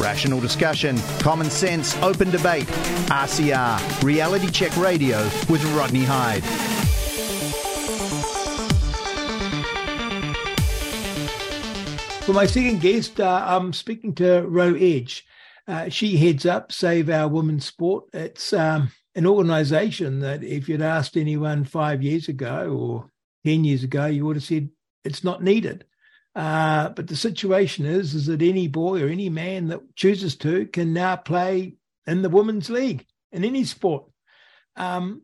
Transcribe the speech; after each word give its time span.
Rational 0.00 0.40
discussion, 0.40 0.96
common 1.18 1.50
sense, 1.50 1.94
open 1.98 2.30
debate. 2.30 2.66
RCR, 3.10 4.02
Reality 4.02 4.50
Check 4.50 4.74
Radio 4.78 5.22
with 5.50 5.62
Rodney 5.76 6.04
Hide. 6.04 6.42
For 12.24 12.32
my 12.32 12.46
second 12.46 12.80
guest, 12.80 13.20
uh, 13.20 13.44
I'm 13.46 13.74
speaking 13.74 14.14
to 14.14 14.40
Ro 14.42 14.74
Edge. 14.74 15.26
Uh, 15.68 15.90
she 15.90 16.16
heads 16.16 16.46
up 16.46 16.72
Save 16.72 17.10
Our 17.10 17.28
Women's 17.28 17.66
Sport. 17.66 18.04
It's 18.14 18.54
um, 18.54 18.90
an 19.14 19.26
organisation 19.26 20.20
that, 20.20 20.42
if 20.42 20.68
you'd 20.68 20.80
asked 20.80 21.18
anyone 21.18 21.64
five 21.64 22.02
years 22.02 22.28
ago 22.28 22.70
or 22.70 23.10
10 23.44 23.64
years 23.64 23.84
ago, 23.84 24.06
you 24.06 24.24
would 24.24 24.36
have 24.36 24.44
said 24.44 24.70
it's 25.04 25.24
not 25.24 25.42
needed. 25.42 25.84
Uh, 26.34 26.90
but 26.90 27.08
the 27.08 27.16
situation 27.16 27.84
is, 27.84 28.14
is 28.14 28.26
that 28.26 28.42
any 28.42 28.68
boy 28.68 29.02
or 29.02 29.08
any 29.08 29.28
man 29.28 29.68
that 29.68 29.96
chooses 29.96 30.36
to 30.36 30.66
can 30.66 30.92
now 30.92 31.16
play 31.16 31.74
in 32.06 32.22
the 32.22 32.28
women's 32.28 32.70
league 32.70 33.04
in 33.32 33.44
any 33.44 33.64
sport. 33.64 34.04
Um, 34.76 35.22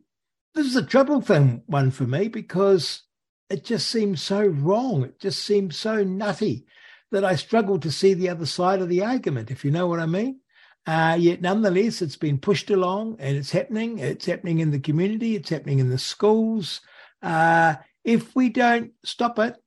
this 0.53 0.65
is 0.65 0.75
a 0.75 0.83
trouble 0.83 1.21
thing 1.21 1.63
one 1.67 1.91
for 1.91 2.03
me 2.03 2.27
because 2.27 3.03
it 3.49 3.63
just 3.63 3.89
seems 3.89 4.21
so 4.21 4.45
wrong. 4.45 5.03
It 5.03 5.19
just 5.19 5.43
seems 5.43 5.77
so 5.77 6.03
nutty 6.03 6.65
that 7.11 7.23
I 7.23 7.35
struggle 7.35 7.79
to 7.79 7.91
see 7.91 8.13
the 8.13 8.29
other 8.29 8.45
side 8.45 8.81
of 8.81 8.89
the 8.89 9.03
argument, 9.03 9.49
if 9.49 9.63
you 9.63 9.71
know 9.71 9.87
what 9.87 9.99
I 9.99 10.05
mean. 10.05 10.41
Uh, 10.85 11.17
yet, 11.19 11.41
nonetheless, 11.41 12.01
it's 12.01 12.15
been 12.15 12.37
pushed 12.37 12.69
along 12.69 13.17
and 13.19 13.37
it's 13.37 13.51
happening. 13.51 13.99
It's 13.99 14.25
happening 14.25 14.59
in 14.59 14.71
the 14.71 14.79
community, 14.79 15.35
it's 15.35 15.49
happening 15.49 15.79
in 15.79 15.89
the 15.89 15.97
schools. 15.97 16.81
Uh, 17.21 17.75
if 18.03 18.35
we 18.35 18.49
don't 18.49 18.91
stop 19.03 19.37
it, 19.39 19.57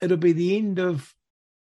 it'll 0.00 0.16
be 0.16 0.32
the 0.32 0.56
end 0.56 0.78
of 0.78 1.14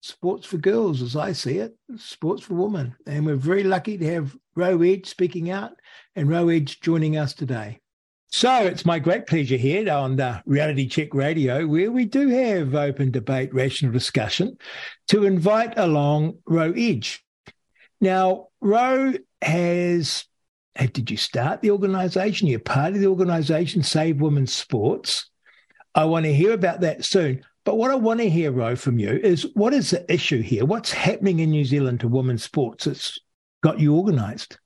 sports 0.01 0.45
for 0.45 0.57
girls, 0.57 1.01
as 1.01 1.15
I 1.15 1.31
see 1.31 1.57
it, 1.57 1.75
sports 1.97 2.43
for 2.43 2.53
women. 2.53 2.95
And 3.05 3.25
we're 3.25 3.35
very 3.35 3.63
lucky 3.63 3.97
to 3.97 4.13
have 4.13 4.35
Ro 4.55 4.81
Edge 4.81 5.07
speaking 5.07 5.49
out 5.49 5.71
and 6.15 6.29
Ro 6.29 6.49
Edge 6.49 6.79
joining 6.81 7.17
us 7.17 7.33
today. 7.33 7.81
So 8.29 8.65
it's 8.65 8.85
my 8.85 8.99
great 8.99 9.25
pleasure 9.25 9.55
here 9.55 9.89
on 9.89 10.17
the 10.17 10.41
Reality 10.45 10.87
Check 10.87 11.13
Radio, 11.13 11.65
where 11.65 11.91
we 11.91 12.05
do 12.05 12.27
have 12.27 12.75
open 12.75 13.09
debate, 13.09 13.53
rational 13.53 13.93
discussion, 13.93 14.57
to 15.07 15.25
invite 15.25 15.77
along 15.77 16.39
Ro 16.45 16.73
Edge. 16.75 17.23
Now, 18.01 18.47
Ro 18.59 19.13
has, 19.41 20.25
uh, 20.77 20.87
did 20.91 21.09
you 21.09 21.17
start 21.17 21.61
the 21.61 21.71
organisation? 21.71 22.47
You're 22.47 22.59
part 22.59 22.93
of 22.93 22.99
the 22.99 23.07
organisation, 23.07 23.81
Save 23.81 24.19
Women's 24.19 24.53
Sports. 24.53 25.29
I 25.95 26.05
want 26.05 26.25
to 26.25 26.33
hear 26.33 26.51
about 26.51 26.81
that 26.81 27.05
soon. 27.05 27.43
But 27.67 27.77
what 27.77 27.91
I 27.91 27.95
want 27.95 28.21
to 28.21 28.29
hear, 28.29 28.53
Ro, 28.53 28.77
from 28.77 28.97
you 28.97 29.09
is 29.09 29.45
what 29.53 29.73
is 29.73 29.89
the 29.89 30.09
issue 30.09 30.41
here? 30.41 30.63
What's 30.63 30.93
happening 30.93 31.39
in 31.39 31.51
New 31.51 31.65
Zealand 31.65 31.99
to 31.99 32.07
women's 32.07 32.41
sports 32.41 32.85
that's 32.85 33.19
got 33.61 33.77
you 33.77 33.93
organised? 33.93 34.57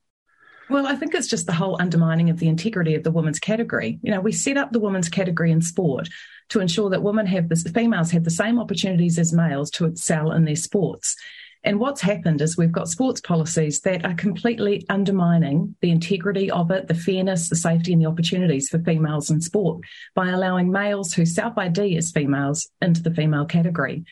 Well, 0.69 0.85
I 0.85 0.93
think 0.95 1.15
it's 1.15 1.27
just 1.27 1.47
the 1.47 1.51
whole 1.51 1.81
undermining 1.81 2.29
of 2.29 2.37
the 2.37 2.47
integrity 2.47 2.93
of 2.93 3.01
the 3.01 3.09
women's 3.09 3.39
category. 3.39 3.97
You 4.03 4.11
know, 4.11 4.21
we 4.21 4.31
set 4.31 4.55
up 4.55 4.71
the 4.71 4.79
women's 4.79 5.09
category 5.09 5.51
in 5.51 5.63
sport 5.63 6.09
to 6.49 6.59
ensure 6.59 6.91
that 6.91 7.01
women 7.01 7.25
have 7.25 7.49
the 7.49 7.55
females 7.55 8.11
have 8.11 8.23
the 8.23 8.29
same 8.29 8.59
opportunities 8.59 9.17
as 9.17 9.33
males 9.33 9.71
to 9.71 9.85
excel 9.85 10.31
in 10.31 10.45
their 10.45 10.55
sports. 10.55 11.15
And 11.63 11.79
what's 11.79 12.01
happened 12.01 12.41
is 12.41 12.57
we've 12.57 12.71
got 12.71 12.87
sports 12.87 13.21
policies 13.21 13.81
that 13.81 14.03
are 14.03 14.15
completely 14.15 14.83
undermining 14.89 15.75
the 15.81 15.91
integrity 15.91 16.49
of 16.49 16.71
it, 16.71 16.87
the 16.87 16.95
fairness, 16.95 17.49
the 17.49 17.55
safety, 17.55 17.93
and 17.93 18.01
the 18.01 18.07
opportunities 18.07 18.67
for 18.69 18.79
females 18.79 19.29
in 19.29 19.41
sport 19.41 19.81
by 20.15 20.29
allowing 20.29 20.71
males 20.71 21.13
who 21.13 21.25
self 21.25 21.57
ID 21.57 21.97
as 21.97 22.11
females 22.11 22.69
into 22.81 23.03
the 23.03 23.13
female 23.13 23.45
category. 23.45 24.03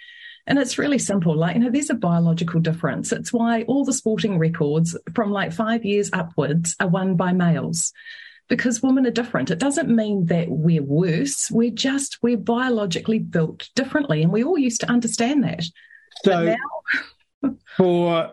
And 0.46 0.60
it's 0.60 0.78
really 0.78 1.00
simple. 1.00 1.36
Like, 1.36 1.56
you 1.56 1.62
know, 1.62 1.70
there's 1.72 1.90
a 1.90 1.96
biological 1.96 2.60
difference. 2.60 3.12
It's 3.12 3.34
why 3.34 3.64
all 3.64 3.84
the 3.84 3.94
sporting 3.94 4.38
records 4.38 4.98
from 5.14 5.32
like 5.32 5.52
five 5.52 5.86
years 5.86 6.10
upwards 6.14 6.76
are 6.80 6.88
won 6.88 7.16
by 7.16 7.34
males 7.34 7.94
because 8.48 8.82
women 8.82 9.06
are 9.06 9.12
different. 9.12 9.52
It 9.52 9.60
doesn't 9.60 9.96
mean 9.96 10.26
that 10.26 10.48
we're 10.50 10.84
worse. 10.84 11.52
We're 11.52 11.70
just, 11.70 12.18
we're 12.24 12.38
biologically 12.38 13.20
built 13.20 13.70
differently. 13.76 14.24
And 14.24 14.32
we 14.32 14.44
all 14.44 14.58
used 14.58 14.82
to 14.82 14.90
understand 14.90 15.44
that. 15.44 15.64
So, 16.24 16.44
now... 16.44 16.56
for 17.78 18.32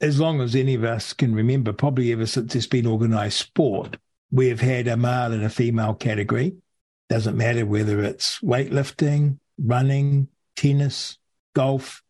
as 0.00 0.18
long 0.18 0.40
as 0.40 0.54
any 0.54 0.74
of 0.74 0.84
us 0.84 1.12
can 1.12 1.34
remember, 1.34 1.72
probably 1.72 2.12
ever 2.12 2.26
since 2.26 2.54
it's 2.56 2.66
been 2.66 2.86
organised 2.86 3.38
sport, 3.38 3.96
we've 4.30 4.60
had 4.60 4.88
a 4.88 4.96
male 4.96 5.32
and 5.32 5.44
a 5.44 5.50
female 5.50 5.94
category. 5.94 6.56
Doesn't 7.08 7.36
matter 7.36 7.64
whether 7.64 8.02
it's 8.02 8.40
weightlifting, 8.40 9.38
running, 9.58 10.28
tennis, 10.56 11.18
golf, 11.54 12.02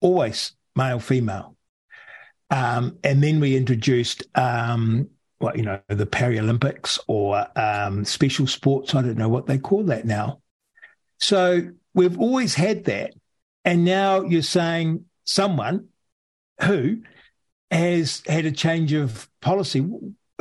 always 0.00 0.52
male, 0.76 1.00
female. 1.00 1.56
Um, 2.50 2.98
and 3.04 3.22
then 3.22 3.40
we 3.40 3.56
introduced, 3.56 4.24
um, 4.34 5.08
what, 5.38 5.56
you 5.56 5.62
know, 5.62 5.80
the 5.88 6.06
Paralympics 6.06 6.98
or 7.06 7.46
um, 7.56 8.04
special 8.04 8.46
sports. 8.46 8.94
I 8.94 9.02
don't 9.02 9.18
know 9.18 9.28
what 9.28 9.46
they 9.46 9.58
call 9.58 9.84
that 9.84 10.04
now. 10.04 10.40
So 11.20 11.70
we've 11.94 12.18
always 12.18 12.54
had 12.54 12.84
that. 12.84 13.14
And 13.64 13.84
now 13.84 14.22
you're 14.22 14.42
saying 14.42 15.04
someone 15.28 15.88
who 16.62 17.02
has 17.70 18.22
had 18.26 18.46
a 18.46 18.52
change 18.52 18.94
of 18.94 19.28
policy 19.40 19.86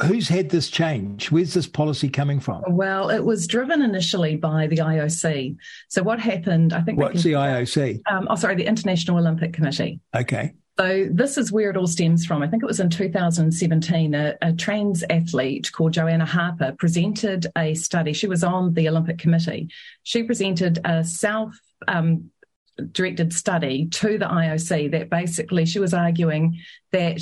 who's 0.06 0.28
had 0.30 0.50
this 0.50 0.70
change? 0.70 1.32
Where's 1.32 1.54
this 1.54 1.68
policy 1.68 2.10
coming 2.10 2.40
from? 2.40 2.64
Well, 2.70 3.10
it 3.10 3.24
was 3.24 3.48
driven 3.48 3.82
initially 3.82 4.36
by 4.36 4.68
the 4.68 4.78
IOC. 4.78 5.58
So 5.90 6.04
what 6.04 6.20
happened? 6.20 6.74
I 6.74 6.82
think. 6.82 7.00
What's 7.00 7.24
the 7.24 7.34
IOC? 7.34 8.02
Um, 8.10 8.28
oh, 8.30 8.36
sorry, 8.36 8.56
the 8.56 8.66
International 8.66 9.18
Olympic 9.18 9.54
Committee. 9.54 10.00
Okay. 10.16 10.54
So 10.80 11.08
this 11.12 11.40
is 11.40 11.52
where 11.52 11.72
it 11.72 11.78
all 11.78 11.88
stems 11.88 12.24
from. 12.28 12.44
I 12.44 12.48
think 12.48 12.62
it 12.62 12.68
was 12.68 12.80
in 12.80 12.92
2017. 12.92 14.14
A, 14.14 14.36
a 14.44 14.54
trans 14.54 15.04
athlete 15.10 15.72
called 15.72 15.94
Joanna 15.94 16.26
Harper 16.26 16.76
presented 16.78 17.48
a 17.58 17.74
study. 17.74 18.14
She 18.14 18.28
was 18.28 18.44
on 18.44 18.76
the 18.76 18.88
Olympic 18.88 19.18
Committee. 19.18 19.70
She 20.04 20.22
presented 20.22 20.80
a 20.86 21.04
self. 21.04 21.60
Um, 21.88 22.30
directed 22.92 23.34
study 23.34 23.88
to 23.88 24.18
the 24.18 24.26
IOC 24.26 24.92
that 24.92 25.10
basically 25.10 25.66
she 25.66 25.80
was 25.80 25.94
arguing 25.94 26.60
that 26.92 27.22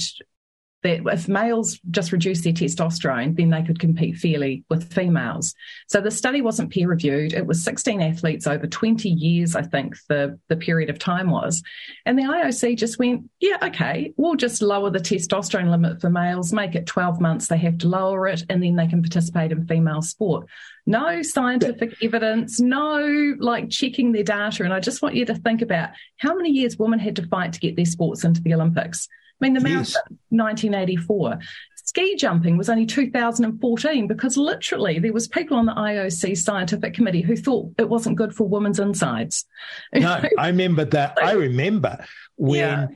that 0.86 1.02
if 1.12 1.28
males 1.28 1.80
just 1.90 2.12
reduce 2.12 2.44
their 2.44 2.54
testosterone, 2.54 3.36
then 3.36 3.50
they 3.50 3.64
could 3.64 3.80
compete 3.80 4.18
fairly 4.18 4.64
with 4.70 4.94
females. 4.94 5.56
So 5.88 6.00
the 6.00 6.12
study 6.12 6.42
wasn't 6.42 6.72
peer 6.72 6.88
reviewed. 6.88 7.34
It 7.34 7.48
was 7.48 7.64
16 7.64 8.04
athletes 8.04 8.46
over 8.46 8.68
20 8.68 9.10
years, 9.10 9.56
I 9.56 9.64
think 9.64 9.96
the, 10.10 10.40
the 10.48 10.56
period 10.56 10.92
of 10.92 11.00
time 11.00 11.32
was. 11.32 11.64
And 12.06 12.20
the 12.20 12.24
IOC 12.24 12.78
just 12.78 13.00
went, 13.00 13.28
yeah, 13.40 13.58
okay, 13.64 14.14
we'll 14.16 14.36
just 14.36 14.62
lower 14.62 14.92
the 14.92 15.00
testosterone 15.00 15.72
limit 15.72 16.02
for 16.02 16.12
males, 16.12 16.54
make 16.54 16.76
it 16.76 16.86
12 16.86 17.20
months. 17.20 17.48
They 17.48 17.58
have 17.58 17.80
to 17.80 17.88
lower 17.88 18.28
it 18.28 18.44
and 18.48 18.62
then 18.62 18.76
they 18.76 18.86
can 18.86 19.02
participate 19.02 19.52
in 19.52 19.66
female 19.66 20.04
sport. 20.04 20.46
No 20.86 21.24
scientific 21.24 21.96
evidence, 22.04 22.60
no 22.60 23.34
like 23.40 23.72
checking 23.72 24.12
their 24.12 24.24
data. 24.24 24.64
And 24.64 24.72
I 24.72 24.80
just 24.80 25.02
want 25.02 25.16
you 25.16 25.26
to 25.26 25.34
think 25.34 25.64
about 25.64 25.90
how 26.18 26.36
many 26.36 26.52
years 26.52 26.78
women 26.78 27.00
had 27.00 27.16
to 27.16 27.26
fight 27.28 27.54
to 27.54 27.60
get 27.60 27.76
their 27.76 27.86
sports 27.86 28.24
into 28.24 28.40
the 28.44 28.54
Olympics. 28.54 29.08
I 29.42 29.50
mean, 29.50 29.54
the 29.54 29.70
yes. 29.70 29.96
1984. 30.30 31.40
Ski 31.86 32.16
jumping 32.16 32.58
was 32.58 32.68
only 32.68 32.86
2014 32.86 34.08
because 34.08 34.38
literally 34.38 34.98
there 34.98 35.14
was 35.14 35.28
people 35.28 35.56
on 35.58 35.66
the 35.66 35.74
IOC 35.74 36.38
scientific 36.38 36.94
committee 36.94 37.22
who 37.22 37.36
thought 37.36 37.74
it 37.78 37.88
wasn't 37.90 38.18
good 38.18 38.34
for 38.34 38.48
women's 38.48 38.80
insides. 38.80 39.46
No, 39.94 40.22
I 40.38 40.48
remember 40.48 40.86
that. 40.86 41.18
I 41.22 41.34
remember 41.34 42.04
when. 42.36 42.60
Yeah. 42.60 42.88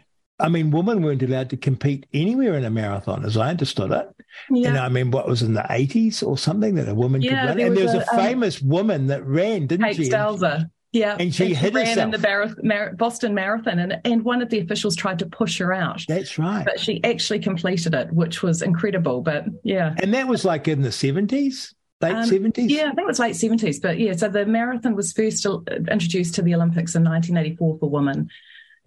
I 0.41 0.47
mean, 0.47 0.72
women 0.72 1.01
weren't 1.01 1.22
allowed 1.22 1.50
to 1.50 1.57
compete 1.57 2.05
anywhere 2.13 2.53
in 2.53 2.63
a 2.63 2.69
marathon, 2.69 3.25
as 3.25 3.35
I 3.35 3.50
understood 3.50 3.91
it. 3.91 4.09
Yeah. 4.50 4.69
And 4.69 4.77
I 4.77 4.88
mean, 4.88 5.11
what 5.11 5.27
was 5.27 5.41
in 5.41 5.53
the 5.53 5.66
80s 5.69 6.25
or 6.25 6.38
something 6.38 6.75
that 6.75 6.88
a 6.88 6.95
woman 6.95 7.21
yeah, 7.21 7.29
could 7.29 7.47
run? 7.50 7.59
and 7.59 7.77
there 7.77 7.83
was 7.83 7.94
a, 7.94 7.97
a 7.97 8.13
um, 8.13 8.25
famous 8.25 8.61
um, 8.61 8.69
woman 8.69 9.07
that 9.07 9.25
ran, 9.25 9.67
didn't 9.67 9.85
Kate 9.85 9.97
she? 9.97 10.09
Stelzer. 10.09 10.69
Yeah, 10.91 11.17
and 11.19 11.33
she, 11.33 11.53
and 11.53 11.57
she 11.57 11.69
ran 11.69 11.85
herself. 11.85 12.05
in 12.05 12.11
the 12.11 12.17
Bar- 12.17 12.55
Mar- 12.63 12.94
Boston 12.94 13.35
Marathon, 13.35 13.77
and 13.77 14.01
and 14.03 14.23
one 14.23 14.41
of 14.41 14.50
the 14.50 14.59
officials 14.59 14.95
tried 14.95 15.19
to 15.19 15.27
push 15.27 15.59
her 15.59 15.72
out. 15.72 16.03
That's 16.07 16.39
right, 16.39 16.66
but 16.66 16.80
she 16.80 17.03
actually 17.03 17.39
completed 17.39 17.94
it, 17.94 18.12
which 18.12 18.41
was 18.41 18.63
incredible. 18.63 19.21
But 19.21 19.45
yeah, 19.63 19.94
and 20.01 20.13
that 20.15 20.27
was 20.27 20.45
like 20.45 20.68
in 20.68 20.81
the 20.81 20.91
seventies, 20.91 21.75
late 22.01 22.15
um, 22.15 22.25
seventies. 22.25 22.71
Um, 22.71 22.77
yeah, 22.77 22.83
I 22.86 22.95
think 22.95 23.00
it 23.01 23.07
was 23.07 23.19
late 23.19 23.36
seventies. 23.36 23.80
But 23.80 24.00
yeah, 24.00 24.13
so 24.13 24.30
the 24.30 24.47
marathon 24.47 24.95
was 24.95 25.12
first 25.12 25.45
introduced 25.45 26.36
to 26.36 26.41
the 26.41 26.56
Olympics 26.56 26.95
in 26.95 27.03
1984 27.03 27.77
for 27.80 27.89
women. 27.89 28.30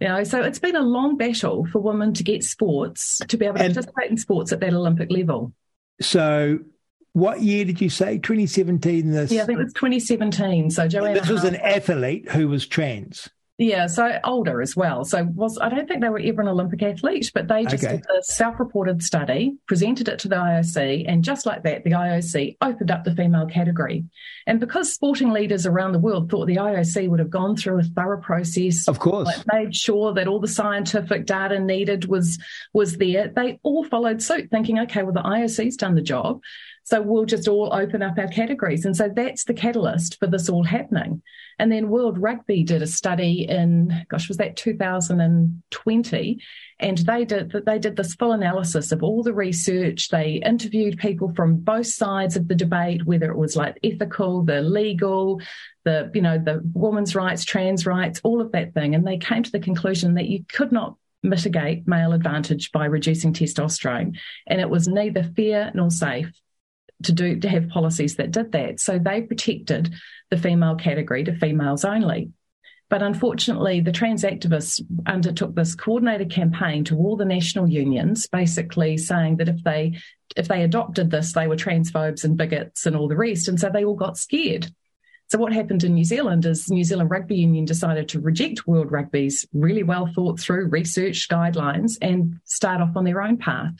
You 0.01 0.09
know, 0.09 0.23
so 0.25 0.41
it's 0.41 0.59
been 0.59 0.75
a 0.75 0.81
long 0.81 1.15
battle 1.15 1.65
for 1.71 1.79
women 1.79 2.13
to 2.15 2.23
get 2.23 2.43
sports 2.43 3.21
to 3.29 3.37
be 3.37 3.45
able 3.45 3.59
to 3.59 3.63
and, 3.63 3.73
participate 3.73 4.11
in 4.11 4.17
sports 4.17 4.51
at 4.51 4.59
that 4.59 4.73
Olympic 4.73 5.09
level. 5.09 5.53
So 6.01 6.59
what 7.13 7.41
year 7.41 7.63
did 7.63 7.79
you 7.79 7.89
say? 7.89 8.17
2017? 8.17 9.11
This, 9.11 9.31
yeah, 9.31 9.43
I 9.43 9.45
think 9.45 9.59
it 9.59 9.63
was 9.63 9.73
2017. 9.73 10.71
So 10.71 10.87
Joanna. 10.87 11.19
This 11.19 11.29
was 11.29 11.43
an 11.43 11.55
athlete 11.55 12.29
who 12.31 12.47
was 12.47 12.67
trans. 12.67 13.29
Yeah, 13.59 13.85
so 13.85 14.19
older 14.23 14.63
as 14.63 14.75
well. 14.75 15.05
So 15.05 15.25
was 15.25 15.59
I 15.59 15.69
don't 15.69 15.87
think 15.87 16.01
they 16.01 16.09
were 16.09 16.19
ever 16.19 16.41
an 16.41 16.47
Olympic 16.47 16.81
athlete, 16.81 17.29
but 17.35 17.47
they 17.47 17.65
just 17.65 17.83
okay. 17.83 17.97
did 17.97 18.05
a 18.05 18.23
self-reported 18.23 19.03
study, 19.03 19.55
presented 19.67 20.07
it 20.07 20.17
to 20.19 20.27
the 20.27 20.37
IOC, 20.37 21.05
and 21.07 21.23
just 21.23 21.45
like 21.45 21.61
that, 21.63 21.83
the 21.83 21.91
IOC 21.91 22.57
opened 22.61 22.89
up 22.89 23.03
the 23.03 23.15
female 23.15 23.45
category. 23.45 24.05
And 24.47 24.59
because 24.59 24.91
sporting 24.91 25.29
leaders 25.29 25.67
around 25.67 25.91
the 25.91 25.99
world 25.99 26.31
thought 26.31 26.47
the 26.47 26.55
IOC 26.55 27.07
would 27.09 27.19
have 27.19 27.29
gone 27.29 27.55
through 27.55 27.79
a 27.79 27.83
thorough 27.83 28.19
process, 28.19 28.87
of 28.87 28.97
course, 28.97 29.27
like 29.27 29.45
made 29.53 29.75
sure 29.75 30.15
that 30.15 30.27
all 30.27 30.39
the 30.39 30.47
scientific 30.47 31.27
data 31.27 31.59
needed 31.59 32.05
was 32.05 32.39
was 32.73 32.97
there, 32.97 33.27
they 33.27 33.59
all 33.61 33.83
followed 33.83 34.23
suit, 34.23 34.49
thinking, 34.49 34.79
okay, 34.79 35.03
well 35.03 35.13
the 35.13 35.21
IOC's 35.21 35.77
done 35.77 35.93
the 35.93 36.01
job. 36.01 36.41
So 36.85 37.01
we'll 37.01 37.25
just 37.25 37.47
all 37.47 37.73
open 37.73 38.01
up 38.01 38.17
our 38.17 38.27
categories. 38.27 38.83
And 38.83 38.95
so 38.95 39.09
that's 39.13 39.45
the 39.45 39.53
catalyst 39.53 40.19
for 40.19 40.27
this 40.27 40.49
all 40.49 40.65
happening. 40.65 41.21
And 41.57 41.71
then 41.71 41.89
World 41.89 42.17
Rugby 42.17 42.63
did 42.63 42.81
a 42.81 42.87
study 42.87 43.47
in, 43.47 44.05
gosh, 44.09 44.27
was 44.27 44.37
that 44.37 44.57
2020? 44.57 46.41
And 46.79 46.97
they 46.97 47.23
did 47.23 47.53
they 47.65 47.79
did 47.79 47.95
this 47.95 48.15
full 48.15 48.33
analysis 48.33 48.91
of 48.91 49.01
all 49.01 49.23
the 49.23 49.33
research. 49.33 50.09
They 50.09 50.41
interviewed 50.45 50.97
people 50.97 51.33
from 51.33 51.57
both 51.57 51.87
sides 51.87 52.35
of 52.35 52.49
the 52.49 52.55
debate, 52.55 53.05
whether 53.05 53.31
it 53.31 53.37
was 53.37 53.55
like 53.55 53.79
ethical, 53.83 54.43
the 54.43 54.61
legal, 54.61 55.39
the 55.85 56.11
you 56.13 56.21
know 56.21 56.37
the 56.37 56.61
women's 56.73 57.15
rights, 57.15 57.45
trans 57.45 57.85
rights, 57.85 58.19
all 58.23 58.41
of 58.41 58.51
that 58.51 58.73
thing. 58.73 58.93
And 58.95 59.07
they 59.07 59.17
came 59.17 59.43
to 59.43 59.51
the 59.51 59.59
conclusion 59.59 60.15
that 60.15 60.27
you 60.27 60.43
could 60.51 60.73
not 60.73 60.97
mitigate 61.21 61.87
male 61.87 62.11
advantage 62.11 62.73
by 62.73 62.85
reducing 62.85 63.31
testosterone. 63.31 64.17
And 64.45 64.59
it 64.59 64.69
was 64.69 64.89
neither 64.89 65.23
fair 65.23 65.71
nor 65.73 65.89
safe 65.89 66.33
to 67.05 67.11
do 67.11 67.39
to 67.39 67.49
have 67.49 67.69
policies 67.69 68.15
that 68.15 68.31
did 68.31 68.51
that. 68.51 68.79
So 68.79 68.99
they 68.99 69.21
protected 69.21 69.93
the 70.29 70.37
female 70.37 70.75
category 70.75 71.23
to 71.23 71.35
females 71.35 71.85
only. 71.85 72.31
But 72.89 73.01
unfortunately, 73.01 73.79
the 73.79 73.91
trans 73.91 74.23
activists 74.23 74.79
undertook 75.07 75.55
this 75.55 75.73
coordinated 75.73 76.31
campaign 76.31 76.83
to 76.85 76.97
all 76.97 77.17
the 77.17 77.25
national 77.25 77.67
unions, 77.67 78.27
basically 78.27 78.97
saying 78.97 79.37
that 79.37 79.49
if 79.49 79.63
they 79.63 79.99
if 80.35 80.47
they 80.47 80.63
adopted 80.63 81.09
this, 81.09 81.33
they 81.33 81.47
were 81.47 81.55
transphobes 81.55 82.23
and 82.23 82.37
bigots 82.37 82.85
and 82.85 82.95
all 82.95 83.07
the 83.07 83.15
rest. 83.15 83.47
And 83.47 83.59
so 83.59 83.69
they 83.69 83.83
all 83.83 83.95
got 83.95 84.17
scared. 84.17 84.67
So 85.29 85.39
what 85.39 85.53
happened 85.53 85.83
in 85.83 85.95
New 85.95 86.03
Zealand 86.03 86.45
is 86.45 86.69
New 86.69 86.83
Zealand 86.83 87.09
Rugby 87.09 87.37
Union 87.37 87.65
decided 87.65 88.09
to 88.09 88.19
reject 88.19 88.67
World 88.67 88.91
Rugby's 88.91 89.47
really 89.53 89.81
well 89.81 90.07
thought 90.13 90.39
through 90.39 90.67
research 90.67 91.27
guidelines 91.29 91.97
and 92.01 92.39
start 92.43 92.81
off 92.81 92.95
on 92.95 93.03
their 93.03 93.21
own 93.21 93.37
path. 93.37 93.73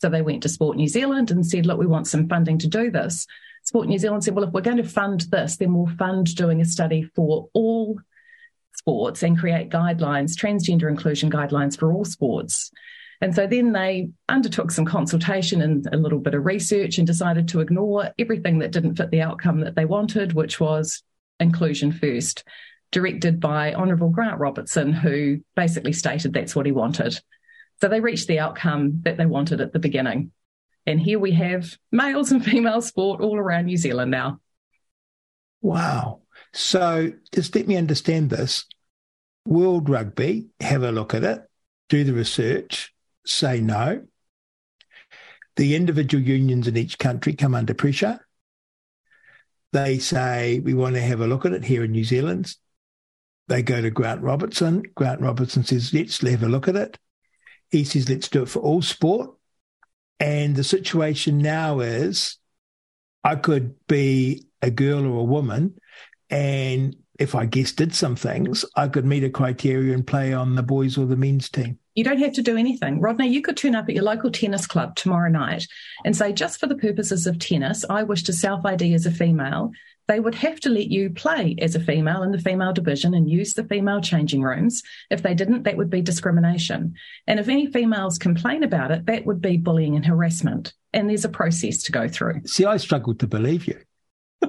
So 0.00 0.08
they 0.08 0.22
went 0.22 0.42
to 0.44 0.48
Sport 0.48 0.76
New 0.76 0.88
Zealand 0.88 1.30
and 1.30 1.46
said, 1.46 1.66
look, 1.66 1.78
we 1.78 1.86
want 1.86 2.06
some 2.06 2.28
funding 2.28 2.58
to 2.58 2.68
do 2.68 2.90
this. 2.90 3.26
Sport 3.64 3.88
New 3.88 3.98
Zealand 3.98 4.24
said, 4.24 4.34
well, 4.34 4.44
if 4.44 4.52
we're 4.52 4.60
going 4.60 4.76
to 4.76 4.84
fund 4.84 5.22
this, 5.30 5.56
then 5.56 5.74
we'll 5.74 5.94
fund 5.96 6.34
doing 6.34 6.60
a 6.60 6.64
study 6.64 7.02
for 7.14 7.48
all 7.52 7.98
sports 8.76 9.22
and 9.22 9.38
create 9.38 9.70
guidelines, 9.70 10.36
transgender 10.36 10.88
inclusion 10.88 11.30
guidelines 11.30 11.78
for 11.78 11.92
all 11.92 12.04
sports. 12.04 12.70
And 13.20 13.34
so 13.34 13.46
then 13.46 13.72
they 13.72 14.10
undertook 14.28 14.70
some 14.70 14.84
consultation 14.84 15.60
and 15.60 15.86
a 15.92 15.96
little 15.96 16.20
bit 16.20 16.34
of 16.34 16.46
research 16.46 16.98
and 16.98 17.06
decided 17.06 17.48
to 17.48 17.60
ignore 17.60 18.12
everything 18.18 18.60
that 18.60 18.70
didn't 18.70 18.94
fit 18.94 19.10
the 19.10 19.22
outcome 19.22 19.60
that 19.60 19.74
they 19.74 19.84
wanted, 19.84 20.32
which 20.32 20.60
was 20.60 21.02
inclusion 21.40 21.90
first, 21.90 22.44
directed 22.92 23.40
by 23.40 23.74
Honourable 23.74 24.10
Grant 24.10 24.38
Robertson, 24.38 24.92
who 24.92 25.40
basically 25.56 25.92
stated 25.92 26.32
that's 26.32 26.54
what 26.54 26.66
he 26.66 26.72
wanted. 26.72 27.18
So 27.80 27.88
they 27.88 28.00
reached 28.00 28.28
the 28.28 28.40
outcome 28.40 29.02
that 29.04 29.16
they 29.16 29.26
wanted 29.26 29.60
at 29.60 29.72
the 29.72 29.78
beginning. 29.78 30.32
And 30.86 30.98
here 31.00 31.18
we 31.18 31.32
have 31.32 31.76
males 31.92 32.32
and 32.32 32.44
female 32.44 32.80
sport 32.80 33.20
all 33.20 33.36
around 33.36 33.66
New 33.66 33.76
Zealand 33.76 34.10
now. 34.10 34.40
Wow. 35.60 36.22
So 36.52 37.12
just 37.32 37.54
let 37.54 37.68
me 37.68 37.76
understand 37.76 38.30
this. 38.30 38.64
World 39.44 39.88
Rugby, 39.88 40.48
have 40.60 40.82
a 40.82 40.92
look 40.92 41.14
at 41.14 41.24
it, 41.24 41.42
do 41.88 42.04
the 42.04 42.12
research, 42.12 42.94
say 43.24 43.60
no. 43.60 44.04
The 45.56 45.74
individual 45.74 46.22
unions 46.22 46.68
in 46.68 46.76
each 46.76 46.98
country 46.98 47.32
come 47.34 47.54
under 47.54 47.74
pressure. 47.74 48.20
They 49.72 49.98
say, 49.98 50.60
we 50.60 50.72
want 50.74 50.94
to 50.94 51.02
have 51.02 51.20
a 51.20 51.26
look 51.26 51.44
at 51.44 51.52
it 51.52 51.64
here 51.64 51.84
in 51.84 51.92
New 51.92 52.04
Zealand. 52.04 52.54
They 53.48 53.62
go 53.62 53.80
to 53.80 53.90
Grant 53.90 54.22
Robertson. 54.22 54.82
Grant 54.94 55.20
Robertson 55.20 55.64
says, 55.64 55.92
let's 55.92 56.20
have 56.22 56.42
a 56.42 56.48
look 56.48 56.68
at 56.68 56.76
it. 56.76 56.98
He 57.70 57.84
says, 57.84 58.08
let's 58.08 58.28
do 58.28 58.42
it 58.42 58.48
for 58.48 58.60
all 58.60 58.82
sport. 58.82 59.30
And 60.20 60.56
the 60.56 60.64
situation 60.64 61.38
now 61.38 61.80
is 61.80 62.38
I 63.22 63.36
could 63.36 63.74
be 63.86 64.46
a 64.62 64.70
girl 64.70 65.06
or 65.06 65.20
a 65.20 65.24
woman, 65.24 65.78
and 66.30 66.96
if 67.18 67.34
I 67.34 67.46
guess 67.46 67.72
did 67.72 67.94
some 67.94 68.16
things, 68.16 68.64
I 68.76 68.88
could 68.88 69.04
meet 69.04 69.24
a 69.24 69.30
criteria 69.30 69.92
and 69.92 70.06
play 70.06 70.32
on 70.32 70.54
the 70.54 70.62
boys 70.62 70.96
or 70.96 71.06
the 71.06 71.16
men's 71.16 71.48
team. 71.48 71.78
You 71.94 72.04
don't 72.04 72.20
have 72.20 72.32
to 72.34 72.42
do 72.42 72.56
anything. 72.56 73.00
Rodney, 73.00 73.28
you 73.28 73.42
could 73.42 73.56
turn 73.56 73.74
up 73.74 73.88
at 73.88 73.94
your 73.94 74.04
local 74.04 74.30
tennis 74.30 74.68
club 74.68 74.94
tomorrow 74.94 75.28
night 75.28 75.66
and 76.04 76.16
say, 76.16 76.32
just 76.32 76.60
for 76.60 76.68
the 76.68 76.76
purposes 76.76 77.26
of 77.26 77.38
tennis, 77.40 77.84
I 77.90 78.04
wish 78.04 78.22
to 78.24 78.32
self 78.32 78.64
ID 78.64 78.94
as 78.94 79.04
a 79.04 79.10
female 79.10 79.72
they 80.08 80.20
would 80.20 80.34
have 80.34 80.58
to 80.60 80.70
let 80.70 80.88
you 80.90 81.10
play 81.10 81.54
as 81.60 81.74
a 81.74 81.80
female 81.80 82.22
in 82.22 82.32
the 82.32 82.38
female 82.38 82.72
division 82.72 83.14
and 83.14 83.30
use 83.30 83.52
the 83.52 83.64
female 83.64 84.00
changing 84.00 84.42
rooms. 84.42 84.82
If 85.10 85.22
they 85.22 85.34
didn't, 85.34 85.64
that 85.64 85.76
would 85.76 85.90
be 85.90 86.00
discrimination. 86.00 86.94
And 87.26 87.38
if 87.38 87.48
any 87.48 87.66
females 87.66 88.16
complain 88.16 88.64
about 88.64 88.90
it, 88.90 89.04
that 89.06 89.26
would 89.26 89.42
be 89.42 89.58
bullying 89.58 89.96
and 89.96 90.06
harassment. 90.06 90.72
And 90.94 91.08
there's 91.10 91.26
a 91.26 91.28
process 91.28 91.82
to 91.84 91.92
go 91.92 92.08
through. 92.08 92.40
See, 92.46 92.64
I 92.64 92.78
struggled 92.78 93.20
to 93.20 93.26
believe 93.26 93.66
you. 93.66 93.78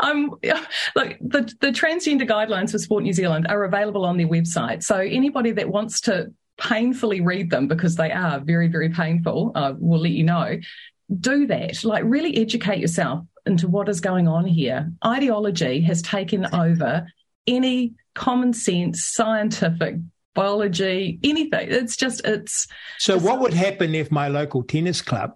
um, 0.00 0.36
look, 0.94 1.16
the, 1.20 1.50
the 1.60 1.68
transgender 1.68 2.28
guidelines 2.28 2.72
for 2.72 2.78
Sport 2.78 3.04
New 3.04 3.14
Zealand 3.14 3.46
are 3.48 3.64
available 3.64 4.04
on 4.04 4.18
their 4.18 4.28
website. 4.28 4.82
So 4.82 4.98
anybody 4.98 5.52
that 5.52 5.70
wants 5.70 6.02
to 6.02 6.30
painfully 6.58 7.22
read 7.22 7.48
them 7.48 7.68
because 7.68 7.96
they 7.96 8.12
are 8.12 8.38
very, 8.38 8.68
very 8.68 8.90
painful, 8.90 9.52
uh, 9.54 9.72
will 9.78 10.00
let 10.00 10.12
you 10.12 10.24
know. 10.24 10.58
Do 11.20 11.46
that. 11.46 11.84
Like, 11.84 12.04
really 12.04 12.36
educate 12.36 12.80
yourself 12.80 13.24
into 13.46 13.68
what 13.68 13.88
is 13.88 14.00
going 14.00 14.28
on 14.28 14.44
here. 14.44 14.90
Ideology 15.04 15.80
has 15.82 16.02
taken 16.02 16.46
over 16.54 17.06
any 17.46 17.94
common 18.14 18.52
sense, 18.52 19.04
scientific, 19.04 19.96
biology, 20.34 21.18
anything. 21.22 21.68
It's 21.70 21.96
just, 21.96 22.22
it's. 22.24 22.66
So, 22.98 23.18
what 23.18 23.40
would 23.40 23.54
happen 23.54 23.94
if 23.94 24.10
my 24.10 24.28
local 24.28 24.62
tennis 24.62 25.02
club 25.02 25.32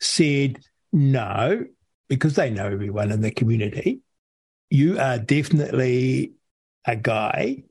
said 0.00 0.60
no, 0.92 1.64
because 2.08 2.34
they 2.34 2.50
know 2.50 2.66
everyone 2.66 3.10
in 3.10 3.20
the 3.20 3.30
community? 3.30 4.00
You 4.70 4.98
are 4.98 5.18
definitely 5.18 6.32
a 6.86 6.96
guy, 6.96 7.64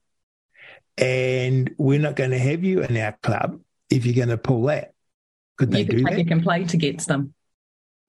and 0.97 1.73
we're 1.77 1.99
not 1.99 2.15
going 2.15 2.31
to 2.31 2.39
have 2.39 2.63
you 2.63 2.81
in 2.81 2.97
our 2.97 3.17
club 3.21 3.59
if 3.89 4.05
you're 4.05 4.15
going 4.15 4.29
to 4.29 4.37
pull 4.37 4.63
that. 4.63 4.93
Could 5.57 5.71
they 5.71 5.81
you 5.81 5.85
could 5.85 5.97
do 5.97 6.03
take 6.05 6.15
that? 6.15 6.21
a 6.21 6.25
complaint 6.25 6.73
against 6.73 7.07
them 7.07 7.33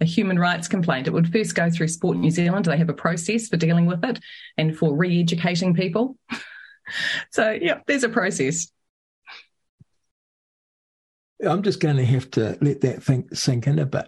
a 0.01 0.05
human 0.05 0.39
rights 0.39 0.69
complaint. 0.69 1.07
It 1.07 1.13
would 1.13 1.33
first 1.33 1.55
go 1.55 1.71
through 1.71 1.89
Sport 1.89 2.17
New 2.17 2.31
Zealand. 2.31 2.65
They 2.65 2.77
have 2.77 2.89
a 2.89 2.95
process 2.95 3.49
for 3.49 3.57
dealing 3.57 3.87
with 3.87 4.05
it 4.05 4.21
and 4.57 4.77
for 4.77 4.95
re 4.95 5.21
educating 5.21 5.75
people. 5.75 6.17
so, 7.31 7.51
yeah, 7.51 7.81
there's 7.87 8.05
a 8.05 8.09
process. 8.09 8.71
I'm 11.45 11.63
just 11.63 11.81
going 11.81 11.97
to 11.97 12.05
have 12.05 12.31
to 12.33 12.59
let 12.61 12.81
that 12.83 13.03
think 13.03 13.35
sink 13.35 13.67
in 13.67 13.79
a 13.79 13.87
bit. 13.87 14.07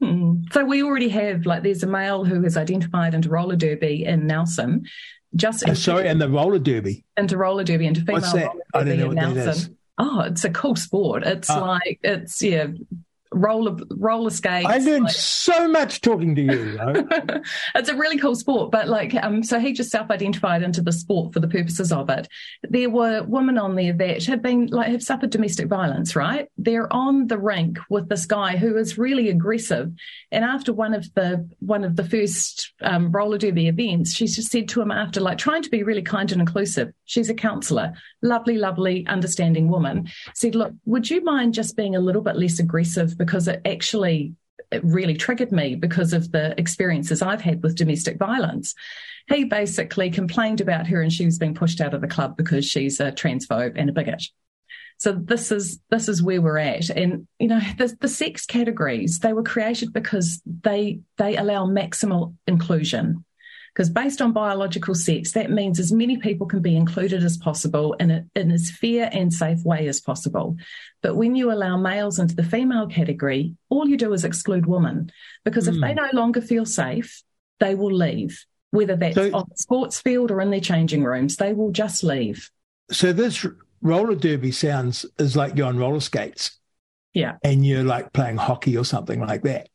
Hmm. 0.00 0.42
So 0.50 0.64
we 0.64 0.82
already 0.82 1.08
have 1.10 1.46
like 1.46 1.62
there's 1.62 1.84
a 1.84 1.86
male 1.86 2.24
who 2.24 2.42
has 2.42 2.56
identified 2.56 3.14
into 3.14 3.28
roller 3.28 3.56
derby 3.56 4.04
in 4.04 4.26
Nelson. 4.26 4.84
Just 5.34 5.64
oh, 5.66 5.74
sorry, 5.74 6.08
and 6.08 6.20
the 6.20 6.28
roller 6.28 6.58
derby 6.58 7.04
into 7.16 7.36
roller 7.36 7.64
derby 7.64 7.86
into 7.86 8.00
female 8.00 8.20
What's 8.20 8.32
that? 8.32 8.48
roller 8.48 8.54
derby 8.54 8.64
I 8.74 8.84
don't 8.84 8.98
know 8.98 9.04
in 9.04 9.08
what 9.08 9.16
Nelson. 9.16 9.44
That 9.44 9.56
is. 9.56 9.70
Oh, 9.98 10.20
it's 10.20 10.44
a 10.44 10.50
cool 10.50 10.76
sport. 10.76 11.22
It's 11.24 11.48
oh. 11.48 11.60
like 11.60 12.00
it's 12.02 12.42
yeah, 12.42 12.66
roller 13.32 13.76
roller 13.90 14.30
skates. 14.30 14.66
I 14.68 14.78
learned 14.78 15.04
like, 15.04 15.12
so 15.12 15.68
much 15.68 16.00
talking 16.00 16.34
to 16.34 16.42
you. 16.42 16.78
it's 17.74 17.88
a 17.88 17.96
really 17.96 18.18
cool 18.18 18.36
sport, 18.36 18.70
but 18.70 18.88
like, 18.88 19.14
um, 19.14 19.42
so 19.42 19.58
he 19.58 19.72
just 19.72 19.90
self-identified 19.90 20.62
into 20.62 20.82
the 20.82 20.92
sport 20.92 21.32
for 21.32 21.40
the 21.40 21.48
purposes 21.48 21.92
of 21.92 22.10
it. 22.10 22.28
There 22.62 22.90
were 22.90 23.22
women 23.24 23.58
on 23.58 23.74
there 23.74 23.92
that 23.92 24.24
had 24.24 24.42
been 24.42 24.66
like 24.66 24.90
have 24.90 25.02
suffered 25.02 25.30
domestic 25.30 25.68
violence. 25.68 26.14
Right, 26.16 26.48
they're 26.56 26.92
on 26.92 27.26
the 27.26 27.38
rink 27.38 27.78
with 27.88 28.08
this 28.08 28.26
guy 28.26 28.56
who 28.56 28.76
is 28.76 28.98
really 28.98 29.28
aggressive, 29.28 29.92
and 30.30 30.44
after 30.44 30.72
one 30.72 30.94
of 30.94 31.12
the 31.14 31.48
one 31.60 31.84
of 31.84 31.96
the 31.96 32.04
first 32.04 32.72
um, 32.82 33.12
roller 33.12 33.38
derby 33.38 33.68
events, 33.68 34.14
she's 34.14 34.36
just 34.36 34.50
said 34.50 34.68
to 34.68 34.80
him 34.82 34.90
after 34.90 35.20
like 35.20 35.38
trying 35.38 35.62
to 35.62 35.70
be 35.70 35.82
really 35.82 36.02
kind 36.02 36.32
and 36.32 36.40
inclusive. 36.40 36.92
She's 37.12 37.28
a 37.28 37.34
counsellor, 37.34 37.92
lovely, 38.22 38.56
lovely, 38.56 39.06
understanding 39.06 39.68
woman. 39.68 40.08
Said, 40.34 40.54
look, 40.54 40.72
would 40.86 41.10
you 41.10 41.22
mind 41.22 41.54
just 41.54 41.76
being 41.76 41.94
a 41.94 42.00
little 42.00 42.22
bit 42.22 42.36
less 42.36 42.58
aggressive? 42.58 43.12
because 43.22 43.48
it 43.48 43.60
actually 43.64 44.34
it 44.70 44.82
really 44.84 45.14
triggered 45.14 45.52
me 45.52 45.74
because 45.74 46.12
of 46.12 46.32
the 46.32 46.58
experiences 46.58 47.20
I've 47.20 47.42
had 47.42 47.62
with 47.62 47.76
domestic 47.76 48.18
violence. 48.18 48.74
He 49.28 49.44
basically 49.44 50.10
complained 50.10 50.60
about 50.60 50.86
her 50.86 51.02
and 51.02 51.12
she 51.12 51.26
was 51.26 51.38
being 51.38 51.54
pushed 51.54 51.80
out 51.80 51.92
of 51.92 52.00
the 52.00 52.08
club 52.08 52.36
because 52.36 52.64
she's 52.64 52.98
a 52.98 53.12
transphobe 53.12 53.74
and 53.76 53.90
a 53.90 53.92
bigot. 53.92 54.24
So 54.96 55.12
this 55.12 55.52
is 55.52 55.78
this 55.90 56.08
is 56.08 56.22
where 56.22 56.40
we're 56.40 56.58
at. 56.58 56.88
And 56.90 57.26
you 57.38 57.48
know, 57.48 57.60
the, 57.76 57.94
the 58.00 58.08
sex 58.08 58.46
categories, 58.46 59.18
they 59.18 59.32
were 59.32 59.42
created 59.42 59.92
because 59.92 60.40
they 60.46 61.00
they 61.18 61.36
allow 61.36 61.66
maximal 61.66 62.34
inclusion. 62.46 63.24
Because 63.74 63.88
based 63.88 64.20
on 64.20 64.32
biological 64.32 64.94
sex, 64.94 65.32
that 65.32 65.50
means 65.50 65.80
as 65.80 65.92
many 65.92 66.18
people 66.18 66.46
can 66.46 66.60
be 66.60 66.76
included 66.76 67.24
as 67.24 67.38
possible 67.38 67.94
in, 67.94 68.10
a, 68.10 68.24
in 68.36 68.50
as 68.50 68.70
fair 68.70 69.08
and 69.10 69.32
safe 69.32 69.64
way 69.64 69.88
as 69.88 70.00
possible. 70.00 70.56
But 71.00 71.16
when 71.16 71.34
you 71.34 71.50
allow 71.50 71.78
males 71.78 72.18
into 72.18 72.36
the 72.36 72.42
female 72.42 72.86
category, 72.86 73.56
all 73.70 73.88
you 73.88 73.96
do 73.96 74.12
is 74.12 74.24
exclude 74.24 74.66
women. 74.66 75.10
Because 75.44 75.68
mm. 75.68 75.74
if 75.74 75.80
they 75.80 75.92
hmm. 75.92 75.96
no 75.96 76.08
longer 76.12 76.42
feel 76.42 76.66
safe, 76.66 77.22
they 77.60 77.74
will 77.74 77.94
leave, 77.94 78.44
whether 78.72 78.96
that's 78.96 79.14
so, 79.14 79.30
on 79.32 79.46
the 79.48 79.56
sports 79.56 80.00
field 80.02 80.30
or 80.30 80.42
in 80.42 80.50
their 80.50 80.60
changing 80.60 81.02
rooms. 81.04 81.36
They 81.36 81.54
will 81.54 81.72
just 81.72 82.04
leave. 82.04 82.50
So 82.90 83.14
this 83.14 83.46
roller 83.80 84.14
derby 84.14 84.52
sounds 84.52 85.06
is 85.18 85.34
like 85.34 85.56
you're 85.56 85.66
on 85.66 85.78
roller 85.78 86.00
skates. 86.00 86.58
Yeah. 87.14 87.36
And 87.42 87.64
you're 87.64 87.84
like 87.84 88.12
playing 88.12 88.38
hockey 88.38 88.76
or 88.76 88.84
something 88.84 89.20
like 89.20 89.42
that. 89.42 89.68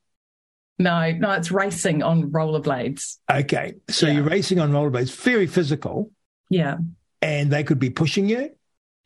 No, 0.79 1.11
no, 1.11 1.31
it's 1.31 1.51
racing 1.51 2.03
on 2.03 2.31
rollerblades. 2.31 3.17
Okay. 3.31 3.73
So 3.89 4.07
yeah. 4.07 4.13
you're 4.13 4.23
racing 4.23 4.59
on 4.59 4.71
rollerblades, 4.71 5.15
very 5.15 5.47
physical. 5.47 6.11
Yeah. 6.49 6.77
And 7.21 7.51
they 7.51 7.63
could 7.63 7.79
be 7.79 7.89
pushing 7.89 8.29
you. 8.29 8.51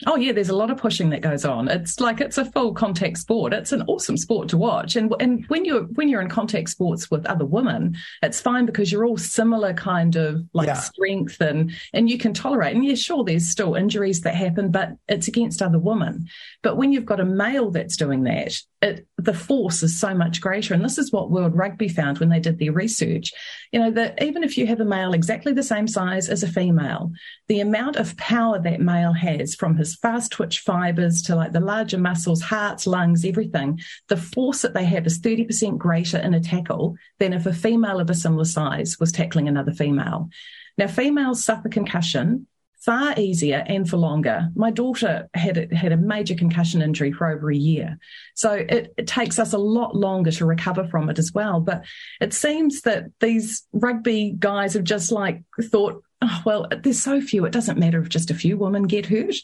Oh 0.07 0.15
yeah, 0.15 0.31
there's 0.31 0.49
a 0.49 0.55
lot 0.55 0.71
of 0.71 0.77
pushing 0.77 1.11
that 1.11 1.21
goes 1.21 1.45
on. 1.45 1.67
It's 1.67 1.99
like 1.99 2.21
it's 2.21 2.39
a 2.39 2.45
full 2.45 2.73
contact 2.73 3.19
sport. 3.19 3.53
It's 3.53 3.71
an 3.71 3.83
awesome 3.83 4.17
sport 4.17 4.49
to 4.49 4.57
watch. 4.57 4.95
And 4.95 5.13
and 5.19 5.45
when 5.47 5.63
you're 5.63 5.83
when 5.83 6.09
you're 6.09 6.21
in 6.21 6.29
contact 6.29 6.69
sports 6.69 7.11
with 7.11 7.25
other 7.27 7.45
women, 7.45 7.95
it's 8.23 8.41
fine 8.41 8.65
because 8.65 8.91
you're 8.91 9.05
all 9.05 9.17
similar 9.17 9.73
kind 9.73 10.15
of 10.15 10.43
like 10.53 10.67
yeah. 10.67 10.73
strength 10.73 11.39
and 11.39 11.71
and 11.93 12.09
you 12.09 12.17
can 12.17 12.33
tolerate. 12.33 12.75
And 12.75 12.83
yeah, 12.83 12.95
sure, 12.95 13.23
there's 13.23 13.47
still 13.47 13.75
injuries 13.75 14.21
that 14.21 14.33
happen, 14.33 14.71
but 14.71 14.93
it's 15.07 15.27
against 15.27 15.61
other 15.61 15.79
women. 15.79 16.27
But 16.63 16.77
when 16.77 16.91
you've 16.91 17.05
got 17.05 17.19
a 17.19 17.25
male 17.25 17.69
that's 17.69 17.97
doing 17.97 18.23
that, 18.23 18.59
it, 18.81 19.05
the 19.17 19.33
force 19.33 19.83
is 19.83 19.99
so 19.99 20.15
much 20.15 20.41
greater. 20.41 20.73
And 20.73 20.83
this 20.83 20.97
is 20.97 21.11
what 21.11 21.29
World 21.29 21.55
Rugby 21.55 21.87
found 21.87 22.17
when 22.17 22.29
they 22.29 22.39
did 22.39 22.57
their 22.57 22.71
research. 22.71 23.31
You 23.71 23.79
know, 23.79 23.91
that 23.91 24.21
even 24.23 24.43
if 24.43 24.57
you 24.57 24.65
have 24.67 24.79
a 24.79 24.85
male 24.85 25.13
exactly 25.13 25.53
the 25.53 25.61
same 25.61 25.87
size 25.87 26.29
as 26.29 26.41
a 26.41 26.47
female, 26.47 27.11
the 27.47 27.59
amount 27.59 27.97
of 27.97 28.17
power 28.17 28.59
that 28.59 28.81
male 28.81 29.13
has 29.13 29.53
from 29.53 29.77
his 29.77 29.95
fast 29.95 30.31
twitch 30.31 30.59
fibers 30.59 31.21
to 31.23 31.35
like 31.35 31.51
the 31.51 31.59
larger 31.59 31.99
muscles, 31.99 32.41
hearts, 32.41 32.87
lungs, 32.87 33.23
everything, 33.23 33.79
the 34.07 34.17
force 34.17 34.63
that 34.63 34.73
they 34.73 34.85
have 34.85 35.05
is 35.05 35.21
30% 35.21 35.77
greater 35.77 36.17
in 36.17 36.33
a 36.33 36.39
tackle 36.39 36.95
than 37.19 37.33
if 37.33 37.45
a 37.45 37.53
female 37.53 37.99
of 37.99 38.09
a 38.09 38.15
similar 38.15 38.45
size 38.45 38.97
was 38.99 39.11
tackling 39.11 39.47
another 39.47 39.71
female. 39.71 40.29
Now, 40.77 40.87
females 40.87 41.43
suffer 41.43 41.69
concussion 41.69 42.47
far 42.83 43.13
easier 43.17 43.63
and 43.67 43.87
for 43.87 43.97
longer. 43.97 44.49
My 44.55 44.71
daughter 44.71 45.29
had 45.33 45.71
had 45.71 45.91
a 45.91 45.97
major 45.97 46.33
concussion 46.33 46.81
injury 46.81 47.11
for 47.11 47.27
over 47.27 47.51
a 47.51 47.55
year. 47.55 47.99
So 48.33 48.53
it, 48.53 48.93
it, 48.97 49.07
takes 49.07 49.37
us 49.37 49.53
a 49.53 49.57
lot 49.57 49.95
longer 49.95 50.31
to 50.31 50.45
recover 50.45 50.87
from 50.87 51.09
it 51.09 51.19
as 51.19 51.31
well. 51.31 51.59
But 51.59 51.83
it 52.19 52.33
seems 52.33 52.81
that 52.81 53.05
these 53.19 53.67
rugby 53.71 54.35
guys 54.37 54.73
have 54.73 54.83
just 54.83 55.11
like 55.11 55.43
thought, 55.61 56.03
oh, 56.21 56.41
well, 56.45 56.67
there's 56.81 57.01
so 57.01 57.21
few, 57.21 57.45
it 57.45 57.51
doesn't 57.51 57.77
matter 57.77 58.01
if 58.01 58.09
just 58.09 58.31
a 58.31 58.35
few 58.35 58.57
women 58.57 58.83
get 58.83 59.05
hurt. 59.05 59.35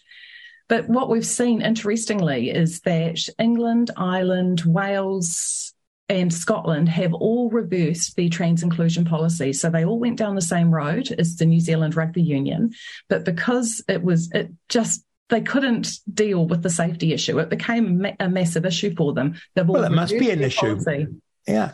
But 0.68 0.90
what 0.90 1.10
we've 1.10 1.26
seen, 1.26 1.62
interestingly, 1.62 2.50
is 2.50 2.82
that 2.82 3.20
England, 3.40 3.92
Ireland, 3.96 4.64
Wales, 4.66 5.74
and 6.10 6.34
Scotland 6.34 6.88
have 6.90 7.14
all 7.14 7.50
reversed 7.50 8.16
the 8.16 8.30
trans 8.30 8.64
inclusion 8.64 9.04
policy. 9.04 9.52
So 9.52 9.70
they 9.70 9.84
all 9.84 10.00
went 10.00 10.18
down 10.18 10.36
the 10.36 10.42
same 10.42 10.74
road 10.74 11.14
as 11.18 11.36
the 11.36 11.46
New 11.46 11.60
Zealand 11.60 11.96
Rugby 11.96 12.22
Union. 12.22 12.74
But 13.10 13.26
because 13.26 13.84
it 13.90 14.04
was, 14.04 14.32
it 14.32 14.52
just, 14.70 15.04
they 15.30 15.42
couldn't 15.42 16.00
deal 16.14 16.46
with 16.46 16.64
the 16.64 16.70
safety 16.70 17.14
issue. 17.14 17.38
It 17.40 17.50
became 17.50 18.08
a 18.20 18.30
massive 18.30 18.66
issue 18.66 18.96
for 18.96 19.14
them. 19.14 19.36
They've 19.56 19.68
well, 19.68 19.84
it 19.84 19.92
must 19.92 20.18
be 20.18 20.30
an 20.30 20.42
issue. 20.42 20.78
Policy. 20.78 21.08
Yeah. 21.46 21.74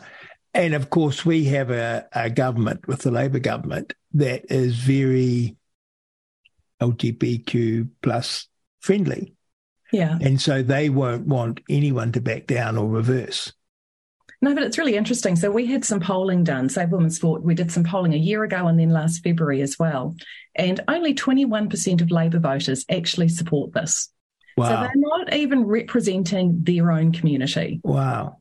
And 0.52 0.74
of 0.74 0.90
course, 0.90 1.24
we 1.24 1.44
have 1.46 1.70
a, 1.70 2.06
a 2.12 2.30
government 2.30 2.88
with 2.88 3.02
the 3.02 3.12
Labour 3.12 3.38
government 3.38 3.92
that 4.14 4.50
is 4.52 4.74
very 4.74 5.56
LGBTQ 6.80 7.90
plus 8.02 8.48
friendly. 8.80 9.34
Yeah. 9.92 10.18
And 10.20 10.40
so 10.40 10.62
they 10.62 10.90
won't 10.90 11.26
want 11.26 11.60
anyone 11.68 12.10
to 12.12 12.20
back 12.20 12.48
down 12.48 12.76
or 12.76 12.88
reverse. 12.88 13.52
No, 14.44 14.52
but 14.52 14.62
it's 14.62 14.76
really 14.76 14.94
interesting. 14.94 15.36
So 15.36 15.50
we 15.50 15.64
had 15.64 15.86
some 15.86 16.00
polling 16.00 16.44
done, 16.44 16.68
Save 16.68 16.90
Women's 16.90 17.16
Sport. 17.16 17.42
We 17.42 17.54
did 17.54 17.72
some 17.72 17.82
polling 17.82 18.12
a 18.12 18.18
year 18.18 18.44
ago 18.44 18.66
and 18.66 18.78
then 18.78 18.90
last 18.90 19.24
February 19.24 19.62
as 19.62 19.78
well. 19.78 20.14
And 20.54 20.80
only 20.86 21.14
21% 21.14 22.02
of 22.02 22.10
Labour 22.10 22.40
voters 22.40 22.84
actually 22.90 23.30
support 23.30 23.72
this. 23.72 24.10
Wow. 24.58 24.68
So 24.68 24.74
they're 24.82 24.92
not 24.96 25.32
even 25.32 25.64
representing 25.64 26.58
their 26.62 26.92
own 26.92 27.12
community. 27.12 27.80
Wow. 27.84 28.36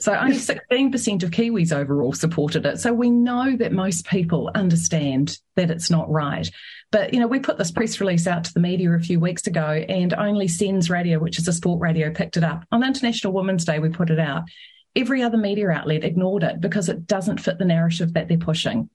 So 0.00 0.12
only 0.16 0.34
16% 0.34 1.22
of 1.22 1.30
Kiwis 1.30 1.72
overall 1.72 2.12
supported 2.12 2.66
it. 2.66 2.80
So 2.80 2.92
we 2.92 3.08
know 3.08 3.54
that 3.56 3.70
most 3.70 4.08
people 4.08 4.50
understand 4.56 5.38
that 5.54 5.70
it's 5.70 5.90
not 5.90 6.10
right. 6.10 6.50
But, 6.90 7.14
you 7.14 7.20
know, 7.20 7.28
we 7.28 7.38
put 7.38 7.56
this 7.56 7.70
press 7.70 8.00
release 8.00 8.26
out 8.26 8.42
to 8.42 8.52
the 8.52 8.58
media 8.58 8.90
a 8.90 8.98
few 8.98 9.20
weeks 9.20 9.46
ago 9.46 9.84
and 9.88 10.12
only 10.12 10.48
SENZ 10.48 10.90
Radio, 10.90 11.20
which 11.20 11.38
is 11.38 11.46
a 11.46 11.52
sport 11.52 11.80
radio, 11.80 12.12
picked 12.12 12.36
it 12.36 12.42
up. 12.42 12.64
On 12.72 12.82
International 12.82 13.32
Women's 13.32 13.64
Day, 13.64 13.78
we 13.78 13.90
put 13.90 14.10
it 14.10 14.18
out 14.18 14.42
every 14.96 15.22
other 15.22 15.36
media 15.36 15.70
outlet 15.70 16.04
ignored 16.04 16.42
it 16.42 16.60
because 16.60 16.88
it 16.88 17.06
doesn't 17.06 17.40
fit 17.40 17.58
the 17.58 17.64
narrative 17.64 18.14
that 18.14 18.28
they're 18.28 18.38
pushing. 18.38 18.90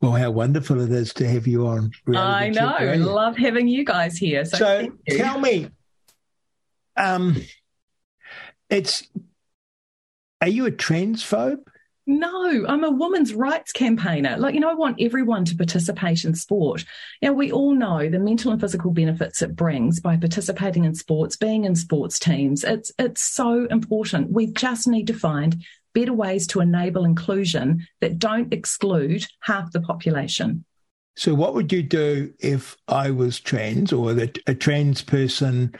Well, 0.00 0.12
how 0.12 0.30
wonderful 0.30 0.80
it 0.80 0.90
is 0.90 1.12
to 1.14 1.28
have 1.28 1.46
you 1.46 1.66
on. 1.66 1.90
I 2.14 2.48
know. 2.48 2.94
Love 2.96 3.36
having 3.36 3.68
you 3.68 3.84
guys 3.84 4.16
here. 4.16 4.44
So, 4.46 4.56
so 4.56 4.88
tell 5.16 5.38
me, 5.38 5.68
um, 6.96 7.36
it's 8.70 9.06
are 10.40 10.48
you 10.48 10.64
a 10.66 10.70
transphobe? 10.70 11.58
No, 12.10 12.66
I'm 12.66 12.82
a 12.82 12.90
women's 12.90 13.34
rights 13.34 13.70
campaigner. 13.70 14.36
Like, 14.36 14.52
you 14.52 14.58
know, 14.58 14.68
I 14.68 14.74
want 14.74 15.00
everyone 15.00 15.44
to 15.44 15.54
participate 15.54 16.24
in 16.24 16.34
sport. 16.34 16.84
Now, 17.22 17.32
we 17.32 17.52
all 17.52 17.72
know 17.72 18.08
the 18.08 18.18
mental 18.18 18.50
and 18.50 18.60
physical 18.60 18.90
benefits 18.90 19.42
it 19.42 19.54
brings 19.54 20.00
by 20.00 20.16
participating 20.16 20.84
in 20.84 20.96
sports, 20.96 21.36
being 21.36 21.66
in 21.66 21.76
sports 21.76 22.18
teams. 22.18 22.64
It's 22.64 22.90
it's 22.98 23.20
so 23.20 23.66
important. 23.66 24.32
We 24.32 24.48
just 24.48 24.88
need 24.88 25.06
to 25.06 25.14
find 25.14 25.62
better 25.94 26.12
ways 26.12 26.48
to 26.48 26.58
enable 26.58 27.04
inclusion 27.04 27.86
that 28.00 28.18
don't 28.18 28.52
exclude 28.52 29.24
half 29.42 29.70
the 29.70 29.80
population. 29.80 30.64
So, 31.14 31.32
what 31.34 31.54
would 31.54 31.72
you 31.72 31.84
do 31.84 32.34
if 32.40 32.76
I 32.88 33.12
was 33.12 33.38
trans 33.38 33.92
or 33.92 34.14
that 34.14 34.36
a 34.48 34.54
trans 34.56 35.00
person 35.00 35.76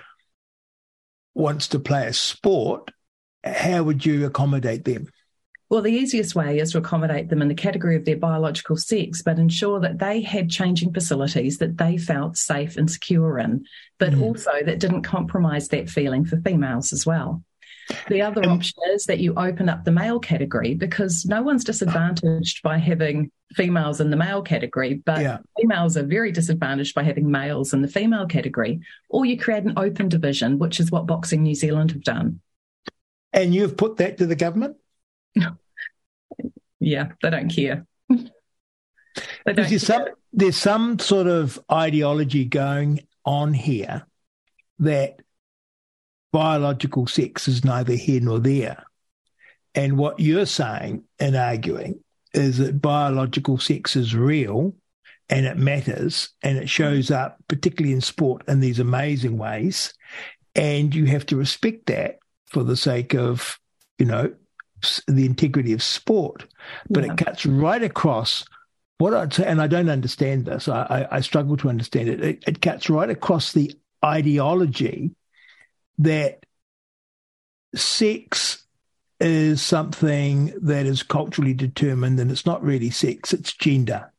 wants 1.34 1.66
to 1.68 1.80
play 1.80 2.06
a 2.06 2.12
sport? 2.12 2.92
How 3.42 3.82
would 3.82 4.06
you 4.06 4.26
accommodate 4.26 4.84
them? 4.84 5.08
Well, 5.70 5.82
the 5.82 5.92
easiest 5.92 6.34
way 6.34 6.58
is 6.58 6.72
to 6.72 6.78
accommodate 6.78 7.28
them 7.28 7.40
in 7.40 7.46
the 7.46 7.54
category 7.54 7.94
of 7.94 8.04
their 8.04 8.16
biological 8.16 8.76
sex, 8.76 9.22
but 9.22 9.38
ensure 9.38 9.78
that 9.78 10.00
they 10.00 10.20
had 10.20 10.50
changing 10.50 10.92
facilities 10.92 11.58
that 11.58 11.78
they 11.78 11.96
felt 11.96 12.36
safe 12.36 12.76
and 12.76 12.90
secure 12.90 13.38
in, 13.38 13.64
but 13.98 14.12
mm. 14.12 14.20
also 14.20 14.50
that 14.64 14.80
didn't 14.80 15.02
compromise 15.02 15.68
that 15.68 15.88
feeling 15.88 16.24
for 16.24 16.40
females 16.40 16.92
as 16.92 17.06
well. 17.06 17.44
The 18.08 18.22
other 18.22 18.44
um, 18.44 18.50
option 18.50 18.78
is 18.90 19.04
that 19.04 19.20
you 19.20 19.34
open 19.34 19.68
up 19.68 19.84
the 19.84 19.92
male 19.92 20.18
category 20.18 20.74
because 20.74 21.24
no 21.24 21.42
one's 21.42 21.64
disadvantaged 21.64 22.62
by 22.62 22.78
having 22.78 23.30
females 23.52 24.00
in 24.00 24.10
the 24.10 24.16
male 24.16 24.42
category, 24.42 24.94
but 24.94 25.22
yeah. 25.22 25.38
females 25.56 25.96
are 25.96 26.04
very 26.04 26.32
disadvantaged 26.32 26.96
by 26.96 27.04
having 27.04 27.30
males 27.30 27.72
in 27.72 27.82
the 27.82 27.88
female 27.88 28.26
category. 28.26 28.80
Or 29.08 29.24
you 29.24 29.38
create 29.38 29.64
an 29.64 29.74
open 29.76 30.08
division, 30.08 30.58
which 30.58 30.80
is 30.80 30.90
what 30.90 31.06
Boxing 31.06 31.44
New 31.44 31.54
Zealand 31.54 31.92
have 31.92 32.02
done. 32.02 32.40
And 33.32 33.54
you've 33.54 33.76
put 33.76 33.98
that 33.98 34.18
to 34.18 34.26
the 34.26 34.36
government? 34.36 34.76
Yeah, 36.80 37.08
they 37.22 37.30
don't 37.30 37.48
care. 37.48 37.86
they 38.08 38.16
don't 39.46 39.56
there's, 39.56 39.68
care. 39.68 39.78
Some, 39.78 40.04
there's 40.32 40.56
some 40.56 40.98
sort 40.98 41.26
of 41.26 41.58
ideology 41.70 42.44
going 42.44 43.06
on 43.24 43.52
here 43.52 44.06
that 44.78 45.20
biological 46.32 47.06
sex 47.06 47.48
is 47.48 47.64
neither 47.64 47.94
here 47.94 48.20
nor 48.20 48.38
there. 48.38 48.84
And 49.74 49.96
what 49.96 50.18
you're 50.20 50.46
saying 50.46 51.04
and 51.18 51.36
arguing 51.36 52.02
is 52.32 52.58
that 52.58 52.80
biological 52.80 53.58
sex 53.58 53.96
is 53.96 54.14
real 54.14 54.74
and 55.28 55.46
it 55.46 55.56
matters 55.56 56.30
and 56.42 56.58
it 56.58 56.68
shows 56.68 57.10
up, 57.10 57.38
particularly 57.48 57.94
in 57.94 58.00
sport, 58.00 58.42
in 58.48 58.60
these 58.60 58.80
amazing 58.80 59.38
ways. 59.38 59.94
And 60.54 60.94
you 60.94 61.06
have 61.06 61.26
to 61.26 61.36
respect 61.36 61.86
that 61.86 62.18
for 62.46 62.64
the 62.64 62.76
sake 62.76 63.14
of, 63.14 63.58
you 63.98 64.06
know, 64.06 64.34
the 65.06 65.26
integrity 65.26 65.72
of 65.72 65.82
sport, 65.82 66.46
but 66.88 67.04
yeah. 67.04 67.12
it 67.12 67.18
cuts 67.18 67.46
right 67.46 67.82
across 67.82 68.44
what 68.98 69.14
I'd 69.14 69.32
say, 69.32 69.46
and 69.46 69.62
I 69.62 69.66
don't 69.66 69.88
understand 69.88 70.44
this. 70.44 70.68
I, 70.68 70.82
I, 70.82 71.16
I 71.16 71.20
struggle 71.20 71.56
to 71.58 71.70
understand 71.70 72.08
it. 72.08 72.22
it. 72.22 72.44
It 72.46 72.60
cuts 72.60 72.90
right 72.90 73.08
across 73.08 73.52
the 73.52 73.74
ideology 74.04 75.12
that 75.98 76.44
sex 77.74 78.64
is 79.20 79.60
something 79.60 80.52
that 80.62 80.86
is 80.86 81.02
culturally 81.02 81.54
determined 81.54 82.18
and 82.18 82.30
it's 82.30 82.46
not 82.46 82.62
really 82.62 82.90
sex, 82.90 83.32
it's 83.32 83.52
gender. 83.52 84.12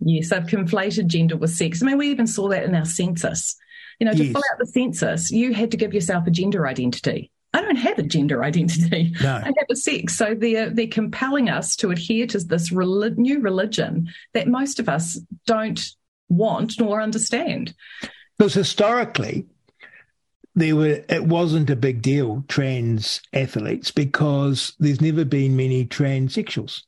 Yes, 0.00 0.32
I've 0.32 0.44
conflated 0.44 1.06
gender 1.06 1.36
with 1.36 1.50
sex. 1.50 1.82
I 1.82 1.86
mean, 1.86 1.98
we 1.98 2.08
even 2.10 2.26
saw 2.26 2.48
that 2.48 2.64
in 2.64 2.74
our 2.74 2.84
census. 2.84 3.56
You 3.98 4.06
know, 4.06 4.12
to 4.12 4.24
yes. 4.24 4.32
fill 4.32 4.42
out 4.52 4.58
the 4.58 4.66
census, 4.66 5.30
you 5.30 5.52
had 5.54 5.72
to 5.72 5.76
give 5.76 5.92
yourself 5.92 6.26
a 6.26 6.30
gender 6.30 6.66
identity. 6.66 7.30
I 7.54 7.62
don't 7.62 7.76
have 7.76 7.98
a 7.98 8.02
gender 8.02 8.44
identity. 8.44 9.14
No. 9.22 9.36
I 9.36 9.46
have 9.46 9.54
a 9.70 9.76
sex. 9.76 10.16
So 10.16 10.34
they're 10.34 10.70
they're 10.70 10.86
compelling 10.86 11.48
us 11.48 11.76
to 11.76 11.90
adhere 11.90 12.26
to 12.28 12.38
this 12.38 12.70
new 12.70 13.40
religion 13.40 14.08
that 14.34 14.48
most 14.48 14.78
of 14.78 14.88
us 14.88 15.18
don't 15.46 15.80
want 16.28 16.78
nor 16.78 17.00
understand. 17.00 17.74
Because 18.36 18.54
historically, 18.54 19.46
there 20.54 20.76
were 20.76 21.02
it 21.08 21.24
wasn't 21.24 21.70
a 21.70 21.76
big 21.76 22.02
deal 22.02 22.44
trans 22.48 23.20
athletes 23.32 23.90
because 23.90 24.74
there's 24.78 25.00
never 25.00 25.24
been 25.24 25.56
many 25.56 25.86
transsexuals. 25.86 26.82